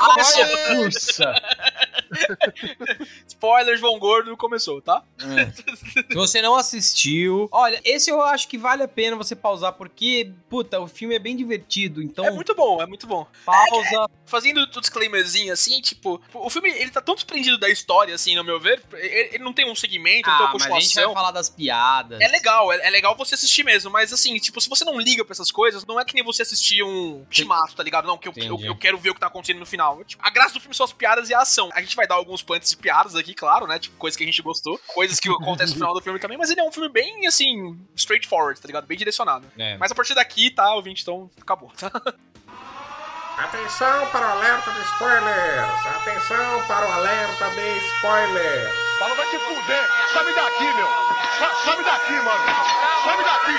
Ah, 0.00 0.16
Nossa! 0.74 1.34
Spoiler, 3.26 3.76
João 3.76 3.98
Gordo 3.98 4.36
começou, 4.36 4.80
tá? 4.80 5.02
Se 6.08 6.14
você 6.14 6.40
não 6.42 6.56
assistiu, 6.56 7.48
olha, 7.52 7.80
esse 7.84 8.10
eu 8.10 8.22
acho 8.22 8.48
que 8.48 8.58
vale 8.58 8.82
a 8.82 8.88
pena 8.88 9.16
você 9.16 9.34
pausar, 9.36 9.72
porque, 9.74 10.32
puta, 10.48 10.80
o 10.80 10.86
filme 10.88 11.14
é 11.14 11.18
bem 11.18 11.36
divertido, 11.36 12.02
então 12.02 12.24
É 12.24 12.30
muito 12.30 12.54
bom, 12.54 12.80
é 12.82 12.86
muito 12.86 13.06
bom. 13.06 13.26
pausa. 13.44 14.08
Fazendo 14.26 14.58
o 14.60 14.80
disclaimerzinho 14.80 15.52
assim, 15.52 15.80
tipo, 15.80 16.20
o 16.34 16.50
filme 16.50 16.70
ele 16.70 16.90
tá 16.90 17.00
tão 17.00 17.14
desprendido 17.14 17.58
da 17.58 17.68
história, 17.68 18.14
assim, 18.14 18.34
no 18.34 18.44
meu 18.44 18.58
ver. 18.60 18.82
Ele, 18.94 19.30
ele 19.34 19.44
não 19.44 19.52
tem 19.52 19.70
um 19.70 19.74
segmento, 19.74 20.28
não 20.28 20.36
tem 20.36 20.46
Ah, 20.46 20.50
uma 20.50 20.52
mas 20.54 20.62
a 20.62 20.66
gente 20.66 20.72
vai 20.72 20.80
continuação. 21.04 21.14
falar 21.14 21.30
das 21.30 21.48
piadas. 21.48 22.20
É 22.20 22.28
legal, 22.28 22.72
é, 22.72 22.86
é 22.86 22.90
legal 22.90 23.16
você 23.16 23.34
assistir 23.34 23.62
mesmo, 23.64 23.90
mas 23.90 24.12
assim, 24.12 24.36
tipo, 24.38 24.60
se 24.60 24.68
você 24.68 24.84
não 24.84 24.98
liga 25.00 25.24
pra 25.24 25.32
essas 25.32 25.50
coisas, 25.50 25.84
não 25.86 25.98
é 26.00 26.04
que 26.04 26.14
nem 26.14 26.24
você 26.24 26.42
assistir 26.42 26.82
um 26.82 27.24
timaço, 27.30 27.74
tá 27.76 27.82
ligado? 27.82 28.06
Não, 28.06 28.18
que 28.18 28.28
eu, 28.28 28.32
eu, 28.36 28.58
eu 28.60 28.76
quero 28.76 28.98
ver 28.98 29.10
o 29.10 29.14
que 29.14 29.20
tá 29.20 29.26
acontecendo 29.28 29.60
no 29.60 29.66
final. 29.66 30.02
Tipo, 30.04 30.22
a 30.26 30.30
graça 30.30 30.54
do 30.54 30.60
filme 30.60 30.74
são 30.74 30.84
as 30.84 30.92
piadas 30.92 31.30
e 31.30 31.34
a 31.34 31.40
ação. 31.40 31.70
A 31.72 31.80
gente 31.80 31.94
vai 31.96 32.06
dar 32.06 32.16
alguns 32.16 32.42
punts 32.42 32.70
de 32.70 32.76
piadas 32.76 33.14
aqui, 33.14 33.34
claro, 33.34 33.66
né? 33.66 33.78
Tipo, 33.78 33.96
coisas 33.96 34.16
que 34.16 34.22
a 34.24 34.26
gente 34.26 34.42
gostou, 34.42 34.78
coisas 34.94 35.20
que 35.20 35.28
acontecem 35.28 35.74
no 35.74 35.80
final 35.80 35.94
do 35.94 36.00
filme 36.02 36.18
também, 36.18 36.36
mas 36.36 36.50
ele 36.50 36.60
é 36.60 36.64
um 36.64 36.72
filme 36.72 36.88
bem, 36.88 37.26
assim, 37.26 37.78
straightforward, 37.94 38.60
tá 38.60 38.66
ligado? 38.66 38.86
Bem 38.86 38.98
direcionado. 38.98 39.46
É. 39.58 39.76
Mas 39.76 39.92
a 39.92 39.94
partir 39.94 40.14
daqui, 40.14 40.50
tá, 40.50 40.74
ouvinte, 40.74 41.02
então 41.02 41.30
acabou, 41.40 41.70
tá? 41.78 41.90
Atenção 43.38 44.06
para 44.12 44.26
o 44.26 44.30
alerta 44.30 44.70
de 44.70 44.80
spoilers! 44.80 45.86
Atenção 45.86 46.66
para 46.66 46.88
o 46.88 46.92
alerta 46.92 47.50
de 47.50 47.78
spoilers! 47.96 48.72
Fala, 48.98 49.14
vai 49.14 49.26
te 49.26 49.38
fuder! 49.38 49.88
Sobe 50.14 50.34
daqui, 50.34 50.64
meu! 50.74 50.88
Sobe 51.64 51.84
daqui, 51.84 52.12
mano! 52.14 52.44
Sobe 53.04 53.24
daqui! 53.24 53.58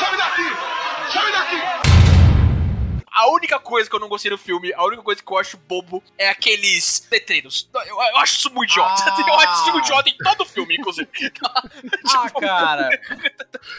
Sobe 0.00 0.16
daqui! 0.16 1.12
Sobe 1.12 1.30
daqui! 1.30 2.07
A 3.18 3.28
única 3.30 3.58
coisa 3.58 3.90
que 3.90 3.96
eu 3.96 3.98
não 4.00 4.08
gostei 4.08 4.30
no 4.30 4.38
filme, 4.38 4.72
a 4.74 4.84
única 4.84 5.02
coisa 5.02 5.20
que 5.20 5.32
eu 5.32 5.36
acho 5.38 5.56
bobo 5.56 6.00
é 6.16 6.28
aqueles 6.28 7.04
letreiros. 7.10 7.68
Eu, 7.74 7.96
eu 8.00 8.16
acho 8.18 8.34
isso 8.34 8.54
muito 8.54 8.70
idiota. 8.70 9.02
Ah. 9.06 9.24
Eu 9.26 9.34
acho 9.34 9.62
isso 9.62 9.72
muito 9.72 9.84
idiota 9.86 10.08
em 10.08 10.16
todo 10.18 10.40
o 10.42 10.46
filme, 10.46 10.76
inclusive. 10.76 11.08
Ah, 12.14 12.30
cara. 12.40 12.88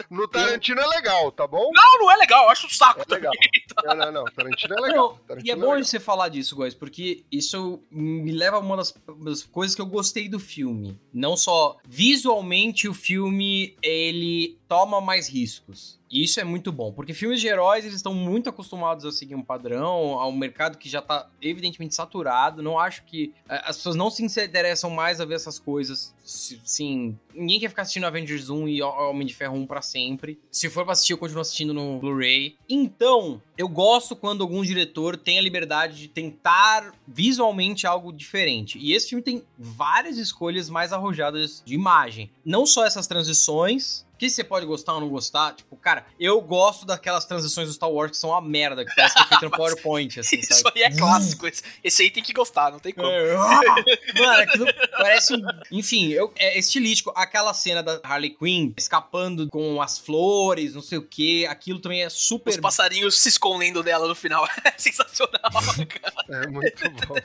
No 0.10 0.28
Tarantino 0.28 0.82
é 0.82 0.88
legal, 0.88 1.32
tá 1.32 1.48
bom? 1.48 1.72
Não, 1.74 2.00
não 2.00 2.12
é 2.12 2.18
legal, 2.18 2.44
eu 2.44 2.50
acho 2.50 2.68
um 2.68 2.70
saco 2.70 3.02
É 3.10 3.16
legal. 3.16 3.32
também. 3.32 3.96
Não, 3.98 4.06
não, 4.06 4.12
não. 4.12 4.26
Tarantino 4.34 4.76
é 4.78 4.82
legal. 4.82 5.10
Não, 5.12 5.18
Tarantino 5.20 5.48
e 5.48 5.50
é 5.50 5.54
é 5.54 5.56
bom 5.56 5.72
legal. 5.72 5.84
você 5.86 6.00
falar 6.00 6.30
disso, 6.30 6.56
guys, 6.56 6.74
porque 6.74 7.24
isso 7.32 7.82
me 7.90 8.32
leva 8.32 8.58
a 8.58 8.60
uma 8.60 8.76
das, 8.76 8.94
das 9.24 9.44
coisas 9.44 9.74
que 9.76 9.82
eu 9.82 9.86
gostei 9.86 10.28
do 10.28 10.40
filme. 10.40 11.00
Não 11.14 11.38
só 11.38 11.78
visualmente 11.88 12.88
o 12.90 12.94
filme, 12.94 13.78
ele 13.82 14.59
toma 14.70 15.02
mais 15.02 15.28
riscos. 15.28 16.00
E 16.12 16.24
isso 16.24 16.40
é 16.40 16.44
muito 16.44 16.72
bom, 16.72 16.92
porque 16.92 17.14
filmes 17.14 17.40
de 17.42 17.48
heróis, 17.48 17.84
eles 17.84 17.98
estão 17.98 18.14
muito 18.14 18.50
acostumados 18.50 19.06
a 19.06 19.12
seguir 19.12 19.36
um 19.36 19.44
padrão, 19.44 20.20
a 20.20 20.28
um 20.28 20.36
mercado 20.36 20.78
que 20.78 20.90
já 20.90 21.02
tá 21.02 21.30
evidentemente 21.40 21.94
saturado. 21.94 22.64
Não 22.64 22.80
acho 22.80 23.04
que 23.04 23.34
eh, 23.48 23.62
as 23.64 23.78
pessoas 23.78 23.96
não 23.96 24.10
se 24.10 24.24
interessam 24.24 24.90
mais 24.90 25.22
a 25.22 25.26
ver 25.26 25.36
essas 25.36 25.60
coisas. 25.60 26.14
Sim, 26.24 27.18
ninguém 27.34 27.60
quer 27.60 27.70
ficar 27.70 27.84
assistindo 27.84 28.06
Avengers 28.06 28.50
1 28.50 28.68
e 28.70 28.82
Homem 28.82 29.28
de 29.28 29.36
Ferro 29.36 29.56
1 29.58 29.68
pra 29.68 29.82
sempre. 29.82 30.40
Se 30.52 30.70
for 30.70 30.84
pra 30.84 30.94
assistir, 30.94 31.14
eu 31.14 31.18
continuo 31.18 31.42
assistindo 31.42 31.74
no 31.74 32.00
Blu-ray. 32.00 32.56
Então, 32.68 33.42
eu 33.56 33.68
gosto 33.68 34.16
quando 34.16 34.42
algum 34.42 34.64
diretor 34.64 35.16
tem 35.16 35.38
a 35.38 35.42
liberdade 35.42 35.98
de 35.98 36.08
tentar 36.08 36.92
visualmente 37.08 37.86
algo 37.86 38.12
diferente. 38.12 38.80
E 38.80 38.94
esse 38.94 39.10
filme 39.10 39.24
tem 39.24 39.44
várias 39.58 40.18
escolhas 40.18 40.70
mais 40.70 40.92
arrojadas 40.92 41.62
de 41.64 41.76
imagem. 41.76 42.32
Não 42.44 42.66
só 42.66 42.86
essas 42.86 43.06
transições, 43.06 44.06
que 44.20 44.30
você 44.30 44.44
pode 44.44 44.66
gostar 44.66 44.94
ou 44.96 45.00
não 45.02 45.10
gostar. 45.10 45.54
Tipo, 45.56 45.76
cara, 45.78 46.06
eu 46.20 46.40
gosto 46.42 46.86
daquelas 46.86 47.24
transições 47.26 47.68
do 47.70 47.74
Star 47.74 47.90
Wars 47.90 48.12
que 48.12 48.18
são 48.18 48.32
uma 48.32 48.42
merda, 48.42 48.84
que 48.86 48.94
parece 48.94 49.16
que 49.16 49.22
é 49.22 49.26
feito 49.28 49.46
no 49.46 49.52
PowerPoint, 49.56 50.20
assim, 50.20 50.38
Isso 50.38 50.54
sabe? 50.56 50.84
aí 50.84 50.92
é 50.92 50.96
clássico. 50.96 51.48
Esse, 51.48 51.64
esse 51.84 52.04
aí 52.04 52.12
tem 52.12 52.22
que 52.22 52.34
gostar, 52.34 52.72
não 52.72 52.80
tem 52.80 52.94
como. 52.94 53.08
É! 53.08 53.34
Mano, 53.36 54.42
aquilo 54.44 54.66
parece 54.98 55.34
um. 55.34 55.42
Enfim, 55.72 56.10
eu, 56.10 56.32
é 56.38 56.60
estilístico. 56.60 57.12
Aquela 57.16 57.54
cena 57.54 57.82
da 57.82 58.00
Harley 58.04 58.32
Quinn 58.32 58.74
escapando 58.78 59.48
com 59.50 59.82
as 59.82 59.98
flores, 59.98 60.74
não 60.76 60.82
sei 60.82 60.98
o 60.98 61.02
que. 61.04 61.46
Aquilo 61.48 61.80
também 61.80 62.04
é 62.04 62.10
super. 62.10 62.50
Os 62.52 62.58
passarinhos 62.58 63.18
se 63.18 63.30
escondendo 63.30 63.82
dela 63.82 64.08
no 64.08 64.16
final. 64.16 64.46
É 64.66 64.74
sensacional, 64.78 65.40
cara. 65.88 66.44
É 66.44 66.48
muito 66.48 66.90
bom. 67.08 67.16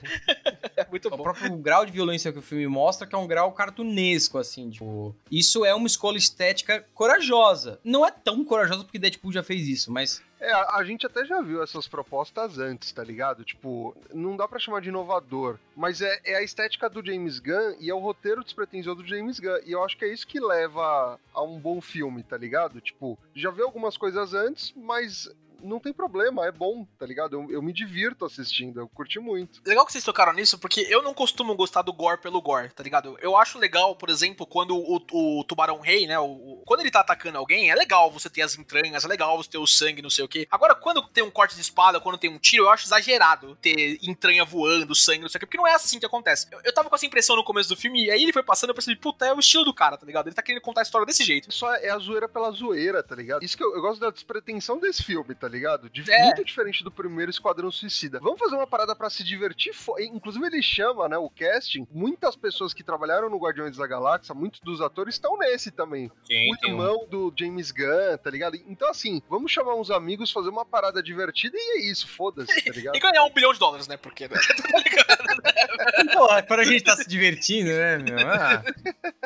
É 0.76 0.86
muito 0.88 1.08
O 1.08 1.10
bom. 1.16 1.22
próprio 1.24 1.56
grau 1.56 1.84
de 1.84 1.90
violência 1.92 2.32
que 2.32 2.38
o 2.38 2.42
filme 2.42 2.66
mostra, 2.68 3.06
que 3.06 3.14
é 3.14 3.18
um 3.18 3.26
grau 3.26 3.50
cartunesco, 3.52 4.38
assim, 4.38 4.70
tipo. 4.70 5.14
Isso 5.30 5.64
é 5.64 5.74
uma 5.74 5.86
escolha 5.86 6.16
estética 6.18 6.83
corajosa. 6.94 7.78
Não 7.84 8.04
é 8.04 8.10
tão 8.10 8.44
corajosa 8.44 8.84
porque 8.84 8.98
Deadpool 8.98 9.32
já 9.32 9.42
fez 9.42 9.68
isso, 9.68 9.92
mas. 9.92 10.22
É, 10.40 10.52
a, 10.52 10.84
gente 10.84 11.06
até 11.06 11.24
já 11.24 11.40
viu 11.40 11.62
essas 11.62 11.88
propostas 11.88 12.58
antes, 12.58 12.92
tá 12.92 13.02
ligado? 13.02 13.44
Tipo, 13.44 13.96
não 14.12 14.36
dá 14.36 14.46
pra 14.46 14.58
chamar 14.58 14.80
de 14.80 14.90
inovador, 14.90 15.58
mas 15.74 16.02
é, 16.02 16.20
é 16.22 16.36
a 16.36 16.42
estética 16.42 16.90
do 16.90 17.04
James 17.04 17.38
Gunn 17.38 17.76
e 17.80 17.88
é 17.88 17.94
o 17.94 17.98
roteiro 17.98 18.44
despretensioso 18.44 19.02
do 19.02 19.08
James 19.08 19.40
Gunn. 19.40 19.60
E 19.64 19.72
eu 19.72 19.82
acho 19.82 19.96
que 19.96 20.04
é 20.04 20.12
isso 20.12 20.26
que 20.26 20.38
leva 20.38 21.18
a 21.32 21.42
um 21.42 21.58
bom 21.58 21.80
filme, 21.80 22.22
tá 22.22 22.36
ligado? 22.36 22.80
Tipo, 22.80 23.18
já 23.34 23.50
vi 23.50 23.62
algumas 23.62 23.96
coisas 23.96 24.34
antes, 24.34 24.74
mas 24.76 25.30
não 25.64 25.80
tem 25.80 25.92
problema, 25.92 26.46
é 26.46 26.52
bom, 26.52 26.86
tá 26.98 27.06
ligado? 27.06 27.36
Eu, 27.36 27.50
eu 27.50 27.62
me 27.62 27.72
divirto 27.72 28.24
assistindo, 28.24 28.80
eu 28.80 28.88
curti 28.88 29.18
muito. 29.18 29.60
Legal 29.66 29.84
que 29.86 29.92
vocês 29.92 30.04
tocaram 30.04 30.32
nisso, 30.32 30.58
porque 30.58 30.86
eu 30.88 31.02
não 31.02 31.14
costumo 31.14 31.54
gostar 31.54 31.82
do 31.82 31.92
gore 31.92 32.20
pelo 32.20 32.40
gore, 32.40 32.70
tá 32.70 32.82
ligado? 32.82 33.16
Eu 33.20 33.36
acho 33.36 33.58
legal, 33.58 33.96
por 33.96 34.10
exemplo, 34.10 34.46
quando 34.46 34.76
o, 34.76 35.00
o 35.12 35.44
tubarão 35.44 35.80
rei, 35.80 36.06
né? 36.06 36.18
O, 36.18 36.62
quando 36.66 36.80
ele 36.80 36.90
tá 36.90 37.00
atacando 37.00 37.38
alguém, 37.38 37.70
é 37.70 37.74
legal 37.74 38.10
você 38.10 38.28
ter 38.28 38.42
as 38.42 38.56
entranhas, 38.58 39.04
é 39.04 39.08
legal 39.08 39.36
você 39.36 39.50
ter 39.50 39.58
o 39.58 39.66
sangue, 39.66 40.02
não 40.02 40.10
sei 40.10 40.24
o 40.24 40.28
quê. 40.28 40.46
Agora, 40.50 40.74
quando 40.74 41.02
tem 41.08 41.24
um 41.24 41.30
corte 41.30 41.54
de 41.54 41.60
espada, 41.60 42.00
quando 42.00 42.18
tem 42.18 42.30
um 42.30 42.38
tiro, 42.38 42.64
eu 42.64 42.70
acho 42.70 42.86
exagerado 42.86 43.56
ter 43.56 43.98
entranha 44.02 44.44
voando, 44.44 44.94
sangue, 44.94 45.22
não 45.22 45.28
sei 45.28 45.38
o 45.38 45.40
quê, 45.40 45.46
porque 45.46 45.58
não 45.58 45.66
é 45.66 45.74
assim 45.74 45.98
que 45.98 46.06
acontece. 46.06 46.46
Eu, 46.50 46.60
eu 46.64 46.72
tava 46.72 46.88
com 46.88 46.94
essa 46.94 47.06
impressão 47.06 47.36
no 47.36 47.44
começo 47.44 47.68
do 47.68 47.76
filme, 47.76 48.04
e 48.04 48.10
aí 48.10 48.22
ele 48.22 48.32
foi 48.32 48.42
passando, 48.42 48.70
eu 48.70 48.74
percebi, 48.74 48.98
puta, 49.00 49.26
é 49.26 49.32
o 49.32 49.38
estilo 49.38 49.64
do 49.64 49.74
cara, 49.74 49.96
tá 49.96 50.06
ligado? 50.06 50.26
Ele 50.26 50.34
tá 50.34 50.42
querendo 50.42 50.62
contar 50.62 50.80
a 50.80 50.82
história 50.82 51.06
desse 51.06 51.24
jeito. 51.24 51.52
Só 51.52 51.74
é 51.74 51.90
a 51.90 51.98
zoeira 51.98 52.28
pela 52.28 52.50
zoeira, 52.50 53.02
tá 53.02 53.14
ligado? 53.14 53.42
Isso 53.42 53.56
que 53.56 53.64
eu, 53.64 53.74
eu 53.74 53.80
gosto 53.80 54.00
da 54.00 54.10
despretensão 54.10 54.78
desse 54.78 55.02
filme, 55.02 55.34
tá 55.34 55.48
ligado? 55.48 55.53
De- 55.90 56.10
É. 56.10 56.24
Muito 56.24 56.44
diferente 56.44 56.82
do 56.84 56.90
primeiro 56.90 57.30
Esquadrão 57.30 57.70
Suicida. 57.70 58.18
Vamos 58.20 58.38
fazer 58.38 58.54
uma 58.56 58.66
parada 58.66 58.94
pra 58.94 59.08
se 59.10 59.22
divertir. 59.24 59.72
Inclusive, 60.00 60.46
ele 60.46 60.62
chama, 60.62 61.08
né, 61.08 61.16
o 61.18 61.28
casting. 61.30 61.86
Muitas 61.92 62.36
pessoas 62.36 62.72
que 62.74 62.82
trabalharam 62.82 63.28
no 63.30 63.38
Guardiões 63.38 63.76
da 63.76 63.86
Galáxia, 63.86 64.34
muitos 64.34 64.60
dos 64.60 64.80
atores 64.80 65.14
estão 65.14 65.36
nesse 65.38 65.70
também. 65.70 66.10
o 66.50 66.54
irmão 66.68 67.06
do 67.08 67.32
James 67.38 67.70
Gunn, 67.70 68.16
tá 68.22 68.30
ligado? 68.30 68.56
Então, 68.68 68.88
assim, 68.90 69.22
vamos 69.28 69.50
chamar 69.52 69.74
uns 69.74 69.90
amigos, 69.90 70.30
fazer 70.30 70.48
uma 70.48 70.64
parada 70.64 71.02
divertida 71.02 71.56
e 71.58 71.78
é 71.78 71.90
isso, 71.90 72.08
foda-se, 72.08 72.62
tá 72.64 72.72
ligado? 72.72 72.94
E 72.96 73.00
ganhar 73.00 73.24
um 73.24 73.32
bilhão 73.32 73.52
de 73.52 73.58
dólares, 73.58 73.88
né? 73.88 73.96
Porque. 73.96 74.28
né? 74.28 74.36
Porra, 76.12 76.42
quando 76.42 76.60
a 76.60 76.64
gente 76.64 76.84
tá 76.84 76.96
se 76.96 77.08
divertindo, 77.08 77.68
né, 77.70 77.98
meu? 77.98 78.18
Ah. 78.28 78.62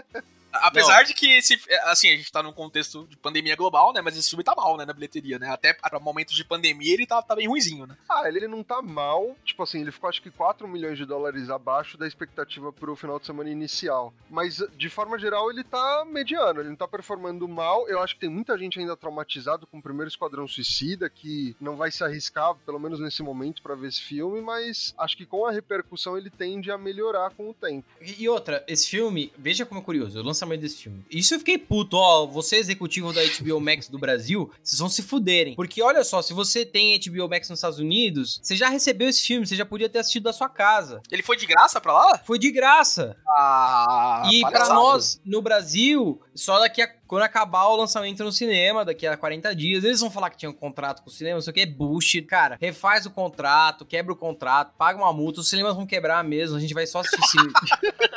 Apesar 0.62 1.02
de 1.04 1.14
que 1.14 1.30
esse. 1.36 1.60
Assim, 1.84 2.12
a 2.12 2.16
gente 2.16 2.30
tá 2.30 2.42
num 2.42 2.52
contexto 2.52 3.06
de 3.06 3.16
pandemia 3.16 3.56
global, 3.56 3.92
né? 3.92 4.00
Mas 4.00 4.16
esse 4.16 4.30
filme 4.30 4.44
tá 4.44 4.54
mal, 4.54 4.76
né? 4.76 4.84
Na 4.84 4.92
bilheteria, 4.92 5.38
né? 5.38 5.48
Até 5.48 5.72
pra 5.72 5.98
momentos 5.98 6.34
de 6.34 6.44
pandemia 6.44 6.94
ele 6.94 7.06
tá, 7.06 7.20
tá 7.22 7.34
bem 7.34 7.48
ruizinho, 7.48 7.86
né? 7.86 7.96
Ah, 8.08 8.28
ele 8.28 8.46
não 8.46 8.62
tá 8.62 8.82
mal. 8.82 9.36
Tipo 9.44 9.62
assim, 9.62 9.80
ele 9.80 9.90
ficou 9.90 10.08
acho 10.08 10.22
que 10.22 10.30
4 10.30 10.68
milhões 10.68 10.98
de 10.98 11.04
dólares 11.04 11.50
abaixo 11.50 11.96
da 11.96 12.06
expectativa 12.06 12.72
pro 12.72 12.94
final 12.94 13.18
de 13.18 13.26
semana 13.26 13.50
inicial. 13.50 14.12
Mas, 14.30 14.62
de 14.76 14.88
forma 14.88 15.18
geral, 15.18 15.50
ele 15.50 15.64
tá 15.64 16.04
mediano. 16.06 16.60
Ele 16.60 16.68
não 16.70 16.76
tá 16.76 16.86
performando 16.86 17.48
mal. 17.48 17.88
Eu 17.88 18.02
acho 18.02 18.14
que 18.14 18.20
tem 18.20 18.30
muita 18.30 18.56
gente 18.58 18.78
ainda 18.78 18.96
traumatizado 18.96 19.66
com 19.66 19.78
o 19.78 19.82
primeiro 19.82 20.08
Esquadrão 20.08 20.46
Suicida, 20.46 21.08
que 21.08 21.56
não 21.60 21.76
vai 21.76 21.90
se 21.90 22.04
arriscar, 22.04 22.54
pelo 22.66 22.78
menos 22.78 23.00
nesse 23.00 23.22
momento, 23.22 23.62
pra 23.62 23.74
ver 23.74 23.88
esse 23.88 24.02
filme. 24.02 24.40
Mas 24.40 24.94
acho 24.98 25.16
que 25.16 25.26
com 25.26 25.46
a 25.46 25.50
repercussão 25.50 26.16
ele 26.16 26.30
tende 26.30 26.70
a 26.70 26.78
melhorar 26.78 27.30
com 27.30 27.50
o 27.50 27.54
tempo. 27.54 27.86
E 28.00 28.18
e 28.18 28.28
outra, 28.28 28.64
esse 28.66 28.90
filme, 28.90 29.32
veja 29.38 29.64
como 29.64 29.80
é 29.80 29.84
curioso, 29.84 30.18
o 30.18 30.24
lançamento 30.24 30.47
desse 30.56 30.76
filme. 30.76 31.04
Isso 31.10 31.34
eu 31.34 31.38
fiquei 31.38 31.58
puto, 31.58 31.96
ó, 31.96 32.26
você 32.26 32.56
executivo 32.56 33.12
da 33.12 33.20
HBO 33.22 33.60
Max 33.60 33.88
do 33.88 33.98
Brasil, 33.98 34.50
vocês 34.62 34.78
vão 34.78 34.88
se 34.88 35.02
fuderem. 35.02 35.54
Porque 35.54 35.82
olha 35.82 36.04
só, 36.04 36.22
se 36.22 36.32
você 36.32 36.64
tem 36.64 36.98
HBO 36.98 37.28
Max 37.28 37.48
nos 37.48 37.58
Estados 37.58 37.78
Unidos, 37.78 38.40
você 38.42 38.56
já 38.56 38.68
recebeu 38.68 39.08
esse 39.08 39.22
filme, 39.22 39.46
você 39.46 39.56
já 39.56 39.66
podia 39.66 39.88
ter 39.88 39.98
assistido 39.98 40.24
da 40.24 40.32
sua 40.32 40.48
casa. 40.48 41.02
Ele 41.10 41.22
foi 41.22 41.36
de 41.36 41.46
graça 41.46 41.80
pra 41.80 41.92
lá? 41.92 42.18
Foi 42.24 42.38
de 42.38 42.50
graça. 42.50 43.16
Ah, 43.28 44.28
e 44.32 44.40
pra 44.40 44.50
palhaçada. 44.50 44.74
nós, 44.74 45.20
no 45.24 45.42
Brasil, 45.42 46.20
só 46.38 46.58
daqui 46.60 46.80
a 46.80 46.88
quando 47.08 47.22
acabar 47.22 47.66
o 47.68 47.76
lançamento 47.76 48.22
no 48.22 48.30
cinema, 48.30 48.84
daqui 48.84 49.06
a 49.06 49.16
40 49.16 49.56
dias, 49.56 49.82
eles 49.82 49.98
vão 49.98 50.10
falar 50.10 50.28
que 50.28 50.36
tinha 50.36 50.50
um 50.50 50.54
contrato 50.54 51.02
com 51.02 51.08
o 51.08 51.12
cinema, 51.12 51.36
não 51.36 51.40
sei 51.40 51.50
o 51.50 51.54
que, 51.54 51.60
é 51.62 51.66
bullshit. 51.66 52.22
Cara, 52.26 52.58
refaz 52.60 53.06
o 53.06 53.10
contrato, 53.10 53.86
quebra 53.86 54.12
o 54.12 54.16
contrato, 54.16 54.74
paga 54.76 54.98
uma 54.98 55.10
multa, 55.12 55.40
os 55.40 55.48
cinemas 55.48 55.74
vão 55.74 55.86
quebrar 55.86 56.22
mesmo, 56.22 56.56
a 56.56 56.60
gente 56.60 56.74
vai 56.74 56.86
só 56.86 57.00
assistir 57.00 57.26
cinema. 57.28 57.52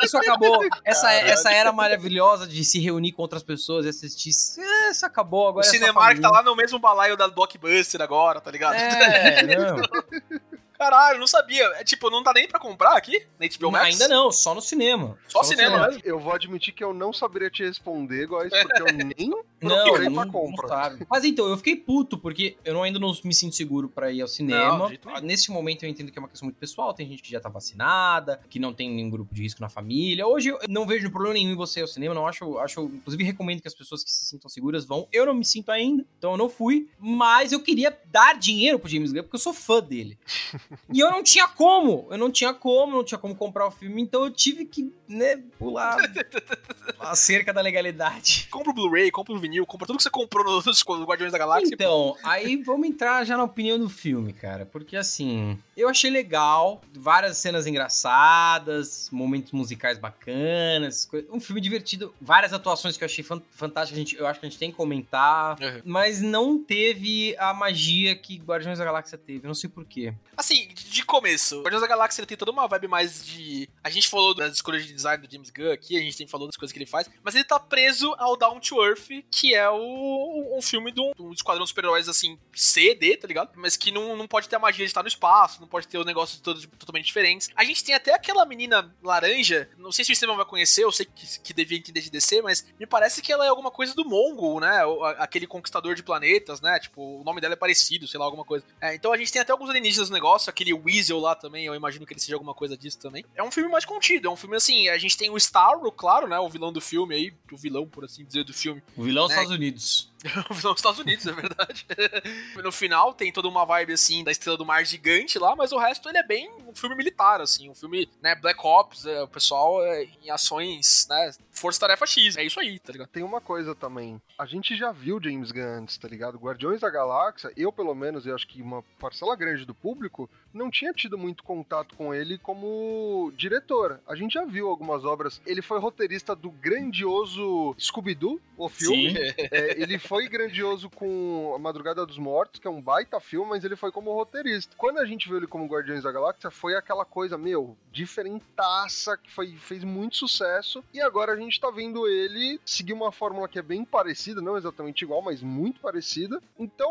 Isso 0.03 0.17
acabou. 0.17 0.59
Essa, 0.83 1.11
essa 1.13 1.51
era 1.51 1.71
maravilhosa 1.71 2.45
de 2.45 2.65
se 2.65 2.79
reunir 2.79 3.13
com 3.13 3.21
outras 3.21 3.43
pessoas 3.43 3.85
e 3.85 3.89
assistir. 3.89 4.31
é, 4.59 4.91
Isso 4.91 5.05
acabou, 5.05 5.45
O 5.45 5.49
agora 5.49 5.65
é 5.65 5.69
só 5.69 5.77
Cinemark 5.77 6.19
tá 6.19 6.29
lá 6.29 6.43
no 6.43 6.55
mesmo 6.55 6.77
balaio 6.77 7.15
da 7.15 7.29
Blockbuster 7.29 8.01
agora, 8.01 8.41
tá 8.41 8.51
ligado? 8.51 8.75
É, 8.75 9.43
não. 9.43 9.77
Caralho, 10.81 11.19
não 11.19 11.27
sabia. 11.27 11.63
É 11.75 11.83
tipo, 11.83 12.09
não 12.09 12.23
tá 12.23 12.33
nem 12.33 12.47
pra 12.47 12.59
comprar 12.59 12.97
aqui? 12.97 13.23
Na 13.39 13.47
HBO 13.47 13.71
Max? 13.71 13.85
Ainda 13.85 14.07
não, 14.07 14.31
só 14.31 14.55
no 14.55 14.61
cinema. 14.61 15.15
Só 15.27 15.43
cinema, 15.43 15.87
né? 15.89 15.99
Eu 16.03 16.17
vou 16.19 16.33
admitir 16.33 16.73
que 16.73 16.83
eu 16.83 16.91
não 16.91 17.13
saberia 17.13 17.51
te 17.51 17.63
responder, 17.63 18.23
igual 18.23 18.47
isso, 18.47 18.55
porque 18.63 18.81
eu 18.81 18.85
nem 19.17 19.29
Não, 19.61 19.83
procurei 19.83 20.07
não, 20.09 20.15
pra 20.15 20.25
não 20.25 20.31
compra. 20.31 20.67
sabe. 20.67 21.05
Mas 21.07 21.23
então, 21.23 21.47
eu 21.47 21.55
fiquei 21.55 21.75
puto, 21.75 22.17
porque 22.17 22.57
eu 22.65 22.73
não- 22.73 22.81
ainda 22.81 22.97
não 22.97 23.13
me 23.23 23.31
sinto 23.31 23.55
seguro 23.55 23.87
pra 23.89 24.11
ir 24.11 24.21
ao 24.21 24.27
Não, 24.27 24.33
cinema. 24.33 24.87
jeito 24.87 25.07
nenhum. 25.07 25.21
Nesse 25.21 25.51
momento 25.51 25.83
eu 25.83 25.89
entendo 25.89 26.11
que 26.11 26.17
é 26.17 26.21
uma 26.21 26.27
questão 26.27 26.47
muito 26.47 26.57
pessoal, 26.57 26.93
tem 26.95 27.07
gente 27.07 27.21
que 27.21 27.29
já 27.29 27.39
tá 27.39 27.47
vacinada, 27.47 28.41
que 28.49 28.57
não 28.57 28.73
tem 28.73 28.89
nenhum 28.89 29.11
grupo 29.11 29.35
de 29.35 29.43
risco 29.43 29.61
na 29.61 29.69
família. 29.69 30.25
Hoje 30.25 30.49
eu 30.49 30.57
não 30.67 30.87
vejo 30.87 31.11
problema 31.11 31.35
nenhum 31.35 31.51
em 31.51 31.55
você 31.55 31.81
ir 31.81 31.83
ao 31.83 31.87
cinema, 31.87 32.15
não 32.15 32.25
acho, 32.25 32.57
acho, 32.57 32.81
inclusive 32.85 33.23
recomendo 33.23 33.61
que 33.61 33.67
as 33.67 33.75
pessoas 33.75 34.03
que 34.03 34.09
se 34.11 34.25
sintam 34.25 34.49
seguras 34.49 34.83
vão. 34.83 35.07
Eu 35.11 35.27
não 35.27 35.35
me 35.35 35.45
sinto 35.45 35.69
ainda, 35.71 36.03
então 36.17 36.31
eu 36.31 36.37
não 36.37 36.49
fui, 36.49 36.89
mas 36.99 37.51
eu 37.51 37.61
queria 37.61 37.95
dar 38.07 38.35
dinheiro 38.37 38.79
pro 38.79 38.89
James 38.89 39.11
Gunn, 39.11 39.21
porque 39.21 39.35
eu 39.35 39.39
sou 39.39 39.53
fã 39.53 39.79
dele. 39.79 40.17
e 40.93 40.99
eu 40.99 41.09
não 41.11 41.23
tinha 41.23 41.47
como, 41.47 42.07
eu 42.11 42.17
não 42.17 42.31
tinha 42.31 42.53
como, 42.53 42.93
não 42.97 43.03
tinha 43.03 43.17
como 43.17 43.35
comprar 43.35 43.67
o 43.67 43.71
filme, 43.71 44.01
então 44.01 44.23
eu 44.25 44.31
tive 44.31 44.65
que, 44.65 44.91
né, 45.07 45.37
pular 45.59 45.97
a 46.99 47.15
cerca 47.15 47.51
da 47.53 47.61
legalidade. 47.61 48.47
Compra 48.51 48.71
o 48.71 48.73
Blu-ray, 48.73 49.11
compra 49.11 49.33
o 49.33 49.39
vinil, 49.39 49.65
compra 49.65 49.87
tudo 49.87 49.97
que 49.97 50.03
você 50.03 50.09
comprou 50.09 50.43
no- 50.45 50.61
nos 50.65 50.83
Guardiões 50.83 51.31
da 51.31 51.37
Galáxia. 51.37 51.73
Então, 51.73 52.15
aí 52.23 52.55
vamos 52.57 52.87
entrar 52.87 53.23
já 53.25 53.35
na 53.37 53.43
opinião 53.43 53.77
do 53.79 53.89
filme, 53.89 54.33
cara. 54.33 54.65
Porque 54.65 54.95
assim, 54.95 55.57
eu 55.75 55.89
achei 55.89 56.09
legal, 56.11 56.81
várias 56.93 57.37
cenas 57.37 57.65
engraçadas, 57.67 59.09
momentos 59.11 59.51
musicais 59.51 59.97
bacanas, 59.97 61.09
um 61.31 61.39
filme 61.39 61.61
divertido, 61.61 62.13
várias 62.21 62.53
atuações 62.53 62.97
que 62.97 63.03
eu 63.03 63.05
achei 63.07 63.23
fan- 63.23 63.41
fantásticas, 63.51 63.97
gente, 63.97 64.15
eu 64.17 64.27
acho 64.27 64.39
que 64.39 64.45
a 64.45 64.49
gente 64.49 64.59
tem 64.59 64.71
que 64.71 64.77
comentar, 64.77 65.57
Uhum. 65.61 65.81
mas 65.85 66.21
não 66.21 66.57
teve 66.63 67.35
a 67.37 67.53
magia 67.53 68.15
que 68.15 68.37
Guardiões 68.37 68.77
da 68.79 68.85
Galáxia 68.85 69.17
teve, 69.17 69.47
não 69.47 69.53
sei 69.53 69.69
porquê. 69.69 70.13
Assim, 70.35 70.60
de 70.67 71.03
começo, 71.05 71.61
Guardiões 71.61 71.81
da 71.81 71.87
Galáxia 71.87 72.25
tem 72.25 72.37
toda 72.37 72.51
uma 72.51 72.67
vibe 72.67 72.87
mais 72.87 73.25
de. 73.25 73.69
A 73.83 73.89
gente 73.89 74.07
falou 74.07 74.33
das 74.33 74.53
escolhas 74.53 74.85
de 74.85 74.93
design 74.93 75.25
do 75.25 75.31
James 75.31 75.49
Gunn 75.49 75.71
aqui, 75.71 75.97
a 75.97 76.01
gente 76.01 76.17
tem 76.17 76.27
falado 76.27 76.47
das 76.47 76.57
coisas 76.57 76.71
que 76.71 76.79
ele 76.79 76.85
faz, 76.85 77.09
mas 77.23 77.35
ele 77.35 77.43
tá 77.43 77.59
preso 77.59 78.13
ao 78.17 78.37
Down 78.37 78.59
to 78.59 78.83
Earth, 78.83 79.09
que 79.29 79.53
é 79.53 79.69
o, 79.69 80.57
um 80.57 80.61
filme 80.61 80.91
de 80.91 80.99
um, 80.99 81.11
um 81.19 81.33
esquadrão 81.33 81.63
de 81.63 81.69
super-heróis 81.69 82.07
assim, 82.07 82.37
C, 82.53 82.95
D, 82.95 83.17
tá 83.17 83.27
ligado? 83.27 83.51
Mas 83.55 83.77
que 83.77 83.91
não, 83.91 84.15
não 84.15 84.27
pode 84.27 84.47
ter 84.49 84.55
a 84.55 84.59
magia 84.59 84.85
de 84.85 84.89
estar 84.89 85.01
no 85.01 85.07
espaço, 85.07 85.61
não 85.61 85.67
pode 85.67 85.87
ter 85.87 85.97
o 85.97 86.03
negócio 86.03 86.41
todo 86.41 86.65
totalmente 86.67 87.05
diferentes. 87.05 87.49
A 87.55 87.63
gente 87.63 87.83
tem 87.83 87.95
até 87.95 88.13
aquela 88.13 88.45
menina 88.45 88.93
laranja, 89.03 89.69
não 89.77 89.91
sei 89.91 90.05
se 90.05 90.11
o 90.11 90.13
Estevam 90.13 90.35
vai 90.35 90.45
conhecer, 90.45 90.83
eu 90.83 90.91
sei 90.91 91.05
que, 91.05 91.39
que 91.39 91.53
devia 91.53 91.77
entender 91.77 92.01
de 92.01 92.09
DC, 92.09 92.41
mas 92.41 92.65
me 92.79 92.85
parece 92.85 93.21
que 93.21 93.31
ela 93.31 93.45
é 93.45 93.49
alguma 93.49 93.71
coisa 93.71 93.93
do 93.93 94.05
Mongol, 94.05 94.59
né? 94.59 94.81
Aquele 95.17 95.47
conquistador 95.47 95.95
de 95.95 96.03
planetas, 96.03 96.61
né? 96.61 96.79
Tipo, 96.79 97.21
o 97.21 97.23
nome 97.23 97.41
dela 97.41 97.53
é 97.53 97.57
parecido, 97.57 98.07
sei 98.07 98.19
lá, 98.19 98.25
alguma 98.25 98.45
coisa. 98.45 98.65
É, 98.79 98.95
então 98.95 99.11
a 99.11 99.17
gente 99.17 99.31
tem 99.31 99.41
até 99.41 99.51
alguns 99.51 99.69
alienígenas 99.69 100.09
no 100.09 100.13
negócio, 100.13 100.40
aquele 100.49 100.73
Weasel 100.73 101.19
lá 101.19 101.35
também, 101.35 101.65
eu 101.65 101.75
imagino 101.75 102.05
que 102.05 102.13
ele 102.13 102.19
seja 102.19 102.35
alguma 102.35 102.53
coisa 102.53 102.77
disso 102.77 102.99
também. 102.99 103.23
É 103.35 103.43
um 103.43 103.51
filme 103.51 103.69
mais 103.69 103.85
contido, 103.85 104.27
é 104.27 104.31
um 104.31 104.35
filme 104.35 104.55
assim, 104.55 104.89
a 104.89 104.97
gente 104.97 105.17
tem 105.17 105.29
o 105.29 105.37
Starro, 105.37 105.91
claro, 105.91 106.27
né? 106.27 106.39
O 106.39 106.49
vilão 106.49 106.71
do 106.71 106.81
filme 106.81 107.15
aí, 107.15 107.33
o 107.51 107.57
vilão, 107.57 107.87
por 107.87 108.05
assim 108.05 108.25
dizer, 108.25 108.43
do 108.43 108.53
filme. 108.53 108.81
O 108.95 109.03
vilão 109.03 109.23
dos 109.27 109.31
É. 109.31 109.35
Estados 109.35 109.55
Unidos. 109.55 110.11
o 110.49 110.53
vilão 110.53 110.73
dos 110.73 110.79
Estados 110.79 110.99
Unidos, 110.99 111.25
é 111.25 111.31
verdade. 111.31 111.85
no 112.63 112.71
final 112.71 113.13
tem 113.13 113.31
toda 113.31 113.47
uma 113.47 113.65
vibe 113.65 113.93
assim 113.93 114.23
da 114.23 114.31
Estrela 114.31 114.57
do 114.57 114.65
Mar 114.65 114.85
gigante 114.85 115.39
lá, 115.39 115.55
mas 115.55 115.71
o 115.71 115.77
resto 115.77 116.07
ele 116.09 116.17
é 116.17 116.23
bem 116.23 116.49
um 116.67 116.75
filme 116.75 116.95
militar, 116.95 117.41
assim, 117.41 117.69
um 117.69 117.75
filme, 117.75 118.07
né, 118.21 118.35
Black 118.35 118.59
Ops, 118.63 119.05
é, 119.05 119.21
o 119.23 119.27
pessoal 119.27 119.83
é, 119.83 120.07
em 120.23 120.29
ações, 120.29 121.07
né, 121.09 121.31
Força 121.51 121.79
Tarefa 121.79 122.05
X, 122.05 122.37
é 122.37 122.43
isso 122.43 122.59
aí, 122.59 122.79
tá 122.79 122.91
ligado? 122.91 123.09
Tem 123.09 123.23
uma 123.23 123.41
coisa 123.41 123.73
também. 123.75 124.21
A 124.37 124.45
gente 124.45 124.75
já 124.75 124.91
viu 124.91 125.19
James 125.21 125.51
Gunn 125.51 125.81
antes, 125.81 125.97
tá 125.97 126.07
ligado? 126.07 126.37
Guardiões 126.37 126.81
da 126.81 126.89
Galáxia, 126.89 127.51
eu 127.57 127.71
pelo 127.71 127.93
menos, 127.93 128.25
e 128.25 128.31
acho 128.31 128.47
que 128.47 128.61
uma 128.61 128.83
parcela 128.99 129.35
grande 129.35 129.65
do 129.65 129.73
público, 129.73 130.29
não 130.53 130.69
tinha 130.69 130.93
tido 130.93 131.17
muito 131.17 131.43
contato 131.43 131.95
com 131.95 132.13
ele 132.13 132.37
como 132.37 133.31
diretor. 133.35 133.99
A 134.07 134.15
gente 134.15 134.33
já 134.33 134.45
viu 134.45 134.67
algumas 134.67 135.05
obras. 135.05 135.41
Ele 135.45 135.61
foi 135.61 135.79
roteirista 135.79 136.35
do 136.35 136.51
grandioso 136.51 137.75
Scooby-Doo, 137.79 138.39
o 138.57 138.69
filme. 138.69 139.13
É, 139.51 139.81
ele 139.81 139.97
foi 139.97 140.27
grandioso 140.27 140.89
com 140.89 141.53
A 141.55 141.59
Madrugada 141.59 142.05
dos 142.05 142.17
Mortos, 142.17 142.59
que 142.59 142.67
é 142.67 142.69
um 142.69 142.81
baita 142.81 143.19
filme, 143.19 143.49
mas 143.49 143.63
ele 143.63 143.75
foi 143.75 143.91
como 143.91 144.13
roteirista. 144.13 144.75
Quando 144.77 144.99
a 144.99 145.05
gente 145.05 145.27
viu 145.27 145.37
ele 145.37 145.47
como 145.47 145.65
Guardiões 145.65 146.03
da 146.03 146.11
Galáxia, 146.11 146.51
foi 146.51 146.75
aquela 146.75 147.05
coisa, 147.05 147.37
meu, 147.37 147.75
diferentaça, 147.91 149.17
que 149.17 149.31
foi, 149.31 149.55
fez 149.55 149.83
muito 149.83 150.17
sucesso. 150.17 150.83
E 150.93 151.01
agora 151.01 151.33
a 151.33 151.35
gente 151.35 151.59
tá 151.59 151.71
vendo 151.71 152.07
ele 152.07 152.59
seguir 152.65 152.93
uma 152.93 153.11
fórmula 153.11 153.47
que 153.47 153.59
é 153.59 153.63
bem 153.63 153.83
parecida, 153.83 154.41
não 154.41 154.57
exatamente 154.57 155.03
igual, 155.03 155.21
mas 155.21 155.41
muito 155.41 155.79
parecida. 155.79 156.41
Então, 156.57 156.89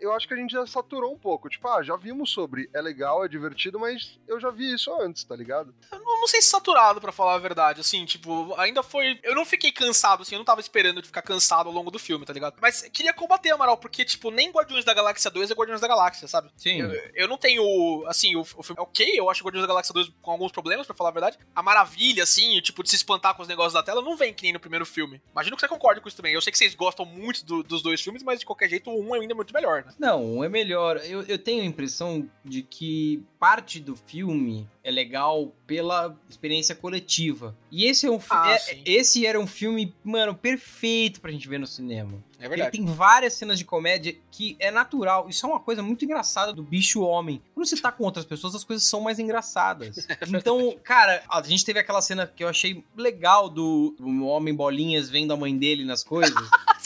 eu 0.00 0.12
acho 0.12 0.26
que 0.26 0.34
a 0.34 0.36
gente 0.36 0.52
já 0.52 0.66
saturou 0.66 1.12
um 1.12 1.18
pouco. 1.18 1.48
Tipo, 1.48 1.68
ah, 1.68 1.82
já 1.82 1.96
vimos 1.96 2.30
sobre, 2.30 2.68
legal, 2.82 3.24
é 3.24 3.28
divertido, 3.28 3.78
mas 3.78 4.18
eu 4.28 4.38
já 4.40 4.50
vi 4.50 4.72
isso 4.74 4.92
antes, 5.00 5.24
tá 5.24 5.34
ligado? 5.34 5.74
Eu 5.90 5.98
não, 6.00 6.20
não 6.20 6.26
sei 6.28 6.42
se 6.42 6.48
saturado, 6.48 7.00
pra 7.00 7.12
falar 7.12 7.34
a 7.34 7.38
verdade, 7.38 7.80
assim, 7.80 8.04
tipo, 8.04 8.54
ainda 8.58 8.82
foi... 8.82 9.18
Eu 9.22 9.34
não 9.34 9.44
fiquei 9.44 9.72
cansado, 9.72 10.22
assim, 10.22 10.34
eu 10.34 10.38
não 10.38 10.44
tava 10.44 10.60
esperando 10.60 11.00
de 11.00 11.06
ficar 11.08 11.22
cansado 11.22 11.68
ao 11.68 11.72
longo 11.74 11.90
do 11.90 11.98
filme, 11.98 12.24
tá 12.26 12.32
ligado? 12.32 12.56
Mas 12.60 12.82
queria 12.92 13.12
combater, 13.14 13.50
Amaral, 13.50 13.76
porque, 13.76 14.04
tipo, 14.04 14.30
nem 14.30 14.50
Guardiões 14.50 14.84
da 14.84 14.92
Galáxia 14.94 15.30
2 15.30 15.50
é 15.50 15.54
Guardiões 15.54 15.80
da 15.80 15.88
Galáxia, 15.88 16.28
sabe? 16.28 16.50
Sim. 16.56 16.80
Eu, 16.82 16.90
eu 17.14 17.28
não 17.28 17.38
tenho, 17.38 18.04
assim, 18.06 18.36
o, 18.36 18.40
o 18.40 18.62
filme 18.62 18.78
é 18.78 18.82
ok, 18.82 19.12
eu 19.14 19.30
acho 19.30 19.42
Guardiões 19.44 19.62
da 19.62 19.68
Galáxia 19.68 19.92
2 19.94 20.10
com 20.20 20.30
alguns 20.30 20.52
problemas, 20.52 20.86
pra 20.86 20.94
falar 20.96 21.10
a 21.10 21.12
verdade. 21.12 21.38
A 21.54 21.62
maravilha, 21.62 22.22
assim, 22.22 22.58
o 22.58 22.62
tipo, 22.62 22.82
de 22.82 22.90
se 22.90 22.96
espantar 22.96 23.34
com 23.34 23.42
os 23.42 23.48
negócios 23.48 23.72
da 23.74 23.82
tela, 23.82 24.02
não 24.02 24.16
vem 24.16 24.34
que 24.34 24.42
nem 24.42 24.52
no 24.52 24.60
primeiro 24.60 24.84
filme. 24.84 25.20
Imagino 25.32 25.56
que 25.56 25.60
você 25.60 25.68
concorde 25.68 26.00
com 26.00 26.08
isso 26.08 26.16
também. 26.16 26.32
Eu 26.34 26.40
sei 26.40 26.50
que 26.50 26.58
vocês 26.58 26.74
gostam 26.74 27.04
muito 27.04 27.44
do- 27.44 27.62
dos 27.62 27.82
dois 27.82 28.00
filmes, 28.00 28.22
mas 28.22 28.40
de 28.40 28.46
qualquer 28.46 28.68
jeito, 28.68 28.90
o 28.90 29.00
um 29.02 29.14
é 29.14 29.20
ainda 29.20 29.34
muito 29.34 29.52
melhor, 29.54 29.84
né? 29.84 29.92
Não, 29.98 30.24
um 30.38 30.44
é 30.44 30.48
melhor. 30.48 30.96
Eu, 31.04 31.22
eu 31.22 31.38
tenho 31.38 31.62
a 31.62 31.66
impressão 31.66 32.28
de 32.44 32.62
que 32.74 33.22
parte 33.38 33.78
do 33.78 33.94
filme 33.94 34.66
é 34.82 34.90
legal 34.90 35.52
pela 35.66 36.16
experiência 36.26 36.74
coletiva. 36.74 37.54
E 37.70 37.84
esse 37.84 38.06
é 38.06 38.10
um 38.10 38.18
Ah, 38.30 38.54
é- 38.54 38.80
esse 38.86 39.26
era 39.26 39.38
um 39.38 39.46
filme, 39.46 39.94
mano, 40.02 40.34
perfeito 40.34 41.20
pra 41.20 41.30
gente 41.30 41.46
ver 41.46 41.58
no 41.58 41.66
cinema. 41.66 42.24
É 42.38 42.46
Ele 42.46 42.48
verdade. 42.48 42.78
tem 42.78 42.86
várias 42.86 43.34
cenas 43.34 43.58
de 43.58 43.64
comédia 43.66 44.16
que 44.30 44.56
é 44.58 44.70
natural. 44.70 45.28
Isso 45.28 45.44
é 45.44 45.48
uma 45.50 45.60
coisa 45.60 45.82
muito 45.82 46.04
engraçada 46.06 46.50
do 46.52 46.62
bicho 46.62 47.02
homem. 47.02 47.42
Quando 47.54 47.66
você 47.66 47.76
tá 47.76 47.92
com 47.92 48.04
outras 48.04 48.24
pessoas, 48.24 48.54
as 48.54 48.64
coisas 48.64 48.84
são 48.86 49.02
mais 49.02 49.18
engraçadas. 49.18 49.94
então, 50.34 50.74
cara, 50.82 51.22
a 51.28 51.42
gente 51.42 51.64
teve 51.66 51.78
aquela 51.78 52.00
cena 52.00 52.26
que 52.26 52.42
eu 52.42 52.48
achei 52.48 52.82
legal 52.96 53.50
do, 53.50 53.94
do 53.98 54.24
homem 54.24 54.54
bolinhas 54.54 55.10
vendo 55.10 55.32
a 55.32 55.36
mãe 55.36 55.56
dele 55.56 55.84
nas 55.84 56.02
coisas. 56.02 56.34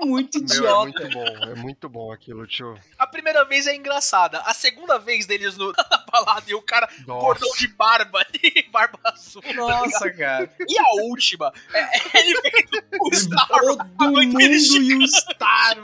É 0.00 0.04
muito 0.04 0.38
Meu, 0.38 0.46
é 0.48 0.56
idiota. 0.56 0.82
muito 0.84 1.10
bom, 1.10 1.26
é 1.26 1.54
muito 1.54 1.88
bom 1.88 2.12
aquilo, 2.12 2.46
tio. 2.46 2.78
A 2.98 3.06
primeira 3.06 3.44
vez 3.44 3.66
é 3.66 3.74
engraçada. 3.76 4.38
A 4.40 4.54
segunda 4.54 4.98
vez 4.98 5.26
deles 5.26 5.56
no, 5.56 5.72
na 5.90 5.98
balada 6.10 6.44
e 6.48 6.54
o 6.54 6.62
cara 6.62 6.88
Nossa. 7.06 7.20
cordão 7.20 7.50
de 7.56 7.68
barba, 7.68 8.24
de 8.32 8.66
barba 8.72 8.98
azul. 9.04 9.42
Nossa, 9.54 10.10
cara. 10.10 10.50
E 10.66 10.78
a 10.78 11.02
última, 11.02 11.52
é, 11.74 12.18
ele 12.18 12.40
vendo 12.40 12.84
o 13.00 13.14
Star 13.14 13.48
Todo 13.48 13.84
mundo 14.12 14.40
e 14.40 14.94
o 14.96 15.06
Star. 15.08 15.76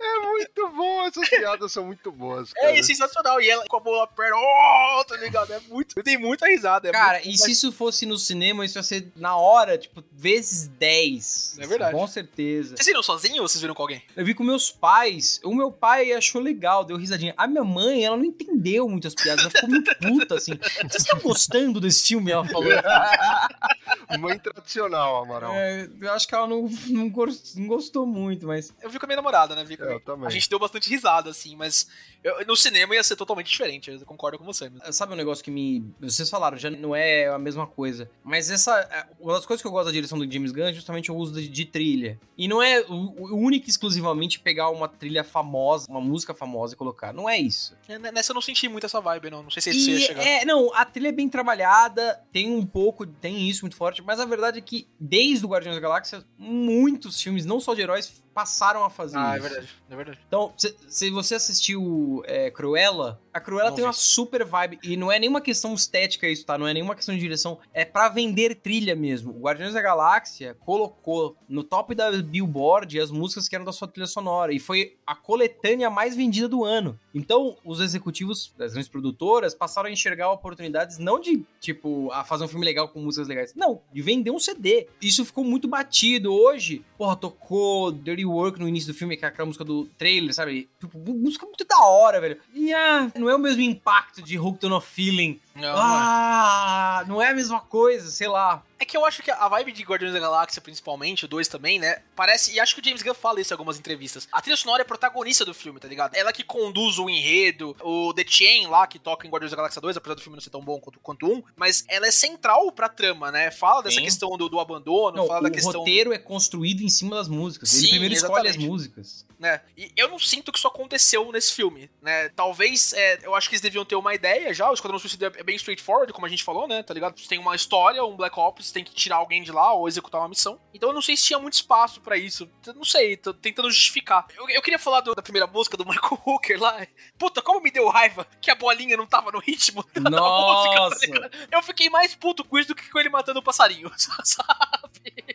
É 0.00 0.20
muito 0.20 0.68
bom, 0.70 1.06
essas 1.06 1.28
piadas 1.28 1.72
são 1.72 1.86
muito 1.86 2.10
boas, 2.12 2.52
cara. 2.52 2.78
É 2.78 2.82
sensacional. 2.82 3.40
E 3.40 3.48
ela 3.48 3.64
com 3.68 3.76
a 3.76 3.80
na 4.00 4.06
perna, 4.06 4.36
oh, 4.36 5.04
tá 5.04 5.16
ligado? 5.16 5.52
É 5.52 5.60
muito. 5.68 5.94
Eu 5.96 6.02
dei 6.02 6.16
muita 6.16 6.46
risada. 6.46 6.88
É 6.88 6.92
Cara, 6.92 7.18
muito- 7.18 7.28
e 7.28 7.38
se 7.38 7.50
isso 7.50 7.72
fosse 7.72 8.06
no 8.06 8.18
cinema, 8.18 8.64
isso 8.64 8.78
ia 8.78 8.82
ser 8.82 9.12
na 9.16 9.36
hora, 9.36 9.78
tipo, 9.78 10.02
vezes 10.12 10.68
10. 10.68 11.58
É 11.58 11.66
verdade. 11.66 11.96
Com 11.96 12.06
certeza. 12.06 12.76
Vocês 12.76 12.86
viram 12.86 13.02
sozinho 13.02 13.42
ou 13.42 13.48
vocês 13.48 13.60
viram 13.60 13.74
com 13.74 13.82
alguém? 13.82 14.02
Eu 14.16 14.24
vi 14.24 14.34
com 14.34 14.42
meus 14.44 14.70
pais. 14.70 15.40
O 15.44 15.54
meu 15.54 15.70
pai 15.70 16.12
achou 16.12 16.40
legal, 16.40 16.84
deu 16.84 16.96
risadinha. 16.96 17.34
A 17.36 17.46
minha 17.46 17.64
mãe, 17.64 18.04
ela 18.04 18.16
não 18.16 18.24
entendeu 18.24 18.88
muitas 18.88 19.14
piadas. 19.14 19.44
Ela 19.44 19.50
ficou 19.50 19.68
muito 19.68 19.94
puta, 19.96 20.34
assim. 20.36 20.52
Vocês 20.58 21.02
estão 21.02 21.18
gostando 21.20 21.80
desse 21.80 22.08
filme? 22.08 22.30
Ela 22.30 22.44
falou. 22.46 22.64
Mãe 24.18 24.38
tradicional, 24.38 25.22
Amaral. 25.22 25.52
É, 25.54 25.88
eu 26.00 26.12
acho 26.12 26.26
que 26.28 26.34
ela 26.34 26.46
não, 26.46 26.68
não 26.88 27.08
gostou 27.10 28.06
muito, 28.06 28.46
mas. 28.46 28.72
Eu 28.82 28.90
vi 28.90 28.98
com 28.98 29.06
a 29.06 29.08
minha 29.08 29.16
namorada, 29.16 29.53
né? 29.54 29.64
Vi 29.64 29.76
com 29.76 29.84
É, 29.84 29.94
eu 29.94 30.00
também. 30.00 30.26
A 30.26 30.30
gente 30.30 30.48
deu 30.48 30.58
bastante 30.58 30.88
risada, 30.88 31.30
assim, 31.30 31.54
mas 31.56 31.88
eu- 32.22 32.46
no 32.46 32.56
cinema 32.56 32.94
ia 32.94 33.02
ser 33.02 33.16
totalmente 33.16 33.50
diferente. 33.50 33.90
Eu 33.90 34.00
concordo 34.06 34.38
com 34.38 34.44
você. 34.44 34.68
mesmo. 34.70 34.92
Sabe 34.92 35.12
um 35.12 35.16
negócio 35.16 35.44
que 35.44 35.50
me. 35.50 35.84
Vocês 36.00 36.28
falaram, 36.30 36.56
já 36.56 36.70
não 36.70 36.94
é 36.94 37.28
a 37.28 37.38
mesma 37.38 37.66
coisa. 37.66 38.10
Mas 38.22 38.50
essa. 38.50 38.78
é, 38.90 39.06
Uma 39.20 39.34
das 39.34 39.46
coisas 39.46 39.60
que 39.62 39.66
eu 39.68 39.72
gosto 39.72 39.86
da 39.86 39.92
direção 39.92 40.18
do 40.18 40.30
James 40.30 40.52
Gunn 40.52 40.64
é 40.66 40.72
justamente 40.72 41.10
o 41.12 41.16
uso 41.16 41.32
de, 41.40 41.48
de 41.48 41.64
trilha. 41.64 42.18
E 42.36 42.46
não 42.48 42.62
é 42.62 42.80
o, 42.80 42.92
o 42.94 43.36
único 43.36 43.66
e 43.66 43.70
exclusivamente 43.70 44.38
pegar 44.40 44.70
uma 44.70 44.88
trilha 44.88 45.22
famosa, 45.24 45.86
uma 45.88 46.00
música 46.00 46.34
famosa 46.34 46.74
e 46.74 46.76
colocar. 46.76 47.12
Não 47.12 47.28
é 47.28 47.38
isso. 47.38 47.76
É, 47.88 47.98
Nessa 47.98 48.32
eu 48.32 48.34
não 48.34 48.42
senti 48.42 48.68
muito 48.68 48.86
essa 48.86 49.00
vibe, 49.00 49.30
não. 49.30 49.42
Não 49.42 49.50
sei 49.50 49.62
se 49.62 49.70
isso 49.70 49.90
ia 49.90 49.96
E 49.96 50.00
chegar. 50.00 50.22
é, 50.26 50.44
não, 50.44 50.72
a 50.74 50.84
trilha 50.84 51.08
é 51.08 51.12
bem 51.12 51.28
trabalhada, 51.28 52.20
tem 52.32 52.50
um 52.50 52.64
pouco, 52.64 53.06
tem 53.06 53.48
isso 53.48 53.62
muito 53.62 53.76
forte, 53.76 54.02
mas 54.02 54.18
a 54.20 54.24
verdade 54.24 54.58
é 54.58 54.60
que 54.62 54.88
desde 54.98 55.44
o 55.44 55.48
Guardiões 55.48 55.76
da 55.76 55.80
Galáxia, 55.80 56.24
muitos 56.38 57.20
filmes, 57.20 57.44
não 57.44 57.60
só 57.60 57.74
de 57.74 57.82
heróis, 57.82 58.22
passaram 58.34 58.84
a 58.84 58.90
fazer 58.90 59.16
Ah, 59.16 59.34
é 59.34 59.38
isso. 59.38 59.43
Verdade. 59.48 59.68
É 59.90 59.96
verdade. 59.96 60.18
Então, 60.26 60.52
se, 60.56 60.74
se 60.88 61.10
você 61.10 61.34
assistiu 61.36 62.22
é, 62.26 62.50
Cruella, 62.50 63.20
a 63.32 63.40
Cruella 63.40 63.70
Não 63.70 63.76
tem 63.76 63.82
vi. 63.82 63.86
uma 63.88 63.92
super 63.92 64.44
vibe. 64.44 64.78
E 64.82 64.96
não 64.96 65.10
é 65.10 65.18
nenhuma 65.18 65.40
questão 65.40 65.74
estética 65.74 66.28
isso, 66.28 66.44
tá? 66.46 66.56
Não 66.56 66.66
é 66.68 66.74
nenhuma 66.74 66.94
questão 66.94 67.14
de 67.14 67.20
direção. 67.20 67.58
É 67.72 67.84
pra 67.84 68.08
vender 68.08 68.54
trilha 68.56 68.94
mesmo. 68.94 69.32
O 69.32 69.40
Guardiões 69.40 69.74
da 69.74 69.82
Galáxia 69.82 70.56
colocou 70.60 71.36
no 71.48 71.64
top 71.64 71.94
da 71.94 72.10
Billboard 72.12 73.00
as 73.00 73.10
músicas 73.10 73.48
que 73.48 73.54
eram 73.54 73.64
da 73.64 73.72
sua 73.72 73.88
trilha 73.88 74.06
sonora. 74.06 74.52
E 74.52 74.58
foi 74.58 74.96
a 75.06 75.14
coletânea 75.14 75.90
mais 75.90 76.14
vendida 76.16 76.48
do 76.48 76.64
ano. 76.64 76.98
Então, 77.14 77.56
os 77.64 77.80
executivos 77.80 78.52
das 78.56 78.72
grandes 78.72 78.88
produtoras 78.88 79.54
passaram 79.54 79.88
a 79.88 79.92
enxergar 79.92 80.30
oportunidades 80.30 80.98
não 80.98 81.20
de, 81.20 81.44
tipo, 81.60 82.10
a 82.12 82.24
fazer 82.24 82.44
um 82.44 82.48
filme 82.48 82.64
legal 82.64 82.88
com 82.88 83.00
músicas 83.00 83.28
legais. 83.28 83.54
Não, 83.54 83.80
de 83.92 84.02
vender 84.02 84.30
um 84.30 84.38
CD. 84.38 84.88
Isso 85.00 85.24
ficou 85.24 85.44
muito 85.44 85.68
batido. 85.68 86.32
Hoje, 86.32 86.84
porra, 86.96 87.16
tocou 87.16 87.92
Dirty 87.92 88.24
Work 88.24 88.58
no 88.58 88.68
início 88.68 88.92
do 88.92 88.96
filme, 88.96 89.16
que 89.16 89.24
é 89.24 89.28
aquela 89.34 89.46
música 89.46 89.64
do 89.64 89.84
trailer, 89.98 90.32
sabe? 90.32 90.68
Tipo, 90.80 90.98
música 90.98 91.44
muito 91.44 91.64
da 91.64 91.78
hora, 91.80 92.20
velho. 92.20 92.38
E 92.54 92.72
ah, 92.72 93.10
não 93.16 93.28
é 93.28 93.34
o 93.34 93.38
mesmo 93.38 93.60
impacto 93.60 94.22
de 94.22 94.38
Hooked 94.38 94.64
on 94.66 94.76
a 94.76 94.80
Feeling. 94.80 95.40
Não, 95.54 95.62
não 95.62 95.68
é. 95.70 95.74
Ah, 95.78 97.04
não 97.06 97.22
é 97.22 97.28
a 97.28 97.34
mesma 97.34 97.60
coisa, 97.60 98.10
sei 98.10 98.28
lá. 98.28 98.62
É 98.76 98.84
que 98.84 98.96
eu 98.96 99.06
acho 99.06 99.22
que 99.22 99.30
a 99.30 99.48
vibe 99.48 99.72
de 99.72 99.82
Guardiões 99.84 100.12
da 100.12 100.18
Galáxia, 100.18 100.60
principalmente, 100.60 101.24
o 101.24 101.28
2 101.28 101.46
também, 101.48 101.78
né? 101.78 102.02
Parece. 102.16 102.52
E 102.52 102.60
acho 102.60 102.74
que 102.74 102.80
o 102.80 102.84
James 102.84 103.02
Gunn 103.02 103.14
fala 103.14 103.40
isso 103.40 103.52
em 103.52 103.54
algumas 103.54 103.78
entrevistas. 103.78 104.28
A 104.32 104.42
trilha 104.42 104.56
sonora 104.56 104.82
é 104.82 104.84
protagonista 104.84 105.44
do 105.44 105.54
filme, 105.54 105.78
tá 105.78 105.86
ligado? 105.88 106.14
Ela 106.14 106.32
que 106.32 106.42
conduz 106.42 106.98
o 106.98 107.08
enredo, 107.08 107.74
o 107.82 108.12
The 108.12 108.24
Chain 108.26 108.66
lá, 108.66 108.86
que 108.86 108.98
toca 108.98 109.26
em 109.26 109.30
Guardiões 109.30 109.52
da 109.52 109.56
Galáxia 109.56 109.80
2, 109.80 109.96
apesar 109.96 110.14
do 110.16 110.20
filme 110.20 110.36
não 110.36 110.42
ser 110.42 110.50
tão 110.50 110.60
bom 110.60 110.78
quanto, 110.80 110.98
quanto 111.00 111.26
um, 111.26 111.42
mas 111.56 111.84
ela 111.88 112.06
é 112.06 112.10
central 112.10 112.70
pra 112.72 112.88
trama, 112.88 113.30
né? 113.30 113.50
Fala 113.52 113.82
dessa 113.82 113.96
Sim. 113.96 114.02
questão 114.02 114.36
do, 114.36 114.48
do 114.48 114.58
abandono, 114.58 115.16
Não, 115.18 115.26
fala 115.26 115.40
o 115.40 115.42
da 115.44 115.50
questão. 115.50 115.80
roteiro 115.80 116.12
é 116.12 116.18
construído 116.18 116.82
em 116.82 116.88
cima 116.88 117.14
das 117.16 117.28
músicas. 117.28 117.72
Ele 117.72 117.82
Sim, 117.82 117.88
primeiro 117.90 118.14
escolhe 118.14 118.48
as 118.48 118.56
exatamente. 118.56 118.68
músicas. 118.70 119.24
né? 119.38 119.60
E 119.78 119.92
eu 119.96 120.08
não 120.08 120.18
sinto 120.18 120.50
que 120.52 120.58
isso 120.58 120.68
aconteceu 120.68 121.30
nesse 121.32 121.52
filme, 121.52 121.88
né? 122.02 122.28
Talvez, 122.30 122.92
é, 122.92 123.20
eu 123.22 123.34
acho 123.34 123.48
que 123.48 123.54
eles 123.54 123.62
deviam 123.62 123.84
ter 123.84 123.94
uma 123.94 124.14
ideia 124.14 124.52
já. 124.52 124.68
O 124.68 124.74
Esquadrão 124.74 124.98
Suicida 124.98 125.32
é 125.36 125.43
bem 125.44 125.56
straightforward, 125.56 126.12
como 126.12 126.26
a 126.26 126.28
gente 126.28 126.42
falou, 126.42 126.66
né? 126.66 126.82
Tá 126.82 126.92
ligado? 126.94 127.18
Você 127.18 127.28
tem 127.28 127.38
uma 127.38 127.54
história, 127.54 128.04
um 128.04 128.16
Black 128.16 128.38
Ops, 128.38 128.72
tem 128.72 128.82
que 128.82 128.92
tirar 128.94 129.16
alguém 129.16 129.42
de 129.42 129.52
lá 129.52 129.72
ou 129.72 129.86
executar 129.86 130.20
uma 130.20 130.28
missão. 130.28 130.60
Então 130.72 130.88
eu 130.88 130.94
não 130.94 131.02
sei 131.02 131.16
se 131.16 131.24
tinha 131.24 131.38
muito 131.38 131.54
espaço 131.54 132.00
pra 132.00 132.16
isso. 132.16 132.50
Eu 132.66 132.74
não 132.74 132.84
sei, 132.84 133.16
tô 133.16 133.32
tentando 133.32 133.70
justificar. 133.70 134.26
Eu, 134.36 134.48
eu 134.48 134.62
queria 134.62 134.78
falar 134.78 135.00
do- 135.00 135.14
da 135.14 135.22
primeira 135.22 135.46
música 135.46 135.76
do 135.76 135.84
Michael 135.86 136.20
Hooker 136.26 136.60
lá. 136.60 136.86
Puta, 137.18 137.40
como 137.42 137.60
me 137.60 137.70
deu 137.70 137.88
raiva 137.88 138.26
que 138.40 138.50
a 138.50 138.54
bolinha 138.54 138.96
não 138.96 139.06
tava 139.06 139.30
no 139.30 139.38
ritmo 139.38 139.84
da 139.94 140.00
música, 140.00 140.10
tá 140.10 140.20
Nossa! 140.20 141.06
ligado? 141.06 141.30
Eu 141.50 141.62
fiquei 141.62 141.88
mais 141.90 142.14
puto 142.14 142.44
com 142.44 142.58
isso 142.58 142.68
do 142.68 142.74
que 142.74 142.90
com 142.90 142.98
ele 142.98 143.08
matando 143.08 143.38
o 143.38 143.42
passarinho, 143.42 143.90
sabe? 144.24 145.33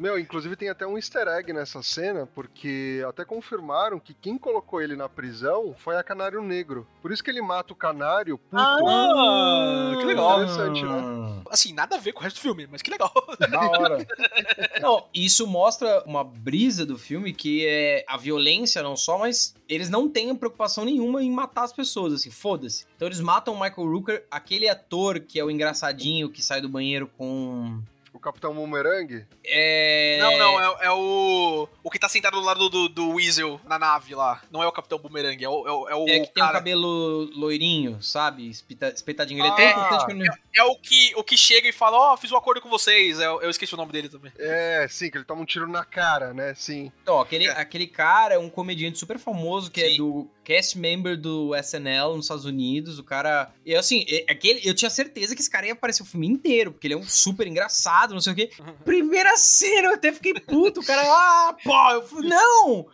Meu, 0.00 0.18
inclusive 0.18 0.56
tem 0.56 0.70
até 0.70 0.86
um 0.86 0.96
easter 0.96 1.28
egg 1.28 1.52
nessa 1.52 1.82
cena, 1.82 2.26
porque 2.26 3.04
até 3.06 3.22
confirmaram 3.22 4.00
que 4.00 4.14
quem 4.14 4.38
colocou 4.38 4.80
ele 4.80 4.96
na 4.96 5.10
prisão 5.10 5.74
foi 5.76 5.94
a 5.98 6.02
Canário 6.02 6.40
Negro. 6.40 6.86
Por 7.02 7.12
isso 7.12 7.22
que 7.22 7.28
ele 7.28 7.42
mata 7.42 7.74
o 7.74 7.76
Canário, 7.76 8.38
puto. 8.38 8.56
Ah, 8.56 9.94
que 9.98 10.06
legal. 10.06 10.42
Interessante, 10.42 10.82
né? 10.82 11.42
Assim, 11.50 11.74
nada 11.74 11.96
a 11.96 11.98
ver 11.98 12.14
com 12.14 12.20
o 12.20 12.22
resto 12.22 12.36
do 12.36 12.40
filme, 12.40 12.66
mas 12.70 12.80
que 12.80 12.90
legal. 12.90 13.12
Da 13.50 13.60
hora. 13.60 14.06
Não, 14.80 15.06
isso 15.12 15.46
mostra 15.46 16.02
uma 16.06 16.24
brisa 16.24 16.86
do 16.86 16.96
filme 16.96 17.34
que 17.34 17.66
é 17.66 18.02
a 18.08 18.16
violência 18.16 18.82
não 18.82 18.96
só, 18.96 19.18
mas 19.18 19.54
eles 19.68 19.90
não 19.90 20.08
têm 20.08 20.34
preocupação 20.34 20.84
nenhuma 20.84 21.22
em 21.22 21.30
matar 21.30 21.64
as 21.64 21.72
pessoas, 21.72 22.14
assim, 22.14 22.30
foda-se. 22.30 22.86
Então 22.96 23.06
eles 23.06 23.20
matam 23.20 23.52
o 23.52 23.60
Michael 23.60 23.86
Rooker, 23.86 24.26
aquele 24.30 24.66
ator 24.66 25.20
que 25.20 25.38
é 25.38 25.44
o 25.44 25.50
engraçadinho 25.50 26.30
que 26.30 26.42
sai 26.42 26.62
do 26.62 26.68
banheiro 26.68 27.06
com. 27.18 27.82
O 28.12 28.18
Capitão 28.18 28.52
Boomerang. 28.54 29.24
É. 29.44 30.18
Não, 30.20 30.36
não, 30.36 30.60
é, 30.60 30.86
é 30.86 30.90
o. 30.90 31.68
O 31.82 31.90
que 31.90 31.98
tá 31.98 32.08
sentado 32.08 32.34
do 32.38 32.44
lado 32.44 32.68
do, 32.68 32.88
do 32.88 33.10
Weasel 33.14 33.60
na 33.66 33.78
nave 33.78 34.14
lá. 34.14 34.42
Não 34.50 34.62
é 34.62 34.66
o 34.66 34.72
Capitão 34.72 34.98
Boomerang, 34.98 35.42
é 35.42 35.48
o, 35.48 35.66
é 35.66 35.72
o, 35.72 35.88
é 35.88 35.94
o 35.94 36.02
É 36.08 36.20
que 36.20 36.32
tem 36.32 36.42
um 36.42 36.46
cara. 36.46 36.52
cabelo 36.58 37.30
loirinho, 37.34 38.02
sabe? 38.02 38.48
Espeta- 38.48 38.88
espetadinho. 38.90 39.40
Ele 39.40 39.48
é 39.48 39.50
Ah, 39.50 39.54
tão 39.74 39.86
importante 39.96 40.14
não- 40.28 40.34
É 40.56 40.62
o 40.64 40.76
que, 40.76 41.12
o 41.16 41.22
que 41.24 41.36
chega 41.36 41.68
e 41.68 41.72
fala, 41.72 41.96
ó, 42.12 42.16
fiz 42.16 42.30
um 42.32 42.36
acordo 42.36 42.60
com 42.60 42.68
vocês. 42.68 43.18
Eu, 43.20 43.40
eu 43.42 43.50
esqueci 43.50 43.74
o 43.74 43.76
nome 43.76 43.92
dele 43.92 44.08
também. 44.08 44.32
É, 44.38 44.86
sim, 44.90 45.08
que 45.10 45.16
ele 45.16 45.24
toma 45.24 45.42
um 45.42 45.46
tiro 45.46 45.68
na 45.68 45.84
cara, 45.84 46.34
né? 46.34 46.54
Sim. 46.56 46.90
Então, 47.02 47.20
aquele, 47.20 47.48
aquele 47.48 47.86
cara 47.86 48.34
é 48.34 48.38
um 48.38 48.50
comediante 48.50 48.98
super 48.98 49.18
famoso 49.18 49.70
que 49.70 49.80
é 49.82 49.88
Sim. 49.90 49.96
do 49.98 50.28
cast 50.42 50.76
member 50.76 51.16
do 51.16 51.54
SNL 51.54 52.16
nos 52.16 52.24
Estados 52.24 52.44
Unidos. 52.44 52.98
O 52.98 53.04
cara. 53.04 53.52
E 53.64 53.74
assim, 53.74 54.04
é- 54.08 54.24
aquele, 54.30 54.60
eu 54.68 54.74
tinha 54.74 54.90
certeza 54.90 55.34
que 55.34 55.40
esse 55.40 55.50
cara 55.50 55.66
ia 55.66 55.72
aparecer 55.74 56.02
o 56.02 56.06
filme 56.06 56.26
inteiro, 56.26 56.72
porque 56.72 56.86
ele 56.86 56.94
é 56.94 56.96
um 56.96 57.02
super 57.04 57.46
engraçado, 57.46 57.99
não 58.08 58.20
sei 58.20 58.32
o 58.32 58.36
quê. 58.36 58.50
Primeira 58.84 59.36
cena, 59.36 59.88
eu 59.88 59.94
até 59.94 60.12
fiquei 60.12 60.34
puto. 60.34 60.80
O 60.80 60.84
cara, 60.84 61.02
ah, 61.04 61.56
pô, 61.62 61.90
eu 61.92 62.02
fui, 62.06 62.26
não! 62.26 62.86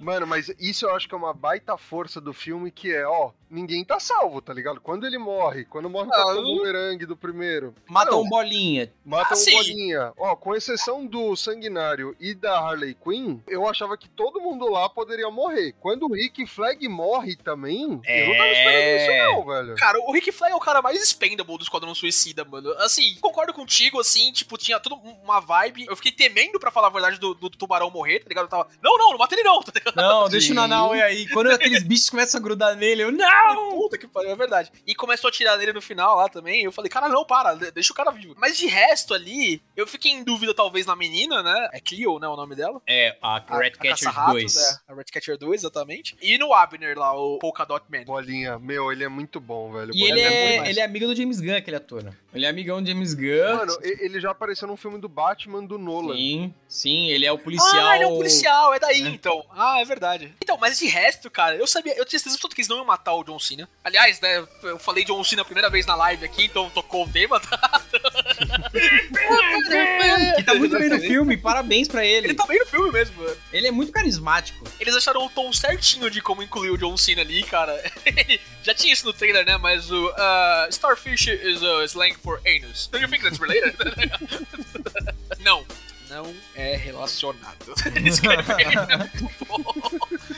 Mano, 0.00 0.26
mas 0.26 0.48
isso 0.58 0.86
eu 0.86 0.94
acho 0.94 1.08
que 1.08 1.14
é 1.14 1.18
uma 1.18 1.32
baita 1.32 1.76
força 1.76 2.20
do 2.20 2.32
filme, 2.32 2.70
que 2.70 2.92
é, 2.94 3.06
ó, 3.06 3.30
ninguém 3.50 3.84
tá 3.84 3.98
salvo, 3.98 4.40
tá 4.40 4.52
ligado? 4.52 4.80
Quando 4.80 5.06
ele 5.06 5.18
morre, 5.18 5.64
quando 5.64 5.88
morre 5.88 6.08
o 6.08 6.12
Ah, 6.14 6.34
eu- 6.36 6.42
Boomerang 6.42 7.04
do 7.06 7.16
primeiro, 7.16 7.74
Matam 7.88 8.18
Não. 8.18 8.22
um 8.24 8.28
bolinha. 8.28 8.92
mata 9.04 9.30
Ah, 9.30 9.36
um 9.36 9.36
sim. 9.36 9.52
bolinha. 9.52 10.12
Ó, 10.18 10.36
com 10.36 10.54
exceção 10.54 11.06
do 11.06 11.34
Sanguinário 11.36 12.14
e 12.20 12.34
da 12.34 12.58
Harley 12.58 12.94
Quinn, 12.94 13.38
eu 13.46 13.66
achava 13.66 13.96
que 13.96 14.08
todo 14.08 14.40
mundo 14.40 14.68
lá 14.70 14.88
poderia 14.88 15.30
morrer. 15.30 15.74
Quando 15.80 16.04
o 16.06 16.12
Rick 16.14 16.46
Flag 16.46 16.86
morre 16.88 17.36
também, 17.36 17.82
eu 18.06 18.26
não 18.28 18.36
tava 18.36 18.48
esperando 18.52 19.00
isso 19.00 19.24
não, 19.24 19.46
velho. 19.46 19.74
Cara, 19.76 19.98
o 20.00 20.12
Rick 20.12 20.32
Flag 20.32 20.52
é 20.52 20.56
o 20.56 20.60
cara 20.60 20.82
mais 20.82 21.02
expendable 21.02 21.56
do 21.58 21.62
Esquadrão 21.62 21.94
Suicida, 21.94 22.44
mano. 22.44 22.70
Assim, 22.78 23.14
concordo 23.20 23.52
contigo, 23.52 23.85
assim, 23.98 24.32
tipo, 24.32 24.56
tinha 24.58 24.78
toda 24.80 24.96
uma 24.96 25.40
vibe. 25.40 25.86
Eu 25.88 25.96
fiquei 25.96 26.12
temendo, 26.12 26.58
pra 26.58 26.70
falar 26.70 26.88
a 26.88 26.90
verdade, 26.90 27.18
do, 27.18 27.34
do 27.34 27.48
tubarão 27.50 27.90
morrer, 27.90 28.20
tá 28.20 28.28
ligado? 28.28 28.44
Eu 28.44 28.48
tava, 28.48 28.68
não, 28.82 28.96
não, 28.98 29.10
não 29.10 29.18
mata 29.18 29.34
ele 29.34 29.42
não, 29.44 29.60
tá 29.62 29.72
ligado? 29.74 29.94
Não, 29.96 30.28
deixa 30.28 30.52
o 30.52 30.54
Nanaue 30.54 31.00
aí. 31.02 31.28
Quando 31.30 31.50
aqueles 31.50 31.82
bichos 31.82 32.10
começam 32.10 32.38
a 32.38 32.42
grudar 32.42 32.74
nele, 32.76 33.02
eu, 33.02 33.12
não! 33.12 33.70
Puta 33.70 33.98
que 33.98 34.06
pariu, 34.06 34.30
é 34.30 34.36
verdade. 34.36 34.70
E 34.86 34.94
começou 34.94 35.28
a 35.28 35.32
tirar 35.32 35.56
nele 35.56 35.72
no 35.72 35.80
final 35.82 36.16
lá 36.16 36.28
também. 36.28 36.62
Eu 36.64 36.72
falei, 36.72 36.90
cara, 36.90 37.08
não, 37.08 37.24
para, 37.24 37.54
de- 37.54 37.70
deixa 37.70 37.92
o 37.92 37.96
cara 37.96 38.10
vivo. 38.10 38.34
Mas 38.38 38.56
de 38.56 38.66
resto 38.66 39.14
ali, 39.14 39.62
eu 39.76 39.86
fiquei 39.86 40.10
em 40.12 40.24
dúvida, 40.24 40.52
talvez, 40.54 40.86
na 40.86 40.96
menina, 40.96 41.42
né? 41.42 41.68
É 41.72 41.80
Cleo, 41.80 42.18
né? 42.18 42.26
O 42.28 42.36
nome 42.36 42.54
dela. 42.54 42.80
É, 42.86 43.16
a 43.22 43.36
A- 43.36 43.58
Red 43.58 43.68
a 43.68 43.70
Catcher 43.70 43.90
Caça-Ratos, 43.90 44.32
2. 44.54 44.56
É, 44.56 44.92
a 44.92 44.94
Ratcatcher 44.94 45.38
2, 45.38 45.60
exatamente. 45.60 46.16
E 46.20 46.38
no 46.38 46.52
Abner 46.52 46.98
lá, 46.98 47.12
o 47.14 47.38
Polka 47.38 47.64
Dot 47.64 47.84
Man. 47.90 48.04
Bolinha, 48.04 48.58
meu, 48.58 48.90
ele 48.92 49.04
é 49.04 49.08
muito 49.08 49.40
bom, 49.40 49.72
velho. 49.72 49.90
E 49.94 50.02
ele 50.02 50.08
Bolinha 50.12 50.28
é, 50.28 50.50
demais. 50.52 50.70
ele 50.70 50.80
é 50.80 50.84
amigo 50.84 51.06
do 51.06 51.14
James 51.16 51.40
Gunn, 51.40 51.56
aquele 51.56 51.76
ator. 51.76 52.02
né? 52.02 52.12
Ele 52.34 52.44
é 52.44 52.48
amigão 52.48 52.82
do 52.82 52.88
James 52.88 53.14
Gunn. 53.14 53.56
Mano, 53.56 53.75
ele 53.82 54.20
já 54.20 54.30
apareceu 54.30 54.68
num 54.68 54.76
filme 54.76 54.98
do 55.00 55.08
Batman 55.08 55.64
do 55.64 55.78
Nolan. 55.78 56.14
Sim, 56.14 56.54
sim, 56.68 57.08
ele 57.08 57.26
é 57.26 57.32
o 57.32 57.38
policial. 57.38 57.86
Ah, 57.86 57.96
ele 57.96 58.04
é 58.04 58.08
um 58.08 58.16
policial, 58.16 58.74
é 58.74 58.78
daí 58.78 59.02
É. 59.02 59.08
então. 59.08 59.44
Ah, 59.50 59.80
é 59.80 59.84
verdade. 59.84 60.34
Então, 60.42 60.56
mas 60.58 60.78
de 60.78 60.86
resto, 60.86 61.30
cara, 61.30 61.56
eu 61.56 61.66
sabia, 61.66 61.96
eu 61.96 62.04
tinha 62.04 62.18
certeza 62.18 62.38
que 62.48 62.60
eles 62.60 62.68
não 62.68 62.78
iam 62.78 62.84
matar 62.86 63.14
o 63.14 63.24
John 63.24 63.38
Cena. 63.38 63.68
Aliás, 63.84 64.20
né, 64.20 64.44
eu 64.62 64.78
falei 64.78 65.04
John 65.04 65.22
Cena 65.24 65.42
a 65.42 65.44
primeira 65.44 65.68
vez 65.70 65.86
na 65.86 65.94
live 65.94 66.24
aqui, 66.24 66.44
então 66.44 66.70
tocou 66.70 67.04
o 67.04 67.08
tema, 67.12 67.40
tá? 67.40 67.56
Que 70.36 70.42
tá 70.42 70.54
muito 70.54 70.78
bem 70.78 70.88
no 70.88 71.00
filme, 71.00 71.36
parabéns 71.36 71.88
pra 71.88 72.04
ele. 72.04 72.28
Ele 72.28 72.34
tá 72.34 72.46
bem 72.46 72.58
no 72.58 72.66
filme 72.66 72.90
mesmo, 72.92 73.22
mano. 73.22 73.36
Ele 73.52 73.66
é 73.66 73.70
muito 73.70 73.92
carismático. 73.92 74.64
Eles 74.78 74.94
acharam 74.94 75.24
o 75.24 75.30
tom 75.30 75.52
certinho 75.52 76.10
de 76.10 76.20
como 76.20 76.42
incluir 76.42 76.70
o 76.70 76.76
John 76.76 76.96
Cena 76.96 77.22
ali, 77.22 77.42
cara. 77.42 77.82
Já 78.62 78.74
tinha 78.74 78.92
isso 78.92 79.06
no 79.06 79.12
trailer, 79.12 79.44
né? 79.44 79.56
Mas 79.56 79.90
o 79.90 80.08
uh, 80.08 80.68
Starfish 80.70 81.28
is 81.28 81.62
a 81.62 81.84
slang 81.84 82.14
for 82.14 82.40
anus. 82.46 82.88
Do 82.88 82.98
you 82.98 83.08
think 83.08 83.22
that's 83.22 83.38
related? 83.38 83.76
não. 85.40 85.64
Não 86.08 86.32
é 86.54 86.76
relacionado. 86.76 87.74
Bom. 89.48 89.65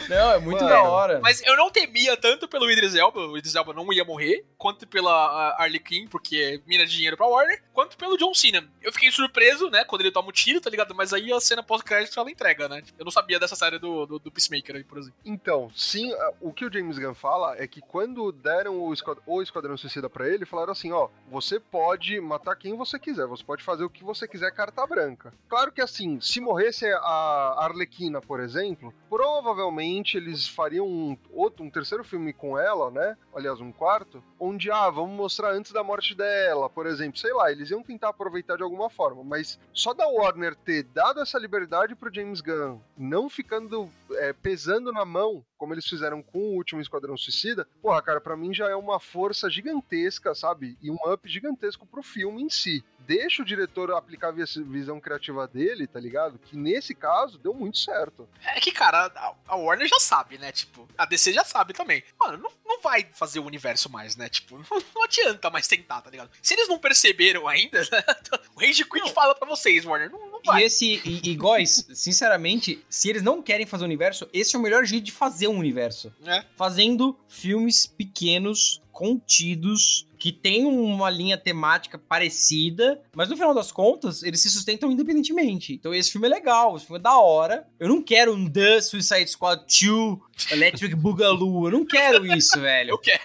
Não, 0.08 0.32
é 0.32 0.38
muito 0.38 0.62
Mano, 0.64 0.68
da 0.74 0.82
hora. 0.82 1.20
Mas 1.20 1.42
eu 1.42 1.56
não 1.56 1.70
temia 1.70 2.16
tanto 2.16 2.48
pelo 2.48 2.70
Idris 2.70 2.94
Elba, 2.94 3.20
o 3.20 3.36
Idris 3.36 3.54
Elba 3.54 3.72
não 3.72 3.92
ia 3.92 4.04
morrer, 4.04 4.44
quanto 4.56 4.86
pela 4.86 5.50
Harley 5.58 5.80
Quinn, 5.80 6.06
porque 6.08 6.36
é 6.36 6.68
mina 6.68 6.84
de 6.86 6.92
dinheiro 6.92 7.16
pra 7.16 7.26
Warner, 7.26 7.62
quanto 7.72 7.96
pelo 7.96 8.16
John 8.16 8.32
Cena. 8.34 8.66
Eu 8.82 8.92
fiquei 8.92 9.10
surpreso, 9.10 9.68
né, 9.70 9.84
quando 9.84 10.02
ele 10.02 10.10
toma 10.10 10.28
o 10.28 10.32
tiro, 10.32 10.60
tá 10.60 10.70
ligado? 10.70 10.94
Mas 10.94 11.12
aí 11.12 11.32
a 11.32 11.40
cena 11.40 11.62
pós-crédito 11.62 12.18
ela 12.18 12.30
entrega, 12.30 12.68
né? 12.68 12.82
Eu 12.98 13.04
não 13.04 13.12
sabia 13.12 13.38
dessa 13.38 13.54
série 13.56 13.78
do, 13.78 14.06
do, 14.06 14.18
do 14.18 14.30
Peacemaker 14.30 14.76
aí, 14.76 14.84
por 14.84 14.98
exemplo. 14.98 15.18
Então, 15.24 15.70
sim, 15.74 16.12
o 16.40 16.52
que 16.52 16.64
o 16.64 16.72
James 16.72 16.98
Gunn 16.98 17.14
fala 17.14 17.56
é 17.58 17.66
que 17.66 17.80
quando 17.80 18.32
deram 18.32 18.78
o, 18.80 18.92
esquad- 18.92 19.18
o 19.26 19.42
Esquadrão 19.42 19.76
Suicida 19.76 20.08
pra 20.08 20.28
ele, 20.28 20.46
falaram 20.46 20.72
assim, 20.72 20.92
ó, 20.92 21.08
você 21.30 21.60
pode 21.60 22.20
matar 22.20 22.56
quem 22.56 22.76
você 22.76 22.98
quiser, 22.98 23.26
você 23.26 23.44
pode 23.44 23.62
fazer 23.62 23.84
o 23.84 23.90
que 23.90 24.02
você 24.04 24.26
quiser 24.26 24.50
carta 24.52 24.86
branca. 24.86 25.32
Claro 25.48 25.70
que 25.72 25.80
assim, 25.80 26.20
se 26.20 26.40
morresse 26.40 26.86
a 26.86 27.54
Arlequina, 27.58 28.20
por 28.20 28.40
exemplo, 28.40 28.92
provavelmente 29.08 29.97
eles 30.16 30.46
fariam 30.46 30.86
um, 30.86 31.16
outro, 31.30 31.64
um 31.64 31.70
terceiro 31.70 32.04
filme 32.04 32.32
com 32.32 32.58
ela, 32.58 32.90
né? 32.90 33.16
Aliás, 33.34 33.60
um 33.60 33.72
quarto, 33.72 34.22
onde, 34.38 34.70
ah, 34.70 34.90
vamos 34.90 35.16
mostrar 35.16 35.52
antes 35.52 35.72
da 35.72 35.82
morte 35.82 36.14
dela, 36.14 36.68
por 36.68 36.86
exemplo, 36.86 37.18
sei 37.18 37.32
lá, 37.32 37.50
eles 37.50 37.70
iam 37.70 37.82
tentar 37.82 38.10
aproveitar 38.10 38.56
de 38.56 38.62
alguma 38.62 38.88
forma, 38.88 39.24
mas 39.24 39.58
só 39.72 39.92
da 39.92 40.06
Warner 40.06 40.54
ter 40.54 40.84
dado 40.84 41.20
essa 41.20 41.38
liberdade 41.38 41.94
pro 41.94 42.12
James 42.12 42.40
Gunn, 42.40 42.80
não 42.96 43.28
ficando 43.28 43.88
é, 44.12 44.32
pesando 44.32 44.92
na 44.92 45.04
mão 45.04 45.44
como 45.58 45.74
eles 45.74 45.86
fizeram 45.86 46.22
com 46.22 46.38
o 46.38 46.54
último 46.54 46.80
Esquadrão 46.80 47.16
Suicida, 47.16 47.66
porra, 47.82 48.00
cara, 48.00 48.20
pra 48.20 48.36
mim 48.36 48.54
já 48.54 48.68
é 48.70 48.74
uma 48.76 48.98
força 49.00 49.50
gigantesca, 49.50 50.34
sabe? 50.34 50.78
E 50.80 50.90
um 50.90 50.96
up 51.12 51.28
gigantesco 51.28 51.84
pro 51.84 52.02
filme 52.02 52.42
em 52.42 52.48
si. 52.48 52.82
Deixa 53.00 53.42
o 53.42 53.44
diretor 53.44 53.90
aplicar 53.92 54.28
a 54.28 54.32
vis- 54.32 54.54
visão 54.56 55.00
criativa 55.00 55.48
dele, 55.48 55.86
tá 55.86 55.98
ligado? 55.98 56.38
Que 56.38 56.56
nesse 56.56 56.94
caso 56.94 57.38
deu 57.38 57.54
muito 57.54 57.78
certo. 57.78 58.28
É 58.44 58.60
que, 58.60 58.70
cara, 58.70 59.10
a, 59.46 59.56
Warner 59.56 59.88
já 59.88 59.98
sabe, 59.98 60.36
né? 60.36 60.52
Tipo, 60.52 60.86
a 60.96 61.06
DC 61.06 61.32
já 61.32 61.42
sabe 61.42 61.72
também. 61.72 62.04
Mano, 62.20 62.36
não, 62.36 62.50
não 62.66 62.82
vai 62.82 63.08
fazer 63.14 63.38
o 63.40 63.46
universo 63.46 63.90
mais, 63.90 64.14
né? 64.14 64.28
Tipo, 64.28 64.58
não, 64.70 64.82
não 64.94 65.04
adianta 65.04 65.48
mais 65.50 65.66
tentar, 65.66 66.02
tá 66.02 66.10
ligado? 66.10 66.30
Se 66.42 66.52
eles 66.54 66.68
não 66.68 66.78
perceberam 66.78 67.48
ainda, 67.48 67.80
né? 67.80 68.04
o 68.54 68.60
Rage 68.60 68.84
Quit 68.84 69.10
fala 69.14 69.34
pra 69.34 69.48
vocês, 69.48 69.86
Warner, 69.86 70.10
não, 70.10 70.30
não 70.30 70.42
vai. 70.44 70.60
E 70.62 70.66
esse, 70.66 71.00
e, 71.02 71.30
e 71.30 71.34
Góis, 71.34 71.86
sinceramente, 71.94 72.84
se 72.90 73.08
eles 73.08 73.22
não 73.22 73.42
querem 73.42 73.64
fazer 73.64 73.84
o 73.84 73.86
universo, 73.86 74.28
esse 74.34 74.54
é 74.54 74.58
o 74.58 74.62
melhor 74.62 74.84
jeito 74.84 75.04
de 75.04 75.12
fazer 75.12 75.47
um 75.48 75.58
universo. 75.58 76.12
né? 76.20 76.44
Fazendo 76.56 77.16
filmes 77.28 77.86
pequenos, 77.86 78.80
contidos, 78.98 80.06
que 80.18 80.32
tem 80.32 80.64
uma 80.66 81.08
linha 81.08 81.38
temática 81.38 81.96
parecida, 81.96 83.00
mas 83.14 83.28
no 83.28 83.36
final 83.36 83.54
das 83.54 83.70
contas, 83.70 84.24
eles 84.24 84.42
se 84.42 84.50
sustentam 84.50 84.90
independentemente. 84.90 85.74
Então 85.74 85.94
esse 85.94 86.10
filme 86.10 86.26
é 86.26 86.30
legal, 86.30 86.76
esse 86.76 86.86
filme 86.86 86.98
é 86.98 87.02
da 87.02 87.16
hora. 87.16 87.66
Eu 87.78 87.88
não 87.88 88.02
quero 88.02 88.34
um 88.34 88.50
The 88.50 88.80
Suicide 88.80 89.30
Squad 89.30 89.62
2 89.64 90.50
Electric 90.50 90.94
Boogaloo, 90.96 91.66
eu 91.68 91.72
não 91.72 91.86
quero 91.86 92.26
isso, 92.26 92.60
velho. 92.60 92.90
Eu 92.98 92.98
quero. 92.98 93.20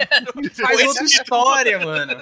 Faz 0.55 0.82
outra 0.82 1.05
tipo- 1.05 1.21
história, 1.24 1.80
mano. 1.80 2.13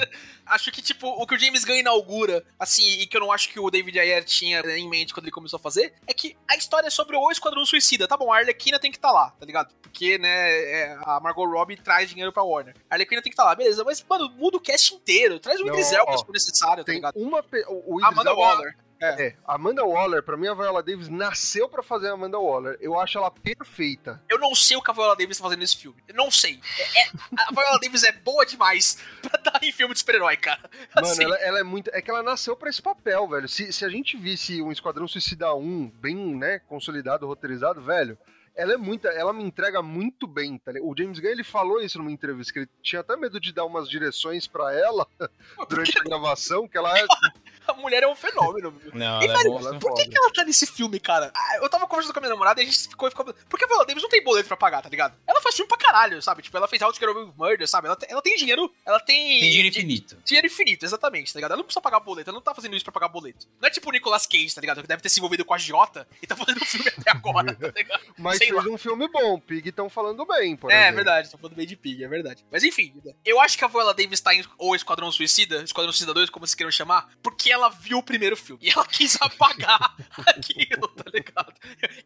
Acho 0.45 0.71
que, 0.71 0.81
tipo, 0.81 1.07
o 1.07 1.25
que 1.25 1.35
o 1.35 1.39
James 1.39 1.63
Gunn 1.63 1.75
inaugura, 1.77 2.43
assim, 2.59 2.83
e 2.99 3.07
que 3.07 3.15
eu 3.15 3.21
não 3.21 3.31
acho 3.31 3.47
que 3.49 3.57
o 3.59 3.69
David 3.71 3.97
Ayer 3.97 4.23
tinha 4.25 4.59
em 4.77 4.89
mente 4.89 5.13
quando 5.13 5.25
ele 5.25 5.31
começou 5.31 5.55
a 5.57 5.61
fazer, 5.61 5.93
é 6.05 6.13
que 6.13 6.35
a 6.45 6.57
história 6.57 6.87
é 6.87 6.89
sobre 6.89 7.15
o 7.15 7.31
Esquadrão 7.31 7.65
Suicida. 7.65 8.05
Tá 8.05 8.17
bom, 8.17 8.31
a 8.33 8.37
Arlequina 8.37 8.77
tem 8.77 8.91
que 8.91 8.97
estar 8.97 9.11
lá, 9.11 9.29
tá 9.31 9.45
ligado? 9.45 9.73
Porque, 9.81 10.17
né, 10.17 10.29
é, 10.29 10.97
a 11.03 11.19
Margot 11.21 11.45
Robbie 11.45 11.77
traz 11.77 12.09
dinheiro 12.09 12.33
pra 12.33 12.43
Warner. 12.43 12.75
A 12.89 12.95
Arlequina 12.95 13.21
tem 13.21 13.29
que 13.31 13.33
estar 13.33 13.40
lá, 13.43 13.55
beleza. 13.55 13.83
Mas, 13.83 14.03
mano, 14.07 14.29
muda 14.37 14.57
o 14.57 14.61
cast 14.61 14.93
inteiro. 14.93 15.39
Traz 15.39 15.59
o 15.59 15.67
Idris 15.67 15.91
Elba 15.91 16.17
se 16.17 16.25
for 16.25 16.31
necessário, 16.33 16.83
tá 16.83 16.91
ligado? 16.91 17.13
uma. 17.17 17.41
pe- 17.43 17.65
O, 17.67 18.03
Amanda 18.03 18.29
Elba- 18.31 18.41
Waller. 18.41 18.75
É, 19.03 19.33
a 19.47 19.55
Amanda 19.55 19.83
Waller, 19.83 20.21
pra 20.21 20.37
mim, 20.37 20.47
a 20.47 20.53
Viola 20.53 20.83
Davis 20.83 21.09
nasceu 21.09 21.67
pra 21.67 21.81
fazer 21.81 22.09
a 22.09 22.13
Amanda 22.13 22.37
Waller. 22.37 22.77
Eu 22.79 22.99
acho 22.99 23.17
ela 23.17 23.31
perfeita. 23.31 24.21
Eu 24.29 24.37
não 24.37 24.53
sei 24.53 24.77
o 24.77 24.81
que 24.83 24.91
a 24.91 24.93
Viola 24.93 25.15
Davis 25.15 25.39
tá 25.39 25.43
fazendo 25.43 25.57
nesse 25.57 25.75
filme. 25.75 25.99
Eu 26.07 26.13
não 26.13 26.29
sei. 26.29 26.59
É- 26.77 27.01
é- 27.07 27.11
a 27.35 27.51
Viola 27.51 27.79
Davis 27.81 28.03
é 28.03 28.11
boa 28.11 28.45
demais 28.45 28.99
pra 29.27 29.39
estar 29.39 29.59
em 29.63 29.71
filme 29.71 29.93
de 29.95 29.99
super-herói, 30.01 30.37
cara. 30.37 30.69
Mano, 30.95 31.07
Assim, 31.07 31.23
ela, 31.23 31.35
ela 31.37 31.59
é 31.59 31.63
muito. 31.63 31.89
É 31.95 31.99
que 31.99 32.11
ela 32.11 32.21
nasceu 32.21 32.55
pra 32.55 32.69
esse 32.69 32.79
papel, 32.79 33.27
velho. 33.27 33.49
Se, 33.49 33.73
se 33.73 33.83
a 33.83 33.89
gente 33.89 34.15
visse 34.17 34.61
um 34.61 34.71
Esquadrão 34.71 35.07
Suicida 35.07 35.51
1 35.55 35.89
bem, 35.95 36.35
né, 36.35 36.59
consolidado, 36.59 37.25
roteirizado, 37.25 37.81
velho. 37.81 38.15
Ela 38.55 38.73
é 38.73 38.77
muita, 38.77 39.07
ela 39.09 39.31
me 39.31 39.43
entrega 39.43 39.81
muito 39.81 40.27
bem, 40.27 40.57
tá 40.57 40.71
ligado? 40.71 40.89
O 40.89 40.95
James 40.97 41.19
Gunn 41.19 41.29
ele 41.29 41.43
falou 41.43 41.81
isso 41.81 41.97
numa 41.97 42.11
entrevista, 42.11 42.51
que 42.51 42.59
ele 42.59 42.69
tinha 42.83 42.99
até 42.99 43.15
medo 43.15 43.39
de 43.39 43.53
dar 43.53 43.65
umas 43.65 43.89
direções 43.89 44.45
pra 44.47 44.73
ela 44.77 45.07
durante 45.69 45.97
a 45.97 46.03
gravação, 46.03 46.67
que 46.67 46.77
ela 46.77 46.97
é 46.97 47.05
a 47.67 47.73
mulher 47.75 48.03
é 48.03 48.07
um 48.07 48.15
fenômeno. 48.15 48.75
Não, 48.93 49.21
E, 49.21 49.25
ela 49.25 49.33
é 49.39 49.43
velho, 49.43 49.51
monstro. 49.53 49.79
Por 49.79 49.93
que, 49.93 50.05
que 50.07 50.17
ela 50.17 50.31
tá 50.33 50.43
nesse 50.43 50.65
filme, 50.67 50.99
cara? 50.99 51.31
Ah, 51.33 51.57
Eu 51.61 51.69
tava 51.69 51.87
conversando 51.87 52.13
com 52.13 52.19
a 52.19 52.21
minha 52.21 52.31
namorada 52.31 52.59
e 52.61 52.63
a 52.63 52.65
gente 52.65 52.89
ficou, 52.89 53.09
ficou. 53.09 53.33
Porque 53.49 53.63
a 53.63 53.67
Viola 53.67 53.85
Davis 53.85 54.03
não 54.03 54.09
tem 54.09 54.23
boleto 54.23 54.47
pra 54.47 54.57
pagar, 54.57 54.81
tá 54.81 54.89
ligado? 54.89 55.15
Ela 55.25 55.41
faz 55.41 55.55
filme 55.55 55.69
pra 55.69 55.77
caralho, 55.77 56.21
sabe? 56.21 56.41
Tipo, 56.41 56.57
ela 56.57 56.67
fez 56.67 56.81
How 56.81 56.91
to 56.91 56.99
Get 56.99 57.07
Away 57.07 57.23
with 57.25 57.33
Murder, 57.37 57.67
sabe? 57.67 57.87
Ela, 57.87 57.95
tem- 57.95 58.09
ela 58.11 58.21
tem 58.21 58.35
dinheiro. 58.35 58.71
Ela 58.85 58.99
tem. 58.99 59.39
Tem 59.39 59.49
dinheiro 59.49 59.69
di- 59.69 59.77
infinito. 59.79 60.17
Dinheiro 60.25 60.47
infinito, 60.47 60.83
exatamente, 60.85 61.31
tá 61.31 61.37
ligado? 61.37 61.51
Ela 61.51 61.57
não 61.59 61.63
precisa 61.65 61.81
pagar 61.81 61.99
boleto, 62.01 62.29
ela 62.29 62.35
não 62.35 62.43
tá 62.43 62.53
fazendo 62.53 62.75
isso 62.75 62.83
pra 62.83 62.91
pagar 62.91 63.07
boleto. 63.07 63.47
Não 63.61 63.67
é 63.67 63.71
tipo 63.71 63.87
o 63.89 63.91
Nicolas 63.91 64.25
Cage, 64.25 64.53
tá 64.53 64.59
ligado? 64.61 64.81
Que 64.81 64.87
deve 64.87 65.01
ter 65.01 65.09
se 65.09 65.19
envolvido 65.19 65.45
com 65.45 65.53
a 65.53 65.57
Jota 65.57 66.07
e 66.21 66.27
tá 66.27 66.35
fazendo 66.35 66.59
filme 66.65 66.89
até 66.89 67.11
agora, 67.11 67.53
tá 67.55 67.71
ligado? 67.75 68.01
Mas 68.17 68.40
fez 68.49 68.65
lá. 68.65 68.71
um 68.71 68.77
filme 68.77 69.07
bom, 69.07 69.39
Pig 69.39 69.69
estão 69.69 69.89
falando 69.89 70.25
bem, 70.25 70.55
por 70.55 70.71
É, 70.71 70.75
é 70.75 70.79
exemplo. 70.81 70.95
verdade, 70.95 71.29
tô 71.31 71.37
falando 71.37 71.55
bem 71.55 71.65
de 71.67 71.75
Pig, 71.75 72.03
é 72.03 72.07
verdade. 72.07 72.45
Mas 72.51 72.63
enfim, 72.63 72.93
eu 73.25 73.39
acho 73.39 73.57
que 73.57 73.63
a 73.65 73.67
Viola 73.67 73.93
Davis 73.93 74.19
tá 74.21 74.33
em 74.33 74.43
ou 74.57 74.75
Esquadrão 74.75 75.11
Suicida, 75.11 75.61
Esquadrão 75.63 75.91
Suicida 75.91 76.13
2, 76.13 76.29
como 76.29 76.45
vocês 76.45 76.55
queiram 76.55 76.71
chamar, 76.71 77.09
porque 77.21 77.51
ela 77.51 77.69
viu 77.69 77.97
o 77.99 78.03
primeiro 78.03 78.35
filme. 78.37 78.61
E 78.65 78.69
ela 78.69 78.85
quis 78.85 79.17
apagar 79.21 79.95
aquilo, 80.27 80.87
tá 80.89 81.05
ligado? 81.13 81.53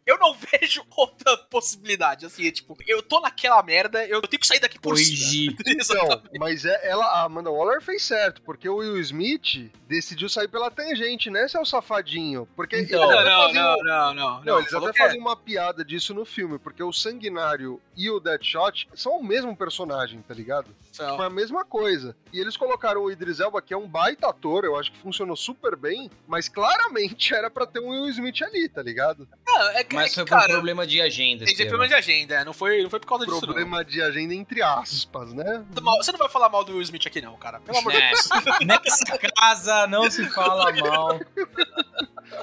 Eu 0.05 0.17
não 0.19 0.33
vejo 0.33 0.83
outra 0.95 1.37
possibilidade, 1.37 2.25
assim, 2.25 2.47
é 2.47 2.51
tipo, 2.51 2.77
eu 2.87 3.01
tô 3.01 3.19
naquela 3.19 3.61
merda, 3.63 4.05
eu 4.05 4.21
tenho 4.21 4.39
que 4.39 4.47
sair 4.47 4.59
daqui 4.59 4.79
por 4.79 4.97
cima. 4.97 5.05
Corrigir. 5.15 5.55
Então, 5.67 6.21
mas 6.39 6.65
é, 6.65 6.79
ela, 6.89 7.05
a 7.05 7.23
Amanda 7.23 7.49
Waller 7.51 7.81
fez 7.81 8.03
certo, 8.03 8.41
porque 8.41 8.67
o 8.67 8.77
Will 8.77 8.99
Smith 8.99 9.71
decidiu 9.87 10.27
sair 10.29 10.47
pela 10.47 10.69
tangente, 10.71 11.29
né, 11.29 11.47
seu 11.47 11.65
safadinho? 11.65 12.47
Porque 12.55 12.77
Então, 12.77 13.01
Não, 13.01 13.23
não, 13.23 13.41
fazem 13.41 13.53
não, 13.61 13.73
um- 13.79 13.83
não, 13.83 14.13
não. 14.13 14.43
Não, 14.43 14.59
eles 14.59 14.73
até 14.73 14.91
que 14.91 14.99
é. 15.01 15.05
fazem 15.05 15.19
uma 15.19 15.35
piada 15.35 15.83
disso 15.85 16.13
no 16.13 16.24
filme, 16.25 16.57
porque 16.59 16.81
o 16.83 16.91
Sanguinário 16.91 17.79
e 17.95 18.09
o 18.09 18.19
Deadshot 18.19 18.87
são 18.95 19.17
o 19.17 19.23
mesmo 19.23 19.55
personagem, 19.55 20.21
tá 20.27 20.33
ligado? 20.33 20.67
São. 20.91 21.15
Foi 21.17 21.25
a 21.25 21.29
mesma 21.29 21.63
coisa. 21.65 22.15
E 22.33 22.39
eles 22.39 22.57
colocaram 22.57 23.01
o 23.03 23.11
Idris 23.11 23.39
Elba, 23.39 23.61
que 23.61 23.73
é 23.73 23.77
um 23.77 23.87
baita 23.87 24.27
ator, 24.29 24.63
eu 24.65 24.77
acho 24.77 24.91
que 24.91 24.97
funcionou 24.97 25.35
super 25.35 25.75
bem, 25.75 26.09
mas 26.27 26.47
claramente 26.49 27.33
era 27.33 27.49
pra 27.49 27.65
ter 27.65 27.79
um 27.79 27.89
Will 27.89 28.09
Smith 28.09 28.41
ali, 28.41 28.67
tá 28.69 28.81
ligado? 28.81 29.27
Não, 29.47 29.69
é, 29.69 29.83
que- 29.83 29.95
é 29.95 29.99
Mas 29.99 30.09
que, 30.09 30.15
foi 30.15 30.25
por 30.25 30.29
cara, 30.31 30.53
problema 30.53 30.85
de 30.87 31.01
agenda. 31.01 31.45
tem 31.45 31.51
Estevam. 31.53 31.69
problema 31.71 31.87
de 31.89 31.95
agenda, 31.95 32.45
não 32.45 32.53
foi, 32.53 32.81
não 32.83 32.89
foi 32.89 32.99
por 32.99 33.07
causa 33.07 33.25
disso, 33.25 33.35
não. 33.37 33.45
Problema 33.47 33.83
de 33.85 34.01
agenda 34.01 34.33
entre 34.33 34.61
aspas, 34.61 35.33
né? 35.33 35.63
Mal- 35.81 35.97
Você 36.03 36.11
não 36.11 36.19
vai 36.19 36.29
falar 36.29 36.49
mal 36.49 36.63
do 36.63 36.73
Will 36.73 36.81
Smith 36.81 37.05
aqui, 37.07 37.21
não, 37.21 37.35
cara. 37.37 37.59
Pelo 37.59 37.77
amor 37.77 37.91
de 37.93 37.99
Deus. 38.01 38.29
Nessa, 38.29 38.59
nessa 38.65 39.17
casa 39.35 39.87
não 39.87 40.09
se 40.09 40.25
fala 40.29 40.71
mal. 40.81 41.19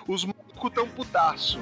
Os 0.06 0.24
malucos 0.24 0.72
tão 0.74 0.88
putaço. 0.88 1.58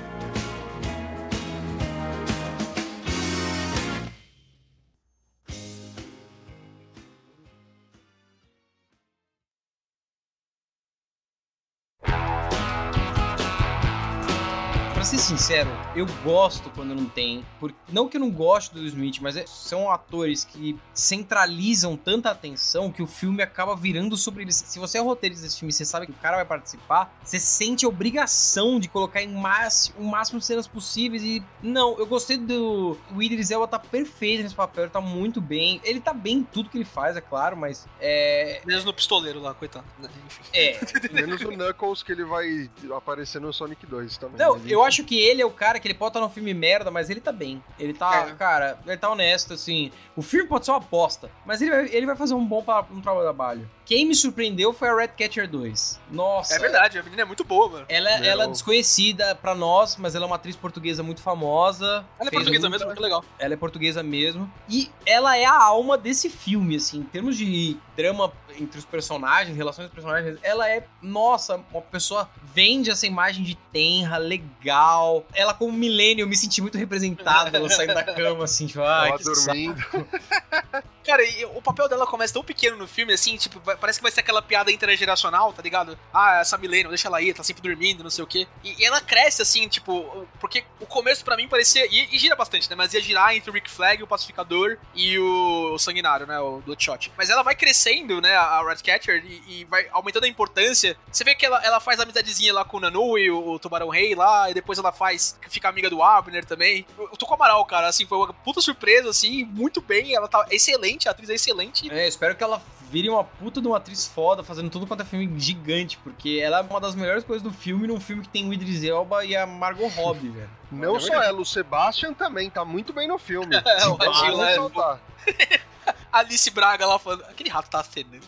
Ser 15.10 15.18
sincero, 15.18 15.68
eu 15.96 16.06
gosto 16.22 16.70
quando 16.70 16.94
não 16.94 17.04
tem. 17.04 17.44
Por... 17.58 17.74
Não 17.88 18.08
que 18.08 18.16
eu 18.16 18.20
não 18.20 18.30
gosto 18.30 18.74
do 18.74 18.86
Smith, 18.86 19.18
mas 19.20 19.36
é- 19.36 19.44
são 19.44 19.90
atores 19.90 20.44
que 20.44 20.78
centralizam 20.94 21.96
tanta 21.96 22.30
atenção 22.30 22.92
que 22.92 23.02
o 23.02 23.08
filme 23.08 23.42
acaba 23.42 23.74
virando 23.74 24.16
sobre 24.16 24.44
eles. 24.44 24.62
Se 24.64 24.78
você 24.78 24.98
é 24.98 25.00
roteirista 25.00 25.42
desse 25.42 25.58
filme 25.58 25.70
e 25.70 25.74
você 25.74 25.84
sabe 25.84 26.06
que 26.06 26.12
o 26.12 26.14
cara 26.14 26.36
vai 26.36 26.44
participar, 26.44 27.12
você 27.24 27.40
sente 27.40 27.84
a 27.84 27.88
obrigação 27.88 28.78
de 28.78 28.88
colocar 28.88 29.20
em 29.20 29.34
máximo, 29.34 29.98
o 29.98 30.04
máximo 30.04 30.38
de 30.38 30.44
cenas 30.44 30.68
possíveis. 30.68 31.24
E 31.24 31.42
não, 31.60 31.98
eu 31.98 32.06
gostei 32.06 32.36
do. 32.36 32.96
O 33.12 33.20
Idris 33.20 33.50
Elba 33.50 33.66
tá 33.66 33.80
perfeito 33.80 34.44
nesse 34.44 34.54
papel, 34.54 34.84
ele 34.84 34.92
tá 34.92 35.00
muito 35.00 35.40
bem. 35.40 35.80
Ele 35.82 36.00
tá 36.00 36.14
bem 36.14 36.38
em 36.38 36.44
tudo 36.44 36.70
que 36.70 36.78
ele 36.78 36.84
faz, 36.84 37.16
é 37.16 37.20
claro, 37.20 37.56
mas 37.56 37.84
é. 38.00 38.62
Menos 38.64 38.84
no 38.84 38.94
pistoleiro 38.94 39.40
lá, 39.40 39.54
coitado. 39.54 39.84
Enfim. 39.98 40.42
É, 40.54 40.78
Menos 41.10 41.42
o 41.42 41.48
Knuckles 41.48 42.04
que 42.04 42.12
ele 42.12 42.24
vai 42.24 42.70
aparecer 42.96 43.40
no 43.40 43.52
Sonic 43.52 43.84
2 43.86 44.16
também. 44.16 44.38
Não, 44.38 44.56
mas 44.56 44.70
eu 44.70 44.84
acho 44.84 44.99
que 45.04 45.18
ele 45.20 45.40
é 45.42 45.46
o 45.46 45.50
cara 45.50 45.78
que 45.80 45.86
ele 45.86 45.94
pode 45.94 46.10
estar 46.10 46.20
num 46.20 46.28
filme 46.30 46.52
merda, 46.54 46.90
mas 46.90 47.10
ele 47.10 47.20
tá 47.20 47.32
bem. 47.32 47.62
Ele 47.78 47.92
tá, 47.94 48.28
É. 48.28 48.34
cara, 48.34 48.78
ele 48.86 48.96
tá 48.96 49.10
honesto, 49.10 49.54
assim. 49.54 49.90
O 50.16 50.22
filme 50.22 50.48
pode 50.48 50.64
ser 50.64 50.70
uma 50.72 50.78
aposta, 50.78 51.30
mas 51.46 51.60
ele 51.62 51.70
vai, 51.70 51.88
ele 51.92 52.06
vai 52.06 52.16
fazer 52.16 52.34
um 52.34 52.44
bom 52.44 52.62
pa- 52.62 52.86
um 52.90 53.00
trabalho. 53.00 53.68
Quem 53.90 54.06
me 54.06 54.14
surpreendeu 54.14 54.72
foi 54.72 54.88
a 54.88 54.94
Red 54.94 55.08
Catcher 55.08 55.48
2. 55.50 55.98
Nossa. 56.12 56.54
É 56.54 56.60
verdade, 56.60 56.96
a 56.96 57.02
menina 57.02 57.22
é 57.22 57.24
muito 57.24 57.42
boa, 57.42 57.68
mano. 57.68 57.86
Ela, 57.88 58.08
ela 58.24 58.44
é 58.44 58.46
desconhecida 58.46 59.34
pra 59.34 59.52
nós, 59.52 59.96
mas 59.96 60.14
ela 60.14 60.26
é 60.26 60.28
uma 60.28 60.36
atriz 60.36 60.54
portuguesa 60.54 61.02
muito 61.02 61.20
famosa. 61.20 62.06
Ela 62.16 62.28
é 62.28 62.30
portuguesa 62.30 62.68
muita- 62.68 62.68
mesmo, 62.70 62.86
muito 62.86 63.02
legal. 63.02 63.24
Ela 63.36 63.54
é 63.54 63.56
portuguesa 63.56 64.00
mesmo. 64.00 64.48
E 64.68 64.88
ela 65.04 65.36
é 65.36 65.44
a 65.44 65.60
alma 65.60 65.98
desse 65.98 66.30
filme, 66.30 66.76
assim, 66.76 66.98
em 66.98 67.02
termos 67.02 67.36
de 67.36 67.76
drama 67.96 68.32
entre 68.60 68.78
os 68.78 68.84
personagens, 68.84 69.56
relações 69.56 69.86
dos 69.88 69.94
personagens. 69.94 70.38
Ela 70.40 70.68
é, 70.70 70.84
nossa, 71.02 71.60
uma 71.72 71.82
pessoa 71.82 72.30
vende 72.54 72.90
essa 72.92 73.08
imagem 73.08 73.42
de 73.42 73.56
tenra, 73.72 74.18
legal. 74.18 75.24
Ela, 75.34 75.52
como 75.52 75.72
milênio, 75.72 76.22
eu 76.22 76.28
me 76.28 76.36
senti 76.36 76.62
muito 76.62 76.78
representada. 76.78 77.56
Ela 77.58 77.68
saindo 77.68 77.94
da 77.94 78.04
cama, 78.04 78.44
assim, 78.44 78.68
tipo, 78.68 78.82
ai, 78.82 79.08
Tava 79.10 79.18
que 79.18 79.24
saco. 79.34 79.46
dormindo. 79.46 79.84
Cara, 81.04 81.24
e 81.24 81.44
o 81.46 81.62
papel 81.62 81.88
dela 81.88 82.06
começa 82.06 82.34
tão 82.34 82.44
pequeno 82.44 82.76
no 82.76 82.86
filme, 82.86 83.12
assim, 83.12 83.36
tipo, 83.36 83.58
vai- 83.60 83.76
parece 83.80 83.98
que 83.98 84.02
vai 84.02 84.12
ser 84.12 84.20
aquela 84.20 84.42
piada 84.42 84.70
intergeracional, 84.70 85.52
tá 85.52 85.62
ligado? 85.62 85.98
Ah, 86.12 86.40
essa 86.40 86.56
Millennium, 86.56 86.90
deixa 86.90 87.08
ela 87.08 87.18
aí, 87.18 87.32
tá 87.32 87.42
sempre 87.42 87.62
dormindo, 87.62 88.02
não 88.02 88.10
sei 88.10 88.22
o 88.22 88.26
quê. 88.26 88.46
E, 88.62 88.80
e 88.80 88.84
ela 88.84 89.00
cresce, 89.00 89.42
assim, 89.42 89.68
tipo, 89.68 90.26
porque 90.38 90.64
o 90.78 90.86
começo 90.86 91.24
pra 91.24 91.36
mim 91.36 91.48
parecia. 91.48 91.86
E, 91.86 92.14
e 92.14 92.18
gira 92.18 92.36
bastante, 92.36 92.68
né? 92.70 92.76
Mas 92.76 92.94
ia 92.94 93.00
girar 93.00 93.34
entre 93.34 93.50
o 93.50 93.52
Rick 93.52 93.70
Flag, 93.70 94.02
o 94.02 94.06
Pacificador 94.06 94.78
e 94.94 95.18
o, 95.18 95.76
Sanguinário, 95.78 96.26
né? 96.26 96.38
O 96.38 96.60
Bloodshot. 96.60 97.12
Mas 97.16 97.30
ela 97.30 97.42
vai 97.42 97.54
crescendo, 97.54 98.20
né? 98.20 98.36
A 98.36 98.62
Ratcatcher, 98.62 99.24
e, 99.24 99.60
e 99.60 99.64
vai 99.64 99.88
aumentando 99.90 100.24
a 100.24 100.28
importância. 100.28 100.96
Você 101.10 101.24
vê 101.24 101.34
que 101.34 101.44
ela, 101.44 101.64
ela 101.64 101.80
faz 101.80 101.98
amizadezinha 101.98 102.52
lá 102.52 102.64
com 102.64 102.76
o 102.76 102.80
Nanu 102.80 103.18
e 103.18 103.30
o, 103.30 103.52
o 103.52 103.58
Tubarão 103.58 103.88
Rei 103.88 104.14
lá, 104.14 104.50
e 104.50 104.54
depois 104.54 104.78
ela 104.78 104.92
faz. 104.92 105.38
fica 105.48 105.68
amiga 105.68 105.90
do 105.90 106.02
Abner 106.02 106.44
também. 106.44 106.86
Eu, 106.96 107.04
eu 107.04 107.16
tô 107.16 107.26
com 107.26 107.34
a 107.34 107.36
Amaral, 107.40 107.64
cara, 107.64 107.88
assim, 107.88 108.04
foi 108.04 108.18
uma 108.18 108.32
puta 108.32 108.60
surpresa, 108.60 109.08
assim, 109.08 109.44
muito 109.44 109.80
bem. 109.80 110.14
Ela 110.14 110.28
tá 110.28 110.46
excelente, 110.50 111.08
a 111.08 111.12
atriz 111.12 111.30
é 111.30 111.34
excelente. 111.34 111.90
É, 111.90 112.06
espero 112.06 112.36
que 112.36 112.44
ela 112.44 112.62
vire 112.90 113.08
uma 113.08 113.24
puta 113.24 113.60
de 113.60 113.68
uma 113.70 113.78
atriz 113.78 114.06
foda, 114.06 114.42
fazendo 114.42 114.70
tudo 114.70 114.86
quanto 114.86 115.02
é 115.02 115.04
filme 115.04 115.38
gigante, 115.38 115.98
porque 115.98 116.40
ela 116.42 116.58
é 116.58 116.62
uma 116.62 116.80
das 116.80 116.94
melhores 116.94 117.24
coisas 117.24 117.42
do 117.42 117.52
filme, 117.52 117.86
num 117.86 118.00
filme 118.00 118.22
que 118.22 118.28
tem 118.28 118.48
o 118.48 118.52
Idris 118.52 118.84
Elba 118.84 119.24
e 119.24 119.36
a 119.36 119.46
Margot 119.46 119.88
Robbie, 119.88 120.28
velho. 120.28 120.50
Não 120.70 120.96
É 120.96 121.00
só 121.00 121.14
ela, 121.22 121.40
o 121.40 121.44
Sebastian 121.44 122.12
também 122.12 122.48
tá 122.48 122.64
muito 122.64 122.92
bem 122.92 123.08
no 123.08 123.18
filme. 123.18 123.56
É, 123.66 123.86
o 123.86 123.96
Vale 123.96 124.10
Ratinho 124.10 124.36
lá 124.36 124.44
é 124.46 124.48
ressaltar. 124.50 125.00
Alice 126.12 126.50
Braga 126.50 126.86
lá 126.86 126.98
falando. 126.98 127.22
Aquele 127.24 127.48
rato 127.48 127.70
tá 127.70 127.80
acenando. 127.80 128.20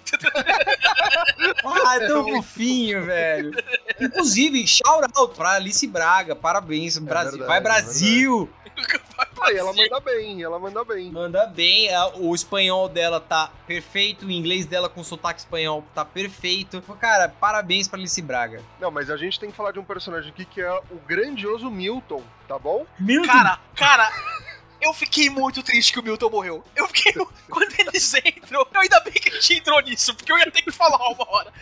Ah, 1.85 1.97
é 1.97 2.07
tão 2.07 2.27
fofinho, 2.29 3.05
velho. 3.05 3.53
Inclusive, 4.01 4.67
shout 4.67 5.05
out 5.17 5.35
pra 5.35 5.53
Alice 5.53 5.87
Braga, 5.87 6.35
parabéns, 6.35 6.99
Brasil. 6.99 7.39
verdade, 7.39 7.49
Vai 7.49 7.59
é 7.59 7.61
Aí 9.43 9.57
ela 9.57 9.73
manda 9.73 10.01
bem, 10.01 10.43
ela 10.43 10.59
manda 10.59 10.85
bem. 10.85 11.11
Manda 11.11 11.47
bem, 11.47 11.89
o 12.15 12.35
espanhol 12.35 12.89
dela 12.89 13.21
tá 13.21 13.51
perfeito, 13.67 14.27
o 14.27 14.31
inglês 14.31 14.67
dela 14.67 14.89
com 14.89 15.03
sotaque 15.03 15.41
espanhol 15.41 15.85
tá 15.95 16.05
perfeito. 16.05 16.81
Cara, 17.01 17.29
parabéns 17.29 17.89
pra 17.89 17.99
Alice 17.99 18.23
Braga. 18.23 18.63
Não, 18.81 18.91
mas 18.91 19.11
a 19.11 19.17
gente 19.17 19.41
tem 19.41 19.51
que 19.51 19.57
falar 19.57 19.73
de 19.73 19.81
um 19.81 19.85
personagem 19.85 20.31
aqui 20.31 20.45
que 20.45 20.61
é 20.61 20.73
o 20.73 20.97
grandioso 21.07 21.69
Milton, 21.71 22.23
tá 22.47 22.59
bom? 22.59 22.87
Milton, 23.01 23.27
Cara, 23.27 23.59
cara, 23.75 24.13
eu 24.83 24.93
fiquei 24.93 25.31
muito 25.31 25.63
triste 25.63 25.93
que 25.93 26.01
o 26.01 26.03
Milton 26.03 26.29
morreu. 26.29 26.65
Eu 26.75 26.89
fiquei. 26.89 27.13
Quando 27.49 27.73
eles 27.79 28.15
entram. 28.15 28.67
Ainda 28.75 29.01
bem 29.01 29.13
que 29.13 29.29
a 29.29 29.33
gente 29.35 29.55
entrou 29.55 29.81
nisso, 29.81 30.15
porque 30.15 30.33
eu 30.33 30.39
ia 30.39 30.51
ter 30.51 30.63
que 30.63 30.73
falar 30.73 30.99
uma 31.09 31.29
hora. 31.29 31.53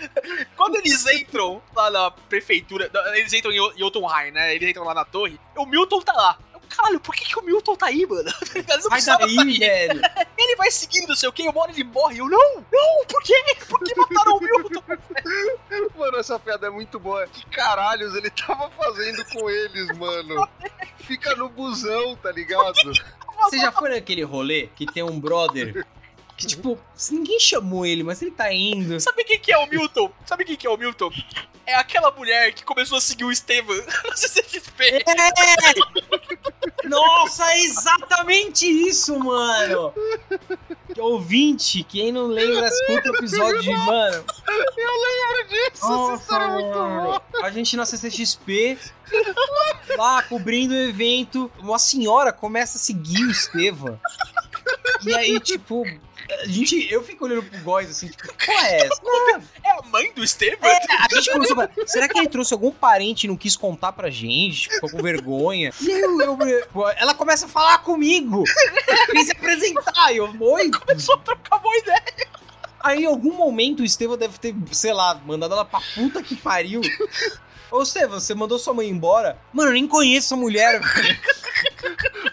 Quando 0.57 0.77
eles 0.77 1.07
entram 1.07 1.63
lá 1.75 1.91
na 1.91 2.11
prefeitura. 2.11 2.91
Eles 3.15 3.33
entram 3.33 3.53
em 3.53 3.79
Jotunheim, 3.79 4.31
né? 4.31 4.55
Eles 4.55 4.71
entram 4.71 4.85
lá 4.85 4.95
na 4.95 5.05
torre. 5.05 5.39
O 5.55 5.67
Milton 5.67 6.01
tá 6.01 6.13
lá. 6.15 6.39
Caralho, 6.71 7.01
por 7.01 7.15
que, 7.15 7.25
que 7.25 7.39
o 7.39 7.43
Milton 7.43 7.75
tá 7.75 7.87
aí, 7.87 8.07
mano? 8.07 8.31
Tá 8.41 8.55
ligado? 8.55 8.81
Ele 8.81 8.89
não 8.89 9.01
sai 9.01 9.19
tá 9.19 9.27
daí, 9.27 9.39
aí. 9.39 9.59
velho. 9.59 10.01
Ele 10.39 10.57
vai 10.57 10.71
seguindo, 10.71 11.09
não 11.09 11.17
sei 11.17 11.29
o 11.29 11.33
que, 11.33 11.47
uma 11.49 11.61
hora 11.61 11.71
ele 11.71 11.85
morre. 11.85 12.19
Eu, 12.19 12.29
não, 12.29 12.65
não, 12.73 13.05
por 13.07 13.23
quê? 13.23 13.35
Por 13.69 13.79
que 13.81 13.95
mataram 13.95 14.37
o 14.37 14.41
Milton? 14.41 14.83
Mano, 15.99 16.17
essa 16.19 16.39
piada 16.39 16.67
é 16.67 16.71
muito 16.71 16.99
boa. 16.99 17.27
Que 17.27 17.45
caralhos 17.47 18.15
ele 18.15 18.31
tava 18.31 18.71
fazendo 18.71 19.23
com 19.27 19.51
eles, 19.51 19.87
mano? 19.99 20.49
Fica 20.97 21.35
no 21.37 21.51
busão, 21.51 22.17
tá 22.17 22.33
ligado? 22.33 22.73
Você 23.43 23.59
já 23.59 23.71
foi 23.71 23.91
naquele 23.91 24.23
rolê 24.23 24.69
que 24.75 24.87
tem 24.87 25.03
um 25.03 25.21
brother 25.21 25.87
que, 26.41 26.47
tipo, 26.47 26.79
ninguém 27.11 27.39
chamou 27.39 27.85
ele, 27.85 28.03
mas 28.03 28.23
ele 28.23 28.31
tá 28.31 28.51
indo. 28.51 28.99
Sabe 28.99 29.25
quem 29.25 29.39
que 29.39 29.53
é 29.53 29.59
o 29.59 29.67
Milton? 29.67 30.11
Sabe 30.25 30.47
quem 30.47 30.57
que 30.57 30.67
é 30.67 30.71
o 30.71 30.77
Milton? 30.77 31.13
É 31.67 31.75
aquela 31.75 32.11
mulher 32.11 32.55
que 32.55 32.65
começou 32.65 32.97
a 32.97 33.01
seguir 33.01 33.25
o 33.25 33.31
Estevam 33.31 33.77
na 34.09 34.17
CCXP. 34.17 34.85
É! 34.85 35.03
Nossa, 36.89 37.45
é 37.53 37.61
exatamente 37.61 38.67
isso, 38.67 39.19
mano! 39.19 39.93
Ouvinte, 40.99 41.85
quem 41.85 42.11
não 42.11 42.27
lembra, 42.27 42.67
escuta 42.67 43.11
o 43.11 43.17
episódio 43.17 43.61
de, 43.61 43.71
mano. 43.71 44.25
Disso, 45.49 45.85
essa 45.85 46.15
história 46.23 46.45
é 46.45 46.49
muito 46.49 46.73
boa. 46.73 47.23
A 47.43 47.51
gente 47.51 47.77
na 47.77 47.85
CCXP, 47.85 48.79
lá 49.97 50.23
cobrindo 50.23 50.73
o 50.73 50.79
evento, 50.79 51.51
uma 51.59 51.79
senhora 51.79 52.33
começa 52.33 52.79
a 52.79 52.81
seguir 52.81 53.25
o 53.25 53.31
Estevam. 53.31 54.01
E 55.03 55.15
aí, 55.15 55.41
tipo, 55.41 55.85
a 56.43 56.47
gente, 56.47 56.91
eu 56.93 57.03
fico 57.03 57.25
olhando 57.25 57.43
pro 57.43 57.59
Góis 57.61 57.91
assim, 57.91 58.09
tipo, 58.09 58.29
qual 58.45 58.59
é 58.59 58.87
essa? 58.87 59.01
É 59.65 59.71
a 59.71 59.83
mãe 59.83 60.13
do 60.13 60.23
Estevam? 60.25 60.69
É, 60.69 60.79
a 60.99 61.15
gente 61.15 61.31
começou 61.33 61.61
a 61.61 61.69
será 61.87 62.09
que 62.09 62.19
ele 62.19 62.29
trouxe 62.29 62.53
algum 62.55 62.71
parente 62.71 63.25
e 63.25 63.29
não 63.29 63.37
quis 63.37 63.57
contar 63.57 63.93
pra 63.93 64.11
gente? 64.11 64.63
Tipo, 64.63 64.75
ficou 64.75 64.91
com 64.91 65.03
vergonha. 65.03 65.73
E 65.81 65.91
eu, 65.91 66.21
eu- 66.21 66.67
pô, 66.73 66.89
ela 66.91 67.15
começa 67.15 67.47
a 67.47 67.49
falar 67.49 67.79
comigo. 67.79 68.45
Vem 69.13 69.25
se 69.25 69.33
apresentar. 69.33 70.13
E 70.13 70.17
eu, 70.19 70.31
oi. 70.41 70.71
Começou 70.71 71.15
a 71.17 71.19
trocar 71.19 71.59
boa 71.59 71.77
ideia. 71.77 72.03
Aí 72.83 73.03
em 73.03 73.07
algum 73.07 73.35
momento 73.35 73.81
o 73.81 73.85
Estevão 73.85 74.17
deve 74.17 74.39
ter, 74.39 74.55
sei 74.73 74.93
lá, 74.93 75.15
mandado 75.27 75.53
ela 75.55 75.65
pra 75.65 75.81
puta 75.95 76.23
que 76.23 76.35
pariu. 76.37 76.81
Ô, 77.71 77.83
Estevão, 77.83 78.19
você 78.19 78.35
mandou 78.35 78.59
sua 78.59 78.73
mãe 78.75 78.89
embora? 78.89 79.39
Mano, 79.53 79.69
eu 79.71 79.75
nem 79.75 79.87
conheço 79.87 80.29
essa 80.29 80.37
mulher. 80.37 80.81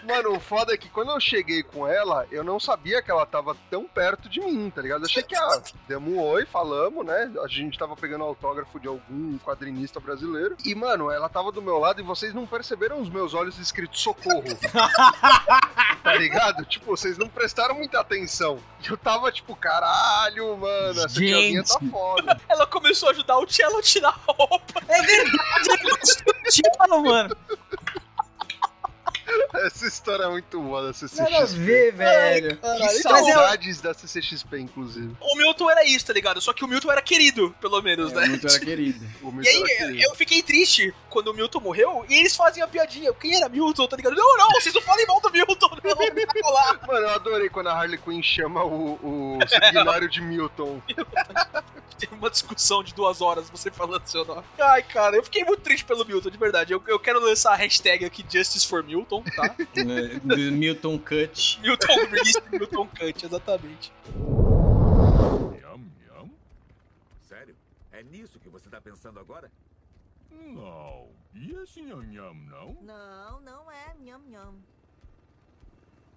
Mano, 0.08 0.32
o 0.32 0.40
foda 0.40 0.72
é 0.72 0.76
que 0.78 0.88
quando 0.88 1.10
eu 1.10 1.20
cheguei 1.20 1.62
com 1.62 1.86
ela, 1.86 2.26
eu 2.32 2.42
não 2.42 2.58
sabia 2.58 3.02
que 3.02 3.10
ela 3.10 3.26
tava 3.26 3.54
tão 3.70 3.84
perto 3.84 4.26
de 4.26 4.40
mim, 4.40 4.70
tá 4.70 4.80
ligado? 4.80 5.02
Eu 5.02 5.04
achei 5.04 5.22
que, 5.22 5.36
ah, 5.36 5.62
demos 5.86 6.14
um 6.14 6.18
oi, 6.18 6.46
falamos, 6.46 7.04
né? 7.04 7.30
A 7.44 7.46
gente 7.46 7.78
tava 7.78 7.94
pegando 7.94 8.24
autógrafo 8.24 8.80
de 8.80 8.88
algum 8.88 9.36
quadrinista 9.38 10.00
brasileiro. 10.00 10.56
E, 10.64 10.74
mano, 10.74 11.10
ela 11.10 11.28
tava 11.28 11.52
do 11.52 11.60
meu 11.60 11.78
lado 11.78 12.00
e 12.00 12.02
vocês 12.04 12.32
não 12.32 12.46
perceberam 12.46 13.02
os 13.02 13.10
meus 13.10 13.34
olhos 13.34 13.58
escritos 13.58 14.00
socorro. 14.00 14.44
tá 16.02 16.14
ligado? 16.14 16.64
Tipo, 16.64 16.86
vocês 16.96 17.18
não 17.18 17.28
prestaram 17.28 17.74
muita 17.74 18.00
atenção. 18.00 18.58
E 18.82 18.88
eu 18.88 18.96
tava 18.96 19.30
tipo, 19.30 19.54
caralho, 19.54 20.56
mano, 20.56 21.00
essa 21.04 21.20
Gente. 21.20 21.28
tiazinha 21.28 21.64
tá 21.64 21.80
foda. 21.90 22.40
Ela 22.48 22.66
começou 22.66 23.10
a 23.10 23.12
ajudar 23.12 23.36
o 23.36 23.46
Cello 23.46 23.76
a 23.76 23.82
tirar 23.82 24.18
a 24.26 24.32
roupa. 24.32 24.80
É 24.88 25.02
verdade, 25.02 25.70
é 25.70 25.78
construtivo, 25.98 27.02
mano. 27.02 27.36
Essa 29.66 29.86
história 29.86 30.24
é 30.24 30.28
muito 30.28 30.60
boa 30.60 30.82
da 30.82 30.92
CCXP. 30.92 31.30
Nada 31.30 31.42
a 31.42 31.46
ver, 31.46 31.92
velho. 31.92 32.56
Que 32.56 32.62
Caralho, 32.62 32.80
Mas 32.84 32.96
é- 32.96 33.02
saudades 33.02 33.80
da 33.80 33.94
CCXP, 33.94 34.58
inclusive. 34.58 35.16
O 35.20 35.36
Milton 35.36 35.70
era 35.70 35.84
isso, 35.84 36.06
tá 36.06 36.12
ligado? 36.12 36.40
Só 36.40 36.52
que 36.52 36.64
o 36.64 36.68
Milton 36.68 36.90
era 36.92 37.02
querido, 37.02 37.54
pelo 37.60 37.80
menos, 37.82 38.12
né? 38.12 38.26
muito 38.26 38.46
era 38.46 38.58
querido. 38.60 39.06
O 39.22 39.30
E 39.30 39.32
Milton 39.32 39.50
aí, 39.50 39.62
era 39.72 39.86
querido. 39.86 40.02
eu 40.02 40.14
fiquei 40.14 40.42
triste 40.42 40.94
quando 41.10 41.28
o 41.28 41.34
Milton 41.34 41.60
morreu 41.60 42.04
e 42.08 42.14
eles 42.14 42.36
faziam 42.36 42.64
a 42.66 42.68
piadinha. 42.68 43.12
Quem 43.14 43.36
era 43.36 43.48
Milton, 43.48 43.86
tá 43.86 43.96
ligado? 43.96 44.14
Não, 44.14 44.36
não, 44.36 44.50
vocês 44.52 44.74
não 44.74 44.82
falem 44.82 45.06
mal 45.06 45.20
do 45.20 45.30
Milton, 45.30 45.68
não, 45.82 45.94
vai 45.96 46.26
colar. 46.42 46.80
Mano, 46.86 47.06
eu 47.06 47.10
adorei 47.10 47.48
quando 47.48 47.68
a 47.68 47.72
Harley 47.72 47.98
Quinn 47.98 48.22
chama 48.22 48.64
o, 48.64 48.98
o 49.02 49.38
de 50.08 50.20
Milton. 50.20 50.80
Teve 51.98 52.14
uma 52.14 52.30
discussão 52.30 52.82
de 52.82 52.94
duas 52.94 53.20
horas 53.20 53.50
você 53.50 53.70
falando 53.70 54.06
seu 54.06 54.24
nome. 54.24 54.44
Ai, 54.58 54.82
cara, 54.82 55.16
eu 55.16 55.24
fiquei 55.24 55.44
muito 55.44 55.60
triste 55.62 55.84
pelo 55.84 56.04
Milton, 56.04 56.30
de 56.30 56.38
verdade. 56.38 56.72
Eu, 56.72 56.82
eu 56.86 56.98
quero 56.98 57.18
lançar 57.20 57.52
a 57.52 57.56
hashtag 57.56 58.04
aqui 58.04 58.24
Justice 58.28 58.66
for 58.66 58.84
Milton, 58.84 59.17
tá? 59.22 59.54
Do 60.24 60.52
Milton 60.52 60.98
Cut. 60.98 61.60
Milton 61.60 61.94
Release, 62.10 62.40
Milton 62.50 62.88
Cut, 62.88 63.26
exatamente. 63.26 63.92
Nham, 64.14 65.80
nham? 66.06 66.30
Sério? 67.28 67.56
É 67.92 68.02
nisso 68.02 68.38
que 68.38 68.48
você 68.48 68.68
tá 68.68 68.80
pensando 68.80 69.18
agora? 69.20 69.50
Não. 70.30 71.08
E 71.34 71.52
esse 71.62 71.82
nham, 71.82 72.34
não? 72.34 72.74
Não, 72.82 73.40
não 73.40 73.70
é 73.70 73.94
nham 74.04 74.20
nham. 74.28 74.54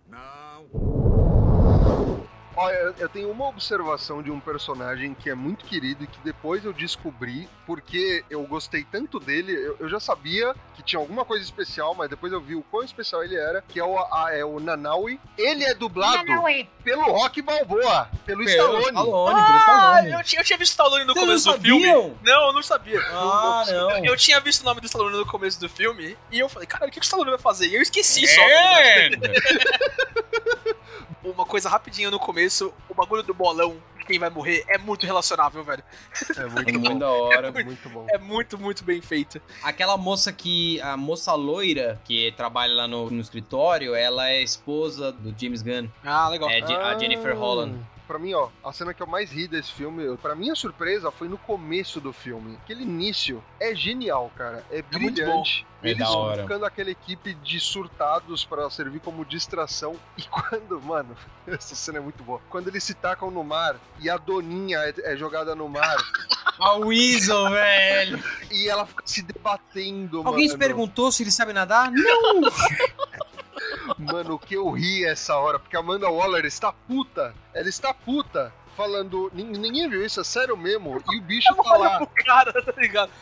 Não. 0.10 0.66
Olha, 2.54 2.94
eu 3.00 3.08
tenho 3.10 3.32
uma 3.32 3.48
observação 3.48 4.22
de 4.22 4.30
um 4.30 4.40
personagem 4.40 5.14
que 5.16 5.30
é 5.30 5.34
muito 5.34 5.64
querido 5.66 6.04
e 6.04 6.08
que 6.08 6.20
depois 6.20 6.64
eu 6.66 6.74
descobri, 6.74 7.48
porque 7.66 8.26
eu 8.30 8.44
gostei 8.44 8.84
tanto 8.84 9.22
dele, 9.22 9.54
eu, 9.54 9.78
eu 9.80 9.90
já 9.90 10.02
sabia 10.02 10.54
que 10.76 10.84
tinha 10.84 11.00
alguma 11.00 11.24
coisa 11.24 11.44
especial, 11.44 11.96
mas 11.96 12.10
depois 12.10 12.32
eu 12.34 12.42
vi 12.42 12.54
o 12.56 12.62
quão 12.62 12.84
especial 12.84 13.24
ele 13.24 13.36
era, 13.38 13.64
que 13.70 13.80
é 13.80 13.84
o, 13.84 13.98
a- 13.98 14.30
é 14.34 14.44
o 14.44 14.60
Nanaui. 14.60 15.18
Ele 15.38 15.64
é 15.64 15.74
dublado 15.74 16.26
pelo 16.84 17.04
Rock 17.06 17.42
Balboa, 17.42 18.10
pelo 18.26 18.44
Stallone. 18.44 18.84
Stallone, 18.86 19.34
pelo 19.34 19.38
Ah, 19.38 19.58
Stallone. 20.02 20.12
eu, 20.12 20.24
tinha- 20.24 20.42
eu 20.42 20.46
tinha 20.46 20.58
visto 20.60 20.72
o 20.72 20.74
Stallone 20.74 21.06
no 21.06 21.14
Vocês 21.14 21.26
começo 21.26 21.52
do 21.54 21.62
filme. 21.62 21.88
Não, 22.22 22.48
eu 22.48 22.54
não 22.54 22.62
sabia. 22.64 23.00
Ah, 23.12 23.64
eu, 23.70 23.74
não. 23.90 24.06
Eu 24.06 24.18
tinha 24.18 24.40
visto 24.42 24.62
o 24.62 24.66
nome 24.66 24.82
do 24.82 24.86
Stallone 24.88 25.18
no 25.18 25.26
começo 25.26 25.58
do 25.60 25.70
filme 25.70 26.18
e 26.30 26.38
eu 26.40 26.50
falei, 26.50 26.68
cara, 26.68 26.86
o 26.86 26.92
que 26.92 27.00
que 27.00 27.06
o 27.06 27.08
Stallone 27.08 27.30
vai 27.32 27.40
fazer? 27.40 27.68
E 27.68 27.76
eu 27.76 27.82
esqueci 27.82 28.28
só. 28.28 28.42
Uma 31.24 31.46
coisa 31.46 31.70
rapidinha 31.70 32.10
no 32.10 32.20
começo, 32.20 32.74
o 32.90 32.94
bagulho 32.96 33.22
do 33.22 33.34
bolão, 33.34 33.78
quem 34.08 34.18
vai 34.18 34.30
morrer, 34.32 34.64
é 34.68 34.78
muito 34.80 35.06
relacionável, 35.06 35.64
velho. 35.64 35.84
É 36.36 36.42
É 36.42 36.48
muito 36.48 36.80
muito 36.80 36.90
bom. 36.90 37.00
da 37.00 37.10
hora. 37.10 37.52
Muito 37.52 37.90
bom. 37.90 38.08
É 38.10 38.18
muito, 38.18 38.58
muito 38.58 38.84
bem 38.84 39.02
feito. 39.02 39.40
Aquela 39.62 39.96
moça 39.98 40.34
que. 40.34 40.82
A 40.82 40.98
moça 40.98 41.34
loira 41.36 42.02
que 42.04 42.32
trabalha 42.36 42.74
lá 42.74 42.88
no, 42.88 43.10
no 43.12 43.22
escritório, 43.22 43.94
ela 43.94 44.30
é 44.30 44.42
esposa 44.42 45.12
do 45.12 45.34
James 45.40 45.62
Gunn. 45.62 45.88
Ah, 46.04 46.28
legal. 46.30 46.50
É 46.50 46.62
de- 46.62 46.74
a 46.74 46.98
Jennifer 46.98 47.38
Holland. 47.38 47.80
Pra 48.12 48.20
mim, 48.20 48.34
ó, 48.34 48.50
a 48.62 48.74
cena 48.74 48.94
que 48.94 49.02
eu 49.02 49.08
mais 49.08 49.32
ri 49.32 49.48
desse 49.48 49.72
filme, 49.72 50.18
pra 50.18 50.36
minha 50.36 50.54
surpresa, 50.54 51.10
foi 51.12 51.30
no 51.30 51.38
começo 51.38 52.02
do 52.02 52.12
filme. 52.12 52.58
Aquele 52.62 52.84
início 52.84 53.42
é 53.58 53.74
genial, 53.74 54.30
cara. 54.36 54.66
É 54.70 54.84
muito 55.00 55.14
brilhante. 55.14 55.66
É 55.82 55.92
Eles 55.92 56.06
hora. 56.10 56.36
colocando 56.44 56.66
aquela 56.66 56.90
equipe 56.92 57.34
de 57.36 57.58
surtados 57.62 58.44
pra 58.44 58.70
servir 58.70 59.00
como 59.00 59.24
distração. 59.24 59.96
E 60.18 60.24
quando, 60.24 60.82
mano, 60.82 61.16
essa 61.48 61.74
cena 61.74 62.00
é 62.00 62.02
muito 62.02 62.22
boa. 62.22 62.42
Quando 62.50 62.68
eles 62.68 62.84
se 62.84 62.94
tacam 62.94 63.32
no 63.32 63.46
mar 63.46 63.78
e 64.02 64.10
a 64.10 64.18
Doninha 64.18 64.80
é, 64.80 65.14
é 65.14 65.16
jogada 65.16 65.56
no 65.56 65.70
mar 65.70 65.96
A 66.60 66.74
Weasel, 66.76 67.50
velho. 67.50 68.22
e 68.52 68.68
ela 68.68 68.86
fica 68.86 69.04
se 69.06 69.22
debatendo, 69.22 70.22
Alguém 70.28 70.50
se 70.50 70.56
mano. 70.58 70.60
perguntou 70.68 71.14
se 71.14 71.24
ele 71.24 71.32
sabe 71.32 71.54
nadar? 71.54 71.90
Não! 71.90 72.42
Mano, 73.98 74.36
o 74.36 74.40
que 74.40 74.56
eu 74.56 74.70
ri 74.72 75.06
essa 75.06 75.36
hora, 75.36 75.60
porque 75.60 75.76
a 75.76 75.80
Amanda 75.80 76.10
Waller 76.10 76.46
está 76.46 76.72
puta. 76.72 77.34
Ela 77.54 77.70
está 77.70 77.94
puta. 77.94 78.54
Falando. 78.76 79.32
"Nin- 79.34 79.58
Ninguém 79.58 79.90
viu 79.90 80.06
isso, 80.06 80.20
é 80.22 80.24
sério 80.24 80.56
mesmo. 80.58 81.02
E 81.12 81.18
o 81.18 81.22
bicho 81.22 81.54
tá 81.56 81.78
lá. 81.78 81.98
pro 81.98 82.08
cara, 82.26 82.52
tá 82.64 82.74
ligado? 82.78 83.12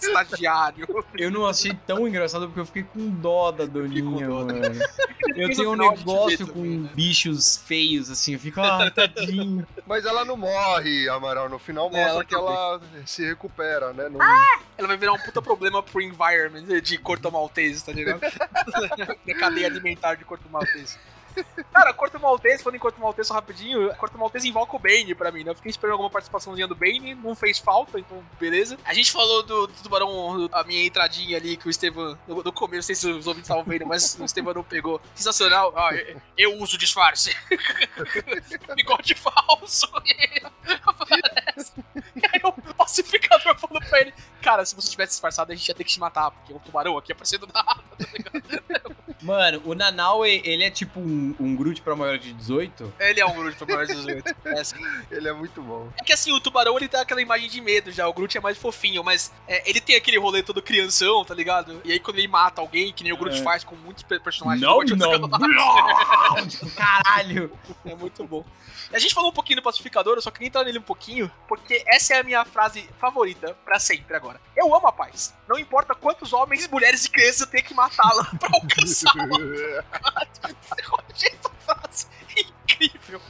Estagiário. 0.00 0.86
Eu 1.14 1.30
não 1.30 1.46
achei 1.46 1.72
tão 1.86 2.06
engraçado 2.06 2.46
porque 2.46 2.60
eu 2.60 2.66
fiquei 2.66 2.82
com 2.84 3.08
dó 3.10 3.50
da 3.50 3.64
Doninha, 3.64 4.26
dó. 4.26 4.44
mano. 4.44 4.52
Eu 5.36 5.46
Mas 5.48 5.56
tenho 5.56 5.76
no 5.76 5.84
um 5.84 5.90
negócio 5.90 6.46
com 6.48 6.52
também, 6.54 6.78
né? 6.78 6.90
bichos 6.94 7.56
feios, 7.58 8.10
assim. 8.10 8.32
Eu 8.32 8.40
fico, 8.40 8.60
ah, 8.60 8.90
tadinho. 8.90 9.64
Mas 9.86 10.04
ela 10.04 10.24
não 10.24 10.36
morre, 10.36 11.08
Amaral. 11.08 11.48
No 11.48 11.58
final 11.58 11.86
É, 11.88 11.90
mostra 11.90 12.08
ela 12.10 12.24
que 12.24 12.34
ela 12.34 12.80
se 13.06 13.24
recupera, 13.24 13.92
né? 13.92 14.08
Não- 14.08 14.18
Ela 14.76 14.88
vai 14.88 14.96
virar 14.96 15.12
um 15.12 15.18
puta 15.18 15.40
problema 15.42 15.82
pro 15.82 16.00
environment 16.00 16.64
de 16.82 16.98
Corto 16.98 17.30
Maltese, 17.30 17.84
tá 17.84 17.92
ligado? 17.92 18.20
Na 19.26 19.34
cadeia 19.38 19.66
alimentar 19.66 20.14
de 20.14 20.24
Corto 20.24 20.48
Maltese. 20.50 20.96
Cara, 21.72 21.92
Corto 21.92 22.18
Maltese, 22.20 22.62
falando 22.62 22.76
em 22.76 22.80
Corto 22.80 23.00
Maltese 23.00 23.28
só 23.28 23.34
rapidinho, 23.34 23.94
Corto 23.96 24.18
Maltese 24.18 24.48
invoca 24.48 24.76
o 24.76 24.78
Bane 24.78 25.14
pra 25.14 25.30
mim, 25.30 25.44
né? 25.44 25.50
Eu 25.50 25.54
fiquei 25.54 25.70
esperando 25.70 25.92
alguma 25.92 26.10
participaçãozinha 26.10 26.66
do 26.66 26.74
Bane, 26.74 27.14
não 27.14 27.34
fez 27.34 27.58
falta, 27.58 27.98
então 27.98 28.24
beleza. 28.38 28.78
A 28.84 28.94
gente 28.94 29.10
falou 29.10 29.42
do, 29.42 29.66
do 29.66 29.72
Tubarão, 29.82 30.48
a 30.52 30.64
minha 30.64 30.84
entradinha 30.84 31.36
ali 31.36 31.56
que 31.56 31.66
o 31.66 31.70
Estevam, 31.70 32.18
no, 32.26 32.42
no 32.42 32.52
começo, 32.52 32.76
não 32.76 32.82
sei 32.82 32.94
se 32.94 33.10
os 33.10 33.26
ouvintes 33.26 33.48
estavam 33.48 33.64
vendo, 33.64 33.86
mas 33.86 34.18
o 34.18 34.24
Estevam 34.24 34.54
não 34.54 34.64
pegou. 34.64 35.00
Sensacional. 35.14 35.72
Ah, 35.76 35.94
eu, 35.94 36.20
eu 36.36 36.54
uso 36.58 36.78
disfarce. 36.78 37.36
Bigode 38.74 39.14
falso. 39.14 39.90
Aparece. 40.84 41.72
E 42.18 42.22
aí 42.32 42.40
o 42.42 42.52
pacificador 42.88 43.58
falou 43.58 43.80
pra 43.88 44.00
ele, 44.00 44.14
cara, 44.42 44.64
se 44.64 44.74
você 44.74 44.90
tivesse 44.90 45.12
disfarçado, 45.12 45.52
a 45.52 45.54
gente 45.54 45.68
ia 45.68 45.74
ter 45.74 45.84
que 45.84 45.90
te 45.92 46.00
matar, 46.00 46.30
porque 46.30 46.52
o 46.52 46.58
tubarão 46.58 46.96
aqui 46.96 47.12
aparecendo 47.12 47.46
nada, 47.52 47.74
tá 47.98 48.06
ligado? 48.12 48.96
Mano, 49.20 49.60
o 49.64 49.74
Nanaue, 49.74 50.40
ele 50.44 50.62
é 50.62 50.70
tipo 50.70 51.00
um, 51.00 51.34
um 51.40 51.56
Groot 51.56 51.82
pra 51.82 51.96
maior 51.96 52.18
de 52.18 52.32
18. 52.32 52.94
Ele 53.00 53.20
é 53.20 53.26
um 53.26 53.34
Groot 53.34 53.56
pra 53.56 53.66
maior 53.66 53.86
de 53.86 53.94
18. 53.94 54.36
É, 54.48 54.60
assim. 54.60 54.76
Ele 55.10 55.28
é 55.28 55.32
muito 55.32 55.60
bom. 55.60 55.88
É 56.00 56.04
que 56.04 56.12
assim, 56.12 56.32
o 56.32 56.40
tubarão 56.40 56.76
ele 56.76 56.88
tem 56.88 57.00
aquela 57.00 57.20
imagem 57.20 57.48
de 57.50 57.60
medo 57.60 57.90
já, 57.92 58.06
o 58.08 58.12
Groot 58.12 58.38
é 58.38 58.40
mais 58.40 58.56
fofinho, 58.56 59.02
mas 59.04 59.32
é, 59.46 59.68
ele 59.68 59.80
tem 59.80 59.96
aquele 59.96 60.18
rolê 60.18 60.42
todo 60.42 60.62
crianção, 60.62 61.24
tá 61.24 61.34
ligado? 61.34 61.80
E 61.84 61.92
aí 61.92 61.98
quando 62.00 62.18
ele 62.18 62.28
mata 62.28 62.60
alguém, 62.60 62.92
que 62.92 63.02
nem 63.04 63.12
o 63.12 63.16
Groot 63.16 63.38
É. 63.40 63.42
faz 63.42 63.64
com 63.64 63.74
muitos 63.76 64.04
pe- 64.04 64.20
personagens 64.20 64.62
Não, 64.62 64.78
do 64.84 64.96
não. 64.96 65.28
Galáxia. 65.28 66.68
Caralho. 66.76 67.50
É 67.84 67.94
muito 67.94 68.24
bom. 68.24 68.44
E 68.90 68.96
a 68.96 68.98
gente 68.98 69.12
falou 69.14 69.30
um 69.30 69.34
pouquinho 69.34 69.56
do 69.56 69.62
pacificador, 69.62 70.14
eu 70.16 70.22
só 70.22 70.30
queria 70.30 70.48
entrar 70.48 70.64
nele 70.64 70.78
um 70.78 70.82
pouquinho, 70.82 71.30
porque 71.48 71.82
essa 71.88 72.14
é 72.14 72.20
a 72.20 72.22
minha 72.22 72.44
frase 72.44 72.77
favorita 72.98 73.56
pra 73.64 73.78
sempre 73.78 74.16
agora. 74.16 74.40
Eu 74.56 74.74
amo 74.74 74.86
a 74.86 74.92
paz. 74.92 75.34
Não 75.48 75.58
importa 75.58 75.94
quantos 75.94 76.32
homens, 76.32 76.68
mulheres 76.68 77.04
e 77.04 77.10
crianças 77.10 77.40
eu 77.40 77.46
tenho 77.46 77.64
que 77.64 77.74
matá-la 77.74 78.24
pra 78.38 78.50
alcançá-la. 78.52 79.38
Eu 79.38 79.84
achei 81.10 81.30
essa 81.30 81.50
frase 81.64 82.06
incrível. 82.36 83.20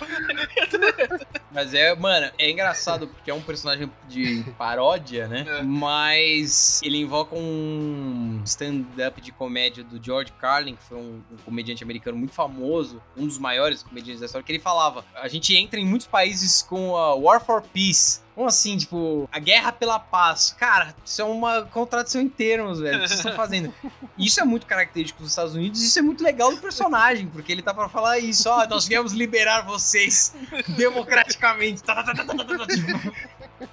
Mas 1.51 1.73
é, 1.75 1.95
mano, 1.95 2.31
é 2.39 2.51
engraçado 2.51 3.09
porque 3.09 3.31
é 3.31 3.35
um 3.35 3.41
personagem 3.41 3.91
de 4.09 4.45
paródia, 4.57 5.27
né? 5.27 5.45
É. 5.49 5.63
Mas 5.63 6.81
ele 6.83 6.99
invoca 6.99 7.35
um 7.35 8.43
stand-up 8.45 9.21
de 9.21 9.33
comédia 9.33 9.83
do 9.83 10.03
George 10.03 10.33
Carlin, 10.33 10.77
que 10.77 10.83
foi 10.85 10.99
um, 10.99 11.23
um 11.31 11.37
comediante 11.45 11.83
americano 11.83 12.17
muito 12.17 12.35
famoso, 12.35 13.03
um 13.17 13.27
dos 13.27 13.39
maiores 13.39 13.83
comediantes 13.83 14.21
da 14.21 14.27
história, 14.27 14.45
que 14.45 14.53
ele 14.53 14.59
falava: 14.59 15.05
a 15.15 15.29
gente 15.29 15.57
entra 15.57 15.79
em 15.81 15.87
muitos 15.87 16.07
países 16.07 16.63
com 16.63 16.97
a 16.97 17.15
War 17.15 17.41
for 17.41 17.63
Peace. 17.63 18.21
Como 18.39 18.47
assim, 18.47 18.77
tipo, 18.77 19.29
a 19.33 19.41
guerra 19.41 19.73
pela 19.73 19.99
paz? 19.99 20.55
Cara, 20.57 20.95
isso 21.05 21.21
é 21.21 21.25
uma 21.25 21.63
contradição 21.63 22.21
em 22.21 22.29
termos, 22.29 22.79
velho. 22.79 22.99
O 22.99 23.01
que 23.01 23.09
vocês 23.09 23.19
estão 23.19 23.35
fazendo? 23.35 23.75
Isso 24.17 24.39
é 24.39 24.45
muito 24.45 24.65
característico 24.65 25.25
dos 25.25 25.33
Estados 25.33 25.57
Unidos, 25.57 25.83
isso 25.83 25.99
é 25.99 26.03
muito 26.03 26.23
legal 26.23 26.55
do 26.55 26.59
personagem, 26.59 27.27
porque 27.27 27.51
ele 27.51 27.63
tá 27.63 27.75
pra 27.75 27.89
falar 27.89 28.21
isso, 28.21 28.49
ó, 28.49 28.65
nós 28.69 28.87
viemos 28.87 29.13
liberar 29.13 29.63
vocês 29.63 30.33
democraticamente. 30.69 31.83
Tá, 31.83 31.97
tá, 31.97 32.15
tá, 32.15 32.25
tá, 32.25 32.33
tá, 32.33 32.45
tá, 32.45 32.59
tá, 32.59 32.67
tipo, 32.69 33.13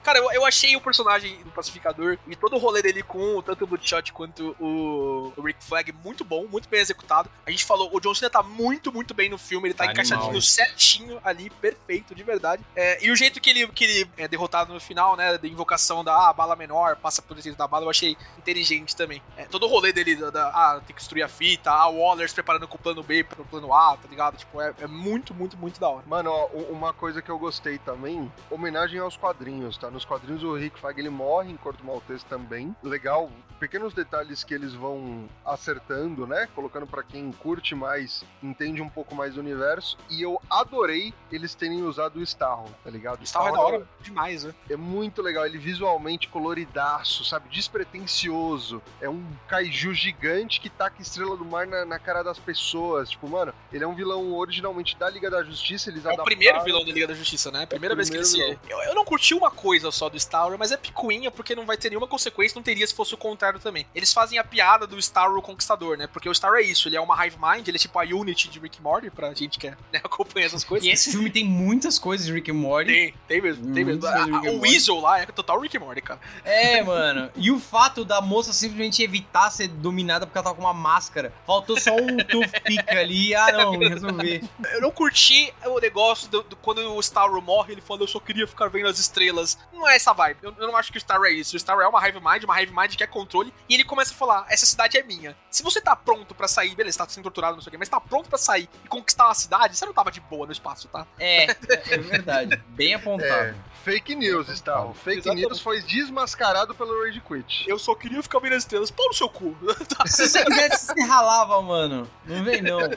Cara, 0.03 0.19
eu, 0.19 0.31
eu 0.31 0.45
achei 0.45 0.75
o 0.75 0.81
personagem 0.81 1.43
do 1.43 1.51
pacificador 1.51 2.17
e 2.27 2.35
todo 2.35 2.55
o 2.55 2.59
rolê 2.59 2.81
dele 2.81 3.03
com 3.03 3.41
tanto 3.41 3.63
o 3.63 3.67
Bloodshot 3.67 4.11
quanto 4.13 4.55
o, 4.59 5.33
o 5.35 5.41
Rick 5.41 5.63
Flag 5.63 5.91
muito 6.03 6.23
bom, 6.23 6.47
muito 6.47 6.67
bem 6.69 6.79
executado. 6.79 7.29
A 7.45 7.51
gente 7.51 7.65
falou, 7.65 7.89
o 7.93 7.99
John 7.99 8.13
Cena 8.13 8.29
tá 8.29 8.43
muito, 8.43 8.91
muito 8.91 9.13
bem 9.13 9.29
no 9.29 9.37
filme, 9.37 9.67
ele 9.67 9.73
tá 9.73 9.83
Animal. 9.85 10.05
encaixadinho 10.05 10.41
certinho 10.41 11.19
ali, 11.23 11.49
perfeito, 11.49 12.15
de 12.15 12.23
verdade. 12.23 12.63
É, 12.75 13.03
e 13.05 13.11
o 13.11 13.15
jeito 13.15 13.39
que 13.39 13.49
ele, 13.49 13.67
que 13.67 13.83
ele 13.83 14.09
é 14.17 14.27
derrotado 14.27 14.73
no 14.73 14.79
final, 14.79 15.15
né, 15.15 15.37
da 15.37 15.47
invocação 15.47 16.03
da 16.03 16.29
ah, 16.29 16.33
bala 16.33 16.55
menor, 16.55 16.95
passa 16.95 17.21
por 17.21 17.35
dentro 17.35 17.55
da 17.55 17.67
bala, 17.67 17.85
eu 17.85 17.89
achei 17.89 18.17
inteligente 18.37 18.95
também. 18.95 19.21
É, 19.37 19.45
todo 19.45 19.65
o 19.65 19.69
rolê 19.69 19.91
dele, 19.91 20.15
da, 20.15 20.29
da- 20.29 20.49
ah, 20.49 20.81
tem 20.85 20.95
que 20.95 21.01
destruir 21.01 21.23
a 21.23 21.27
fita, 21.27 21.71
ah, 21.71 21.87
o 21.87 21.99
Waller 21.99 22.27
se 22.27 22.33
preparando 22.35 22.67
com 22.67 22.75
o 22.75 22.79
plano 22.79 23.03
B 23.03 23.23
pro 23.23 23.45
plano 23.45 23.73
A, 23.73 23.97
tá 23.97 24.07
ligado? 24.09 24.37
Tipo, 24.37 24.61
é, 24.61 24.73
é 24.79 24.87
muito, 24.87 25.33
muito, 25.33 25.57
muito 25.57 25.79
da 25.79 25.89
hora. 25.89 26.03
Mano, 26.07 26.29
ó, 26.31 26.47
uma 26.69 26.93
coisa 26.93 27.21
que 27.21 27.29
eu 27.29 27.37
gostei 27.37 27.77
também, 27.79 28.31
homenagem 28.49 28.99
aos 28.99 29.17
quadrinhos, 29.17 29.74
tá? 29.77 29.89
Nos 29.91 30.05
quadrinhos 30.05 30.43
o 30.43 30.55
Rick 30.55 30.79
Flag 30.79 30.99
ele 30.99 31.09
morre 31.09 31.51
em 31.51 31.57
Corto 31.57 31.85
Maltese 31.85 32.25
também. 32.25 32.75
Legal, 32.83 33.29
pequenos 33.59 33.93
detalhes 33.93 34.43
que 34.43 34.53
eles 34.53 34.73
vão 34.73 35.27
acertando, 35.45 36.27
né? 36.27 36.47
Colocando 36.53 36.85
pra 36.85 37.03
quem 37.03 37.31
curte 37.31 37.73
mais, 37.73 38.23
entende 38.43 38.81
um 38.81 38.89
pouco 38.89 39.15
mais 39.15 39.35
do 39.35 39.39
universo. 39.39 39.97
E 40.09 40.21
eu 40.21 40.41
adorei 40.49 41.13
eles 41.31 41.55
terem 41.55 41.83
usado 41.83 42.17
o 42.19 42.21
Starro, 42.21 42.69
tá 42.83 42.89
ligado? 42.89 43.21
O 43.21 43.27
Star 43.27 43.47
é 43.47 43.51
da 43.51 43.59
hora 43.59 43.87
demais, 44.01 44.43
né? 44.43 44.53
É 44.69 44.75
muito 44.75 45.21
legal, 45.21 45.45
ele 45.45 45.57
visualmente 45.57 46.27
coloridaço, 46.29 47.23
sabe? 47.25 47.49
Despretensioso. 47.49 48.81
É 49.01 49.09
um 49.09 49.25
kaiju 49.47 49.93
gigante 49.93 50.59
que 50.59 50.69
taca 50.69 51.01
estrela 51.01 51.35
do 51.35 51.45
mar 51.45 51.67
na, 51.67 51.85
na 51.85 51.99
cara 51.99 52.23
das 52.23 52.39
pessoas. 52.39 53.09
Tipo, 53.09 53.27
mano, 53.27 53.53
ele 53.71 53.83
é 53.83 53.87
um 53.87 53.95
vilão 53.95 54.33
originalmente 54.33 54.97
da 54.97 55.09
Liga 55.09 55.29
da 55.29 55.43
Justiça. 55.43 55.89
Eles 55.89 56.05
É 56.05 56.11
o 56.11 56.23
primeiro 56.23 56.63
vilão 56.63 56.85
da 56.85 56.91
Liga 56.91 57.07
da 57.07 57.13
Justiça, 57.13 57.51
né? 57.51 57.65
Primeira 57.65 57.93
É 57.93 57.95
vez 57.95 58.09
que 58.09 58.17
ele 58.17 58.25
se. 58.25 58.39
Eu, 58.39 58.81
eu 58.83 58.95
não 58.95 59.05
curti 59.05 59.33
uma 59.33 59.49
coisa 59.51 59.64
só 59.91 60.09
do 60.09 60.19
Star 60.19 60.45
Wars, 60.45 60.57
mas 60.59 60.71
é 60.71 60.77
picuinha, 60.77 61.29
porque 61.31 61.55
não 61.55 61.65
vai 61.65 61.77
ter 61.77 61.89
nenhuma 61.89 62.07
consequência, 62.07 62.55
não 62.55 62.63
teria 62.63 62.85
se 62.85 62.93
fosse 62.93 63.13
o 63.13 63.17
contrário 63.17 63.59
também. 63.59 63.85
Eles 63.95 64.11
fazem 64.13 64.37
a 64.39 64.43
piada 64.43 64.85
do 64.87 65.01
Star 65.01 65.31
Wars 65.31 65.43
Conquistador, 65.43 65.97
né? 65.97 66.07
Porque 66.07 66.29
o 66.29 66.33
Star 66.35 66.51
Wars 66.51 66.65
é 66.65 66.69
isso, 66.69 66.87
ele 66.87 66.95
é 66.95 67.01
uma 67.01 67.25
Hive 67.25 67.37
Mind, 67.41 67.67
ele 67.67 67.77
é 67.77 67.79
tipo 67.79 67.97
a 67.99 68.03
Unity 68.03 68.49
de 68.49 68.59
Rick 68.59 68.81
Morty, 68.81 69.09
pra 69.09 69.33
gente 69.33 69.57
que 69.59 69.69
né, 69.69 69.75
acompanha 70.03 70.45
essas 70.45 70.63
coisas. 70.63 70.87
E 70.87 70.91
esse 70.91 71.11
filme 71.11 71.29
tem 71.29 71.43
muitas 71.45 71.97
coisas 71.99 72.25
de 72.25 72.33
Rick 72.33 72.51
Morty. 72.51 72.91
Tem, 72.91 73.13
tem 73.27 73.41
mesmo, 73.41 73.73
tem 73.73 73.83
mesmo. 73.85 74.05
A- 74.07 74.51
o. 74.51 74.59
Weasel 74.61 74.99
lá 74.99 75.19
é 75.19 75.25
total 75.25 75.59
Rick 75.59 75.77
Morty, 75.79 76.01
cara. 76.01 76.19
É, 76.43 76.81
mano. 76.83 77.29
E 77.35 77.51
o 77.51 77.59
fato 77.59 78.03
da 78.05 78.21
moça 78.21 78.53
simplesmente 78.53 79.01
evitar 79.03 79.49
ser 79.51 79.67
dominada 79.67 80.25
porque 80.25 80.37
ela 80.37 80.43
tava 80.45 80.55
com 80.55 80.61
uma 80.61 80.73
máscara. 80.73 81.33
Faltou 81.45 81.79
só 81.79 81.95
um 81.95 82.17
toothpick 82.17 82.89
ali. 82.89 83.33
Ah, 83.35 83.51
não, 83.51 83.77
resolver. 83.79 84.43
Eu 84.73 84.81
não 84.81 84.91
curti 84.91 85.53
o 85.65 85.79
negócio 85.79 86.29
do, 86.29 86.43
do- 86.43 86.55
quando 86.57 86.79
o 86.95 87.01
Star 87.01 87.29
Wars 87.31 87.43
morre, 87.43 87.73
ele 87.73 87.81
fala, 87.81 88.01
eu 88.01 88.07
só 88.07 88.19
queria 88.19 88.47
ficar 88.47 88.67
vendo 88.67 88.87
as 88.87 88.99
estrelas. 88.99 89.54
Não 89.71 89.87
é 89.87 89.95
essa 89.95 90.13
vibe. 90.13 90.39
Eu, 90.41 90.55
eu 90.57 90.67
não 90.67 90.77
acho 90.77 90.91
que 90.91 90.97
o 90.97 91.01
Star 91.01 91.19
Wars 91.19 91.31
é 91.31 91.35
isso. 91.35 91.55
O 91.55 91.59
Star 91.59 91.75
Wars 91.75 91.87
é 91.87 91.89
uma 91.89 92.07
Hive 92.07 92.19
Mind, 92.19 92.43
uma 92.43 92.61
Hive 92.61 92.73
Mind 92.73 92.95
que 92.95 93.03
é 93.03 93.07
controle, 93.07 93.53
e 93.67 93.73
ele 93.73 93.83
começa 93.83 94.13
a 94.13 94.15
falar, 94.15 94.45
essa 94.49 94.65
cidade 94.65 94.97
é 94.97 95.03
minha. 95.03 95.35
Se 95.49 95.63
você 95.63 95.81
tá 95.81 95.95
pronto 95.95 96.33
pra 96.33 96.47
sair, 96.47 96.75
beleza, 96.75 96.97
tá 96.97 97.07
sendo 97.07 97.23
torturado, 97.23 97.55
não 97.55 97.61
sei 97.61 97.69
o 97.69 97.71
quê, 97.71 97.77
mas 97.77 97.89
tá 97.89 97.99
pronto 97.99 98.29
pra 98.29 98.37
sair 98.37 98.69
e 98.83 98.87
conquistar 98.87 99.25
uma 99.25 99.33
cidade, 99.33 99.77
você 99.77 99.85
não 99.85 99.93
tava 99.93 100.11
de 100.11 100.21
boa 100.21 100.45
no 100.45 100.51
espaço, 100.51 100.87
tá? 100.87 101.05
É, 101.19 101.45
é 101.45 101.97
verdade. 101.97 102.61
Bem 102.69 102.93
apontado. 102.93 103.29
É, 103.29 103.55
fake 103.85 104.15
news, 104.15 104.49
Starro. 104.49 104.93
Fake 104.93 105.19
Exatamente. 105.19 105.45
news 105.47 105.59
foi 105.61 105.81
desmascarado 105.81 106.73
pelo 106.75 107.03
Rage 107.05 107.21
Quit. 107.21 107.65
Eu 107.69 107.77
só 107.77 107.93
queria 107.95 108.21
ficar 108.23 108.39
vendo 108.39 108.53
as 108.55 108.63
estrelas. 108.63 108.89
Pau 108.91 109.07
no 109.07 109.13
seu 109.13 109.29
cu. 109.29 109.55
Se 110.07 110.27
você 110.27 110.43
quisesse, 110.43 110.87
você 110.87 111.01
ralava, 111.03 111.61
mano. 111.61 112.09
Não 112.25 112.43
vem, 112.43 112.61
não. 112.61 112.81
É, 112.81 112.89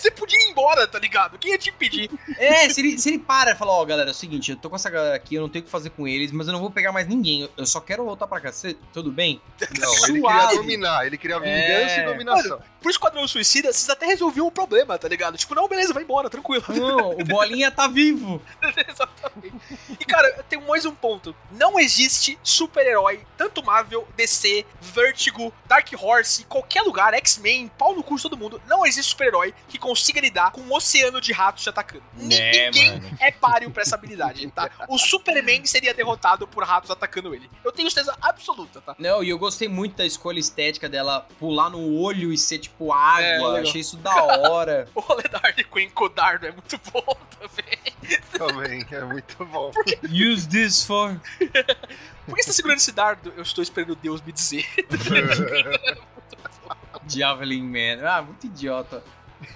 você 0.00 0.10
podia 0.10 0.38
ir 0.38 0.50
embora, 0.50 0.86
tá 0.86 0.98
ligado? 0.98 1.38
Quem 1.38 1.52
ia 1.52 1.58
te 1.58 1.70
impedir? 1.70 2.10
É, 2.38 2.68
se 2.68 2.80
ele, 2.80 2.98
se 2.98 3.08
ele 3.10 3.18
para 3.20 3.52
e 3.52 3.54
fala, 3.54 3.70
ó, 3.72 3.84
galera, 3.84 4.10
é 4.10 4.12
o 4.12 4.14
seguinte, 4.14 4.50
eu 4.50 4.56
tô 4.56 4.68
com 4.68 4.76
essa 4.76 4.90
galera 4.90 5.14
aqui, 5.14 5.36
eu 5.36 5.42
não 5.42 5.48
tenho 5.48 5.62
o 5.62 5.66
que 5.66 5.70
fazer 5.70 5.90
com 5.90 6.06
eles, 6.08 6.32
mas 6.32 6.46
eu 6.48 6.52
não 6.52 6.60
vou 6.60 6.70
pegar 6.70 6.90
mais 6.92 7.06
ninguém. 7.06 7.48
eu- 7.56 7.66
só 7.66 7.80
quero 7.80 8.04
voltar 8.04 8.26
pra 8.26 8.40
cá. 8.40 8.52
Cê, 8.52 8.76
tudo 8.92 9.10
bem? 9.12 9.40
Não, 9.80 9.92
ele 10.06 10.20
queria 10.20 10.46
dominar, 10.56 11.06
ele 11.06 11.16
queria 11.18 11.38
vingança 11.38 11.94
É. 11.94 12.02
e 12.02 12.04
dominação. 12.06 12.60
Pro 12.80 12.90
Esquadrão 12.90 13.26
Suicida, 13.26 13.72
vocês 13.72 13.88
até 13.88 14.06
resolviam 14.06 14.46
o 14.46 14.50
problema, 14.50 14.98
tá 14.98 15.08
ligado? 15.08 15.36
Tipo, 15.38 15.54
não, 15.54 15.66
beleza, 15.68 15.92
vai 15.94 16.02
embora, 16.02 16.28
tranquilo. 16.28 16.62
Não, 16.68 17.10
o 17.12 17.24
Bolinha 17.24 17.70
tá 17.70 17.86
vivo. 17.88 18.40
Exatamente. 18.88 19.56
E, 19.98 20.04
cara, 20.04 20.23
tem 20.48 20.60
mais 20.60 20.84
um 20.84 20.94
ponto. 20.94 21.34
Não 21.50 21.78
existe 21.78 22.38
super-herói, 22.42 23.20
tanto 23.36 23.62
Marvel, 23.64 24.06
DC, 24.16 24.64
Vertigo, 24.80 25.52
Dark 25.66 25.88
Horse, 25.98 26.44
qualquer 26.44 26.82
lugar, 26.82 27.14
X-Men, 27.14 27.68
pau 27.78 27.94
no 27.94 28.02
cu 28.02 28.16
de 28.16 28.22
todo 28.22 28.36
mundo. 28.36 28.60
Não 28.66 28.84
existe 28.86 29.10
super-herói 29.10 29.54
que 29.68 29.78
consiga 29.78 30.20
lidar 30.20 30.50
com 30.52 30.60
um 30.60 30.72
oceano 30.74 31.20
de 31.20 31.32
ratos 31.32 31.62
te 31.62 31.68
atacando. 31.68 32.04
É, 32.30 32.70
Ninguém 32.70 33.00
mano. 33.00 33.16
é 33.20 33.30
páreo 33.30 33.70
pra 33.70 33.82
essa 33.82 33.94
habilidade, 33.94 34.50
tá? 34.50 34.70
O 34.88 34.98
Superman 34.98 35.64
seria 35.66 35.94
derrotado 35.94 36.46
por 36.46 36.64
ratos 36.64 36.90
atacando 36.90 37.34
ele. 37.34 37.50
Eu 37.64 37.72
tenho 37.72 37.90
certeza 37.90 38.16
absoluta, 38.20 38.80
tá? 38.80 38.94
Não, 38.98 39.22
e 39.22 39.30
eu 39.30 39.38
gostei 39.38 39.68
muito 39.68 39.96
da 39.96 40.06
escolha 40.06 40.38
estética 40.38 40.88
dela 40.88 41.26
pular 41.38 41.70
no 41.70 41.98
olho 42.00 42.32
e 42.32 42.38
ser 42.38 42.58
tipo 42.58 42.92
água. 42.92 43.58
É. 43.58 43.62
Achei 43.62 43.80
isso 43.80 43.96
da 43.96 44.14
hora. 44.22 44.88
O 44.94 45.00
rolê 45.00 45.22
da 45.24 45.38
Harley 45.38 45.64
Quinn 45.64 45.90
com 45.90 46.04
o 46.04 46.08
Dardo 46.08 46.46
é 46.46 46.52
muito 46.52 46.80
bom 46.92 47.16
também. 47.38 48.20
Também, 48.32 48.86
é 48.90 49.00
muito 49.04 49.44
bom. 49.46 49.70
Use 50.14 50.46
this 50.46 50.84
for. 50.84 51.20
Por 52.26 52.36
que 52.36 52.42
você 52.42 52.46
tá 52.46 52.52
segurando 52.52 52.78
esse 52.78 52.92
dardo? 52.92 53.32
Eu 53.36 53.42
estou 53.42 53.62
esperando 53.62 53.96
Deus 53.96 54.22
me 54.22 54.32
dizer. 54.32 54.64
Javelin 57.08 57.64
Man. 57.64 58.06
Ah, 58.08 58.22
muito 58.22 58.46
idiota. 58.46 59.02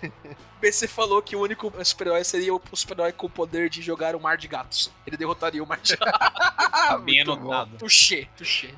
O 0.58 0.60
BC 0.60 0.88
falou 0.88 1.22
que 1.22 1.36
o 1.36 1.40
único 1.40 1.72
super-herói 1.84 2.24
seria 2.24 2.52
o 2.52 2.60
super-herói 2.74 3.12
com 3.12 3.28
o 3.28 3.30
poder 3.30 3.70
de 3.70 3.80
jogar 3.80 4.16
o 4.16 4.20
mar 4.20 4.36
de 4.36 4.48
gatos. 4.48 4.90
Ele 5.06 5.16
derrotaria 5.16 5.62
o 5.62 5.66
mar 5.66 5.78
de 5.78 5.94
gatos. 5.94 6.18
Tá 6.18 6.98
bem 7.04 7.20
anotado. 7.20 7.76
Tuxê, 7.78 8.26
tuxê. 8.36 8.74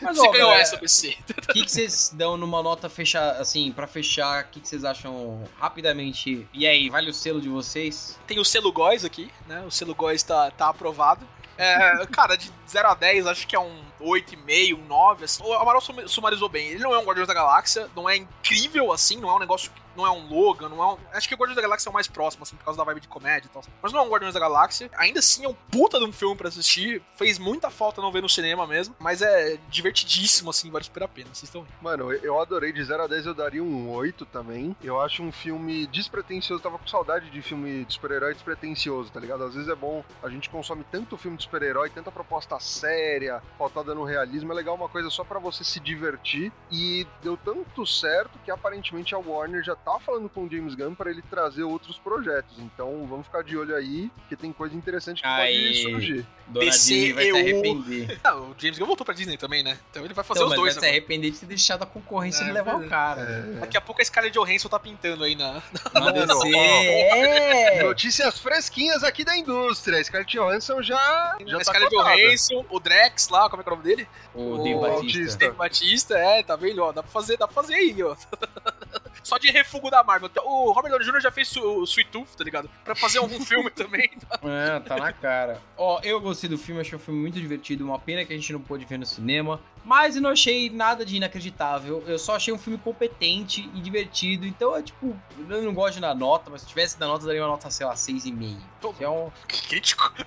Mas, 0.00 0.16
Você 0.16 0.28
ó, 0.28 0.30
ganhou 0.30 0.46
galera, 0.50 0.62
essa, 0.62 0.76
BC. 0.76 1.18
O 1.28 1.52
que 1.52 1.64
que 1.64 1.68
vocês 1.72 2.12
dão 2.14 2.36
numa 2.36 2.62
nota 2.62 2.88
fechar, 2.88 3.30
assim, 3.32 3.72
pra 3.72 3.88
fechar? 3.88 4.44
O 4.44 4.48
que 4.48 4.60
que 4.60 4.68
vocês 4.68 4.84
acham 4.84 5.42
rapidamente? 5.58 6.46
E 6.52 6.68
aí, 6.68 6.88
vale 6.88 7.10
o 7.10 7.12
selo 7.12 7.40
de 7.40 7.48
vocês? 7.48 8.16
Tem 8.28 8.38
o 8.38 8.44
selo 8.44 8.70
Góis 8.72 9.04
aqui, 9.04 9.28
né? 9.48 9.64
O 9.66 9.72
selo 9.72 9.92
Góis 9.92 10.22
tá, 10.22 10.52
tá 10.52 10.68
aprovado. 10.68 11.26
É, 11.58 12.06
cara, 12.12 12.36
de 12.36 12.48
0 12.68 12.88
a 12.90 12.94
10, 12.94 13.26
acho 13.26 13.46
que 13.48 13.56
é 13.56 13.60
um 13.60 13.82
8,5, 14.00 14.74
um 14.78 14.86
9. 14.86 15.24
Assim. 15.24 15.42
O 15.42 15.52
Amaral 15.54 15.80
sum- 15.80 16.06
sumarizou 16.06 16.48
bem. 16.48 16.68
Ele 16.68 16.82
não 16.84 16.94
é 16.94 16.98
um 16.98 17.04
Guardiões 17.04 17.26
da 17.26 17.34
Galáxia, 17.34 17.90
não 17.96 18.08
é 18.08 18.16
incrível 18.16 18.92
assim, 18.92 19.16
não 19.20 19.28
é 19.30 19.34
um 19.34 19.40
negócio. 19.40 19.72
Não 19.96 20.06
é 20.06 20.10
um 20.10 20.28
Logan, 20.28 20.68
não 20.68 20.82
é 20.82 20.94
um. 20.94 20.98
Acho 21.12 21.28
que 21.28 21.34
o 21.34 21.38
Guardiões 21.38 21.56
da 21.56 21.62
Galáxia 21.62 21.88
é 21.88 21.90
o 21.90 21.94
mais 21.94 22.08
próximo, 22.08 22.42
assim, 22.42 22.56
por 22.56 22.64
causa 22.64 22.78
da 22.78 22.84
vibe 22.84 23.00
de 23.00 23.08
comédia 23.08 23.48
e 23.48 23.50
tal. 23.50 23.62
Mas 23.82 23.92
não 23.92 24.00
é 24.00 24.02
um 24.02 24.08
Guardiões 24.08 24.34
da 24.34 24.40
Galáxia. 24.40 24.90
Ainda 24.96 25.20
assim, 25.20 25.44
é 25.44 25.48
um 25.48 25.54
puta 25.54 25.98
de 25.98 26.04
um 26.04 26.12
filme 26.12 26.36
pra 26.36 26.48
assistir. 26.48 27.02
Fez 27.16 27.38
muita 27.38 27.70
falta 27.70 28.00
não 28.00 28.12
ver 28.12 28.22
no 28.22 28.28
cinema 28.28 28.66
mesmo. 28.66 28.94
Mas 28.98 29.22
é 29.22 29.58
divertidíssimo, 29.68 30.50
assim, 30.50 30.70
vale 30.70 30.84
super 30.84 31.02
a 31.02 31.08
pena. 31.08 31.28
Vocês 31.32 31.44
estão 31.44 31.66
Mano, 31.80 32.12
eu 32.12 32.40
adorei. 32.40 32.72
De 32.72 32.82
0 32.82 33.04
a 33.04 33.06
10 33.06 33.26
eu 33.26 33.34
daria 33.34 33.62
um 33.62 33.90
8 33.90 34.26
também. 34.26 34.74
Eu 34.82 35.00
acho 35.00 35.22
um 35.22 35.30
filme 35.30 35.86
despretensioso. 35.86 36.62
Tava 36.62 36.78
com 36.78 36.86
saudade 36.86 37.30
de 37.30 37.42
filme 37.42 37.84
de 37.84 37.94
super-herói 37.94 38.34
despretensioso, 38.34 39.10
tá 39.12 39.20
ligado? 39.20 39.44
Às 39.44 39.54
vezes 39.54 39.68
é 39.68 39.74
bom. 39.74 40.04
A 40.22 40.28
gente 40.28 40.50
consome 40.50 40.84
tanto 40.90 41.16
filme 41.16 41.36
de 41.36 41.44
super-herói, 41.44 41.90
tanta 41.90 42.10
proposta 42.10 42.58
séria, 42.58 43.42
pautada 43.58 43.94
no 43.94 44.04
realismo. 44.04 44.52
É 44.52 44.54
legal 44.54 44.74
uma 44.74 44.88
coisa 44.88 45.10
só 45.10 45.24
pra 45.24 45.38
você 45.38 45.62
se 45.62 45.78
divertir. 45.78 46.52
E 46.70 47.06
deu 47.22 47.36
tanto 47.36 47.86
certo 47.86 48.38
que 48.44 48.50
aparentemente 48.50 49.14
a 49.14 49.18
Warner 49.18 49.62
já 49.62 49.76
tá 49.84 49.98
falando 50.00 50.28
com 50.28 50.44
o 50.44 50.50
James 50.50 50.74
Gunn 50.74 50.94
pra 50.94 51.10
ele 51.10 51.22
trazer 51.22 51.62
outros 51.62 51.98
projetos. 51.98 52.56
Então 52.58 53.06
vamos 53.06 53.26
ficar 53.26 53.42
de 53.42 53.56
olho 53.56 53.74
aí, 53.76 54.10
porque 54.16 54.36
tem 54.36 54.52
coisa 54.52 54.74
interessante 54.74 55.22
que 55.22 55.28
Aí. 55.28 55.68
pode 55.68 55.82
surgir. 55.82 56.26
Dona 56.46 56.66
PC, 56.66 56.94
Disney 56.94 57.12
vai 57.14 57.24
se 57.24 57.30
arrepender. 57.38 58.20
Ah, 58.24 58.36
o 58.36 58.54
James 58.58 58.78
Gunn 58.78 58.86
voltou 58.86 59.04
pra 59.04 59.14
Disney 59.14 59.36
também, 59.36 59.62
né? 59.62 59.78
Então 59.90 60.04
ele 60.04 60.12
vai 60.14 60.24
fazer 60.24 60.40
Então, 60.40 60.46
os 60.48 60.50
mas 60.52 60.60
dois 60.60 60.74
vai 60.74 60.84
se 60.84 60.90
arrepender 60.90 61.30
de 61.30 61.38
ter 61.38 61.46
deixado 61.46 61.82
a 61.82 61.86
concorrência 61.86 62.42
É, 62.42 62.46
de 62.46 62.52
levar 62.52 62.76
o 62.76 62.78
verdade. 62.80 62.90
cara. 63.20 63.42
Daqui 63.60 63.76
a 63.76 63.80
pouco 63.80 64.00
a 64.00 64.04
Scarlett 64.04 64.36
Johansson 64.38 64.68
tá 64.68 64.78
pintando 64.78 65.24
aí 65.24 65.34
na. 65.34 65.62
Na 65.92 66.00
Mano, 66.00 66.26
DC. 66.26 66.56
É! 66.56 67.82
Notícias 67.82 68.38
fresquinhas 68.38 69.02
aqui 69.04 69.24
da 69.24 69.36
indústria. 69.36 70.02
Scarlett 70.02 70.36
Johansson 70.36 70.82
já, 70.82 71.36
já 71.46 71.54
a 71.56 71.58
tá 71.58 71.64
Scarlett 71.64 71.94
cotada. 71.94 72.16
Johansson, 72.16 72.64
o 72.70 72.80
Drex 72.80 73.28
lá, 73.28 73.48
como 73.50 73.60
é 73.60 73.64
que 73.64 73.70
é 73.70 73.72
o 73.72 73.76
nome 73.76 73.88
dele? 73.88 74.08
O 74.34 74.54
O 74.54 74.62
Dave 74.62 74.80
Batista. 74.80 75.52
Batista, 75.52 76.18
é, 76.18 76.42
tá 76.42 76.56
vendo? 76.56 76.82
Ó, 76.82 76.92
dá 76.92 77.02
pra 77.02 77.10
fazer, 77.12 77.36
dá 77.36 77.46
pra 77.46 77.54
fazer 77.54 77.74
aí, 77.74 78.02
ó. 78.02 78.14
Só 79.22 79.38
de 79.38 79.50
refugo 79.74 79.90
da 79.90 80.02
Marvel. 80.04 80.30
O 80.44 80.72
Robert 80.72 80.90
Downey 80.90 81.06
Jr. 81.06 81.20
já 81.20 81.30
fez 81.30 81.54
o 81.56 81.82
Sweet 81.84 82.10
Tooth, 82.10 82.36
tá 82.36 82.44
ligado? 82.44 82.70
Pra 82.84 82.94
fazer 82.94 83.18
um 83.20 83.28
filme 83.44 83.70
também. 83.70 84.10
É, 84.42 84.80
tá 84.80 84.96
na 84.96 85.12
cara. 85.12 85.60
Ó, 85.76 86.00
eu 86.02 86.20
gostei 86.20 86.48
do 86.48 86.56
filme, 86.56 86.80
achei 86.80 86.96
um 86.96 87.00
filme 87.00 87.20
muito 87.20 87.40
divertido. 87.40 87.84
Uma 87.84 87.98
pena 87.98 88.24
que 88.24 88.32
a 88.32 88.36
gente 88.36 88.52
não 88.52 88.60
pôde 88.60 88.84
ver 88.84 88.98
no 88.98 89.06
cinema. 89.06 89.60
Mas 89.84 90.16
eu 90.16 90.22
não 90.22 90.30
achei 90.30 90.70
nada 90.70 91.04
de 91.04 91.16
inacreditável. 91.16 92.02
Eu 92.06 92.18
só 92.18 92.36
achei 92.36 92.52
um 92.52 92.58
filme 92.58 92.78
competente 92.78 93.70
e 93.74 93.80
divertido. 93.80 94.46
Então 94.46 94.74
é 94.74 94.82
tipo, 94.82 95.14
eu 95.48 95.62
não 95.62 95.74
gosto 95.74 95.96
de 95.96 96.00
dar 96.00 96.14
nota, 96.14 96.50
mas 96.50 96.62
se 96.62 96.66
tivesse 96.68 96.98
dar 96.98 97.06
nota, 97.06 97.22
eu 97.22 97.26
daria 97.26 97.42
uma 97.42 97.48
nota, 97.48 97.70
sei 97.70 97.84
lá, 97.86 97.94
6,5. 97.94 98.94
Que 98.96 99.04
é 99.04 99.08
um. 99.08 99.30
Crítico. 99.68 100.12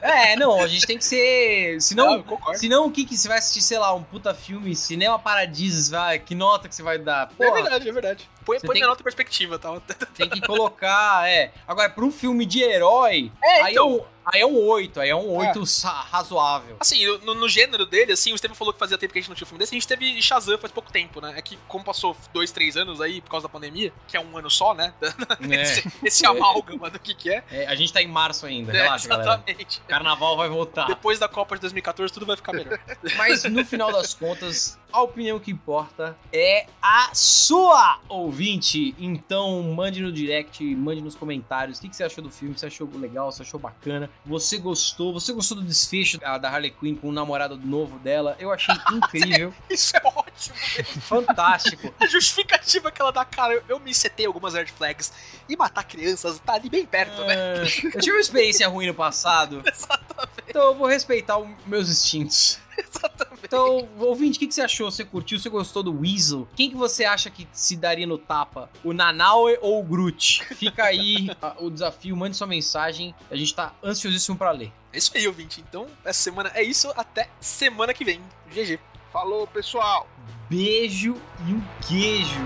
É, 0.00 0.36
não, 0.36 0.60
a 0.60 0.66
gente 0.66 0.86
tem 0.86 0.98
que 0.98 1.04
ser. 1.04 1.74
Não, 1.74 1.80
Senão. 1.80 2.22
concordo. 2.22 2.58
Senão, 2.58 2.86
o 2.86 2.90
que 2.90 3.04
que 3.04 3.16
você 3.16 3.28
vai 3.28 3.38
assistir, 3.38 3.62
sei 3.62 3.78
lá, 3.78 3.94
um 3.94 4.02
puta 4.02 4.34
filme, 4.34 4.74
Cinema 4.74 5.18
Paradises, 5.18 5.88
vai, 5.88 6.18
que 6.18 6.34
nota 6.34 6.68
que 6.68 6.74
você 6.74 6.82
vai 6.82 6.98
dar? 6.98 7.30
É 7.38 7.50
verdade, 7.50 7.88
é 7.88 7.92
verdade. 7.92 8.30
Põe, 8.48 8.60
põe 8.60 8.80
nota 8.80 9.00
em 9.00 9.04
perspectiva, 9.04 9.58
tá? 9.58 9.80
tem 10.16 10.28
que 10.28 10.40
colocar, 10.40 11.28
é. 11.28 11.52
Agora, 11.66 11.90
pra 11.90 12.04
um 12.04 12.10
filme 12.10 12.44
de 12.46 12.62
herói, 12.62 13.30
É, 13.42 13.60
aí, 13.62 13.68
é 13.68 13.70
então. 13.72 13.96
um, 13.96 14.04
aí 14.24 14.40
é 14.40 14.46
um 14.46 14.56
8, 14.66 15.00
aí 15.00 15.10
é 15.10 15.14
um 15.16 15.28
8 15.36 15.64
sa- 15.66 15.90
razoável. 16.10 16.76
Assim, 16.80 17.04
no, 17.18 17.34
no 17.34 17.48
gênero 17.48 17.84
dele, 17.86 18.12
assim, 18.12 18.32
o 18.32 18.34
Estevam 18.34 18.54
falou 18.56 18.72
que 18.72 18.78
fazia 18.78 18.96
tempo 18.98 19.12
que 19.12 19.18
a 19.18 19.22
gente 19.22 19.28
não 19.28 19.36
tinha 19.36 19.44
um 19.46 19.48
filme 19.48 19.58
desse. 19.58 19.74
A 19.74 19.78
gente 19.78 19.86
teve 19.88 20.20
Shazam 20.22 20.58
faz 20.58 20.72
pouco 20.72 20.90
tempo, 20.92 21.20
né? 21.20 21.34
É 21.36 21.42
que, 21.42 21.58
como 21.68 21.84
passou 21.84 22.16
dois, 22.32 22.50
três 22.50 22.76
anos 22.76 23.00
aí 23.00 23.20
por 23.20 23.30
causa 23.30 23.46
da 23.46 23.52
pandemia, 23.52 23.92
que 24.06 24.16
é 24.16 24.20
um 24.20 24.36
ano 24.36 24.50
só, 24.50 24.74
né? 24.74 24.92
Esse, 25.50 25.92
esse 26.04 26.26
amálgama 26.26 26.90
do 26.90 26.98
que 26.98 27.14
que 27.14 27.30
é. 27.30 27.42
É, 27.50 27.66
a 27.66 27.74
gente 27.74 27.92
tá 27.92 28.00
em 28.02 28.06
março 28.08 28.46
ainda, 28.46 28.72
É, 28.76 28.82
relaxa, 28.82 29.08
galera. 29.08 29.30
exatamente. 29.46 29.80
Carnaval 29.88 30.36
vai 30.36 30.48
voltar. 30.48 30.86
Depois 30.86 31.18
da 31.18 31.28
Copa 31.28 31.54
de 31.54 31.60
2014, 31.62 32.12
tudo 32.12 32.26
vai 32.26 32.36
ficar 32.36 32.52
melhor. 32.52 32.78
Mas 33.16 33.44
no 33.44 33.64
final 33.64 33.92
das 33.92 34.14
contas, 34.14 34.78
a 34.92 35.02
opinião 35.02 35.38
que 35.38 35.50
importa 35.50 36.16
é 36.32 36.66
a 36.82 37.10
sua, 37.14 38.00
ouvinte. 38.08 38.94
Então, 38.98 39.62
mande 39.74 40.00
no 40.00 40.10
direct, 40.12 40.64
mande 40.74 41.00
nos 41.00 41.14
comentários 41.14 41.78
o 41.78 41.80
que, 41.82 41.88
que 41.88 41.96
você 41.96 42.04
achou 42.04 42.22
do 42.22 42.30
filme, 42.30 42.58
se 42.58 42.66
achou 42.66 42.88
legal, 42.94 43.30
se 43.32 43.42
achou 43.42 43.58
bacana. 43.60 44.10
Você 44.24 44.58
gostou? 44.58 45.12
Você 45.12 45.32
gostou 45.32 45.56
do 45.58 45.62
desfecho 45.62 46.18
da 46.18 46.38
da 46.38 46.48
Harley 46.50 46.70
Quinn 46.70 46.94
com 46.94 47.08
o 47.08 47.12
namorado 47.12 47.56
novo 47.56 47.98
dela? 47.98 48.36
Eu 48.38 48.52
achei 48.52 48.74
incrível, 48.92 49.52
Isso 49.68 49.96
é 49.96 50.00
ótimo. 50.04 50.56
fantástico. 51.02 51.92
A 52.00 52.06
justificativa 52.06 52.90
que 52.90 53.00
ela 53.00 53.12
dá, 53.12 53.24
cara, 53.24 53.54
eu, 53.54 53.62
eu 53.68 53.80
me 53.80 53.94
setei 53.94 54.26
algumas 54.26 54.54
red 54.54 54.66
flags. 54.66 55.12
E 55.48 55.56
matar 55.56 55.84
crianças 55.84 56.38
tá 56.40 56.54
ali 56.54 56.68
bem 56.68 56.84
perto, 56.86 57.22
né? 57.24 57.34
É, 57.34 57.62
eu 57.62 58.00
tive 58.00 58.12
uma 58.12 58.20
experiência 58.20 58.68
ruim 58.68 58.86
no 58.86 58.94
passado, 58.94 59.62
Exatamente. 59.66 60.42
então 60.48 60.62
eu 60.62 60.74
vou 60.74 60.86
respeitar 60.86 61.38
os 61.38 61.48
meus 61.66 61.88
instintos. 61.88 62.58
Exatamente. 62.86 63.44
Então, 63.44 63.88
ouvinte, 63.98 64.36
o 64.36 64.40
que, 64.40 64.46
que 64.46 64.54
você 64.54 64.62
achou? 64.62 64.90
Você 64.90 65.04
curtiu? 65.04 65.38
Você 65.38 65.48
gostou 65.48 65.82
do 65.82 66.00
Weasel? 66.00 66.46
Quem 66.54 66.70
que 66.70 66.76
você 66.76 67.04
acha 67.04 67.30
que 67.30 67.48
se 67.52 67.76
daria 67.76 68.06
no 68.06 68.18
tapa? 68.18 68.70
O 68.84 68.92
Nanaue 68.92 69.58
ou 69.60 69.80
o 69.80 69.82
Groot? 69.82 70.44
Fica 70.54 70.84
aí 70.84 71.28
o 71.58 71.70
desafio, 71.70 72.16
mande 72.16 72.36
sua 72.36 72.46
mensagem. 72.46 73.14
A 73.30 73.36
gente 73.36 73.54
tá 73.54 73.74
ansiosíssimo 73.82 74.36
pra 74.36 74.50
ler. 74.50 74.72
É 74.92 74.98
isso 74.98 75.10
aí, 75.14 75.26
ouvinte. 75.26 75.64
Então, 75.68 75.86
essa 76.04 76.22
semana 76.22 76.50
é 76.54 76.62
isso. 76.62 76.92
Até 76.96 77.28
semana 77.40 77.92
que 77.92 78.04
vem. 78.04 78.20
GG. 78.52 78.78
Falou, 79.12 79.46
pessoal! 79.46 80.08
Beijo 80.48 81.14
e 81.46 81.52
um 81.52 81.62
queijo. 81.86 82.40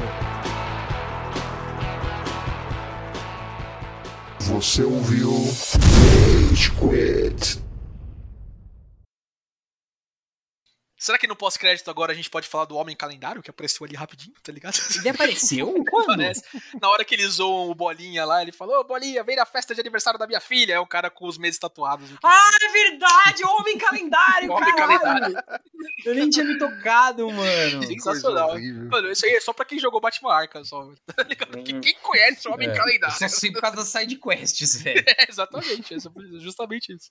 Você 4.40 4.82
ouviu 4.82 5.30
Rage 5.30 6.70
Quit. 6.72 7.71
Será 11.02 11.18
que 11.18 11.26
no 11.26 11.34
pós-crédito 11.34 11.90
agora 11.90 12.12
a 12.12 12.14
gente 12.14 12.30
pode 12.30 12.46
falar 12.46 12.64
do 12.64 12.76
Homem 12.76 12.94
Calendário, 12.94 13.42
que 13.42 13.50
apareceu 13.50 13.84
ali 13.84 13.96
rapidinho, 13.96 14.36
tá 14.40 14.52
ligado? 14.52 14.78
Ele 14.98 15.08
apareceu? 15.08 15.74
Quando? 15.90 16.06
Parece. 16.06 16.44
Na 16.80 16.88
hora 16.88 17.04
que 17.04 17.12
eles 17.16 17.32
zoam 17.34 17.68
o 17.68 17.74
Bolinha 17.74 18.24
lá, 18.24 18.40
ele 18.40 18.52
falou, 18.52 18.76
ô 18.78 18.84
Bolinha, 18.84 19.24
vem 19.24 19.34
na 19.34 19.44
festa 19.44 19.74
de 19.74 19.80
aniversário 19.80 20.16
da 20.16 20.28
minha 20.28 20.40
filha. 20.40 20.74
É 20.74 20.78
o 20.78 20.86
cara 20.86 21.10
com 21.10 21.26
os 21.26 21.36
meses 21.38 21.58
tatuados. 21.58 22.06
aqui. 22.08 22.18
Ah, 22.22 22.50
é 22.62 22.68
verdade! 22.68 23.42
Homem 23.44 23.76
calendário, 23.78 24.52
Homem 24.52 24.76
caralho! 24.76 25.00
Calendário. 25.00 25.62
Eu 26.04 26.14
nem 26.14 26.30
tinha 26.30 26.44
me 26.44 26.56
tocado, 26.56 27.28
mano. 27.28 27.82
Sensacional. 27.82 28.50
Mano, 28.88 29.10
isso 29.10 29.26
aí 29.26 29.32
é 29.32 29.40
só 29.40 29.52
pra 29.52 29.64
quem 29.64 29.80
jogou 29.80 30.00
Batman 30.00 30.32
Arkham, 30.32 30.64
só. 30.64 30.88
Tá 31.16 31.24
ligado? 31.24 31.50
Porque 31.50 31.80
Quem 31.80 31.94
conhece 32.00 32.46
o 32.48 32.52
Homem 32.52 32.68
É, 32.70 32.76
Calendário? 32.76 33.14
Eu 33.20 33.28
só 33.28 33.36
sei 33.40 33.50
por 33.50 33.60
causa 33.60 33.76
das 33.76 33.88
sidequests, 33.88 34.76
velho. 34.82 35.02
É, 35.04 35.26
exatamente, 35.28 35.94
é 35.94 35.98
justamente 36.38 36.92
isso. 36.92 37.00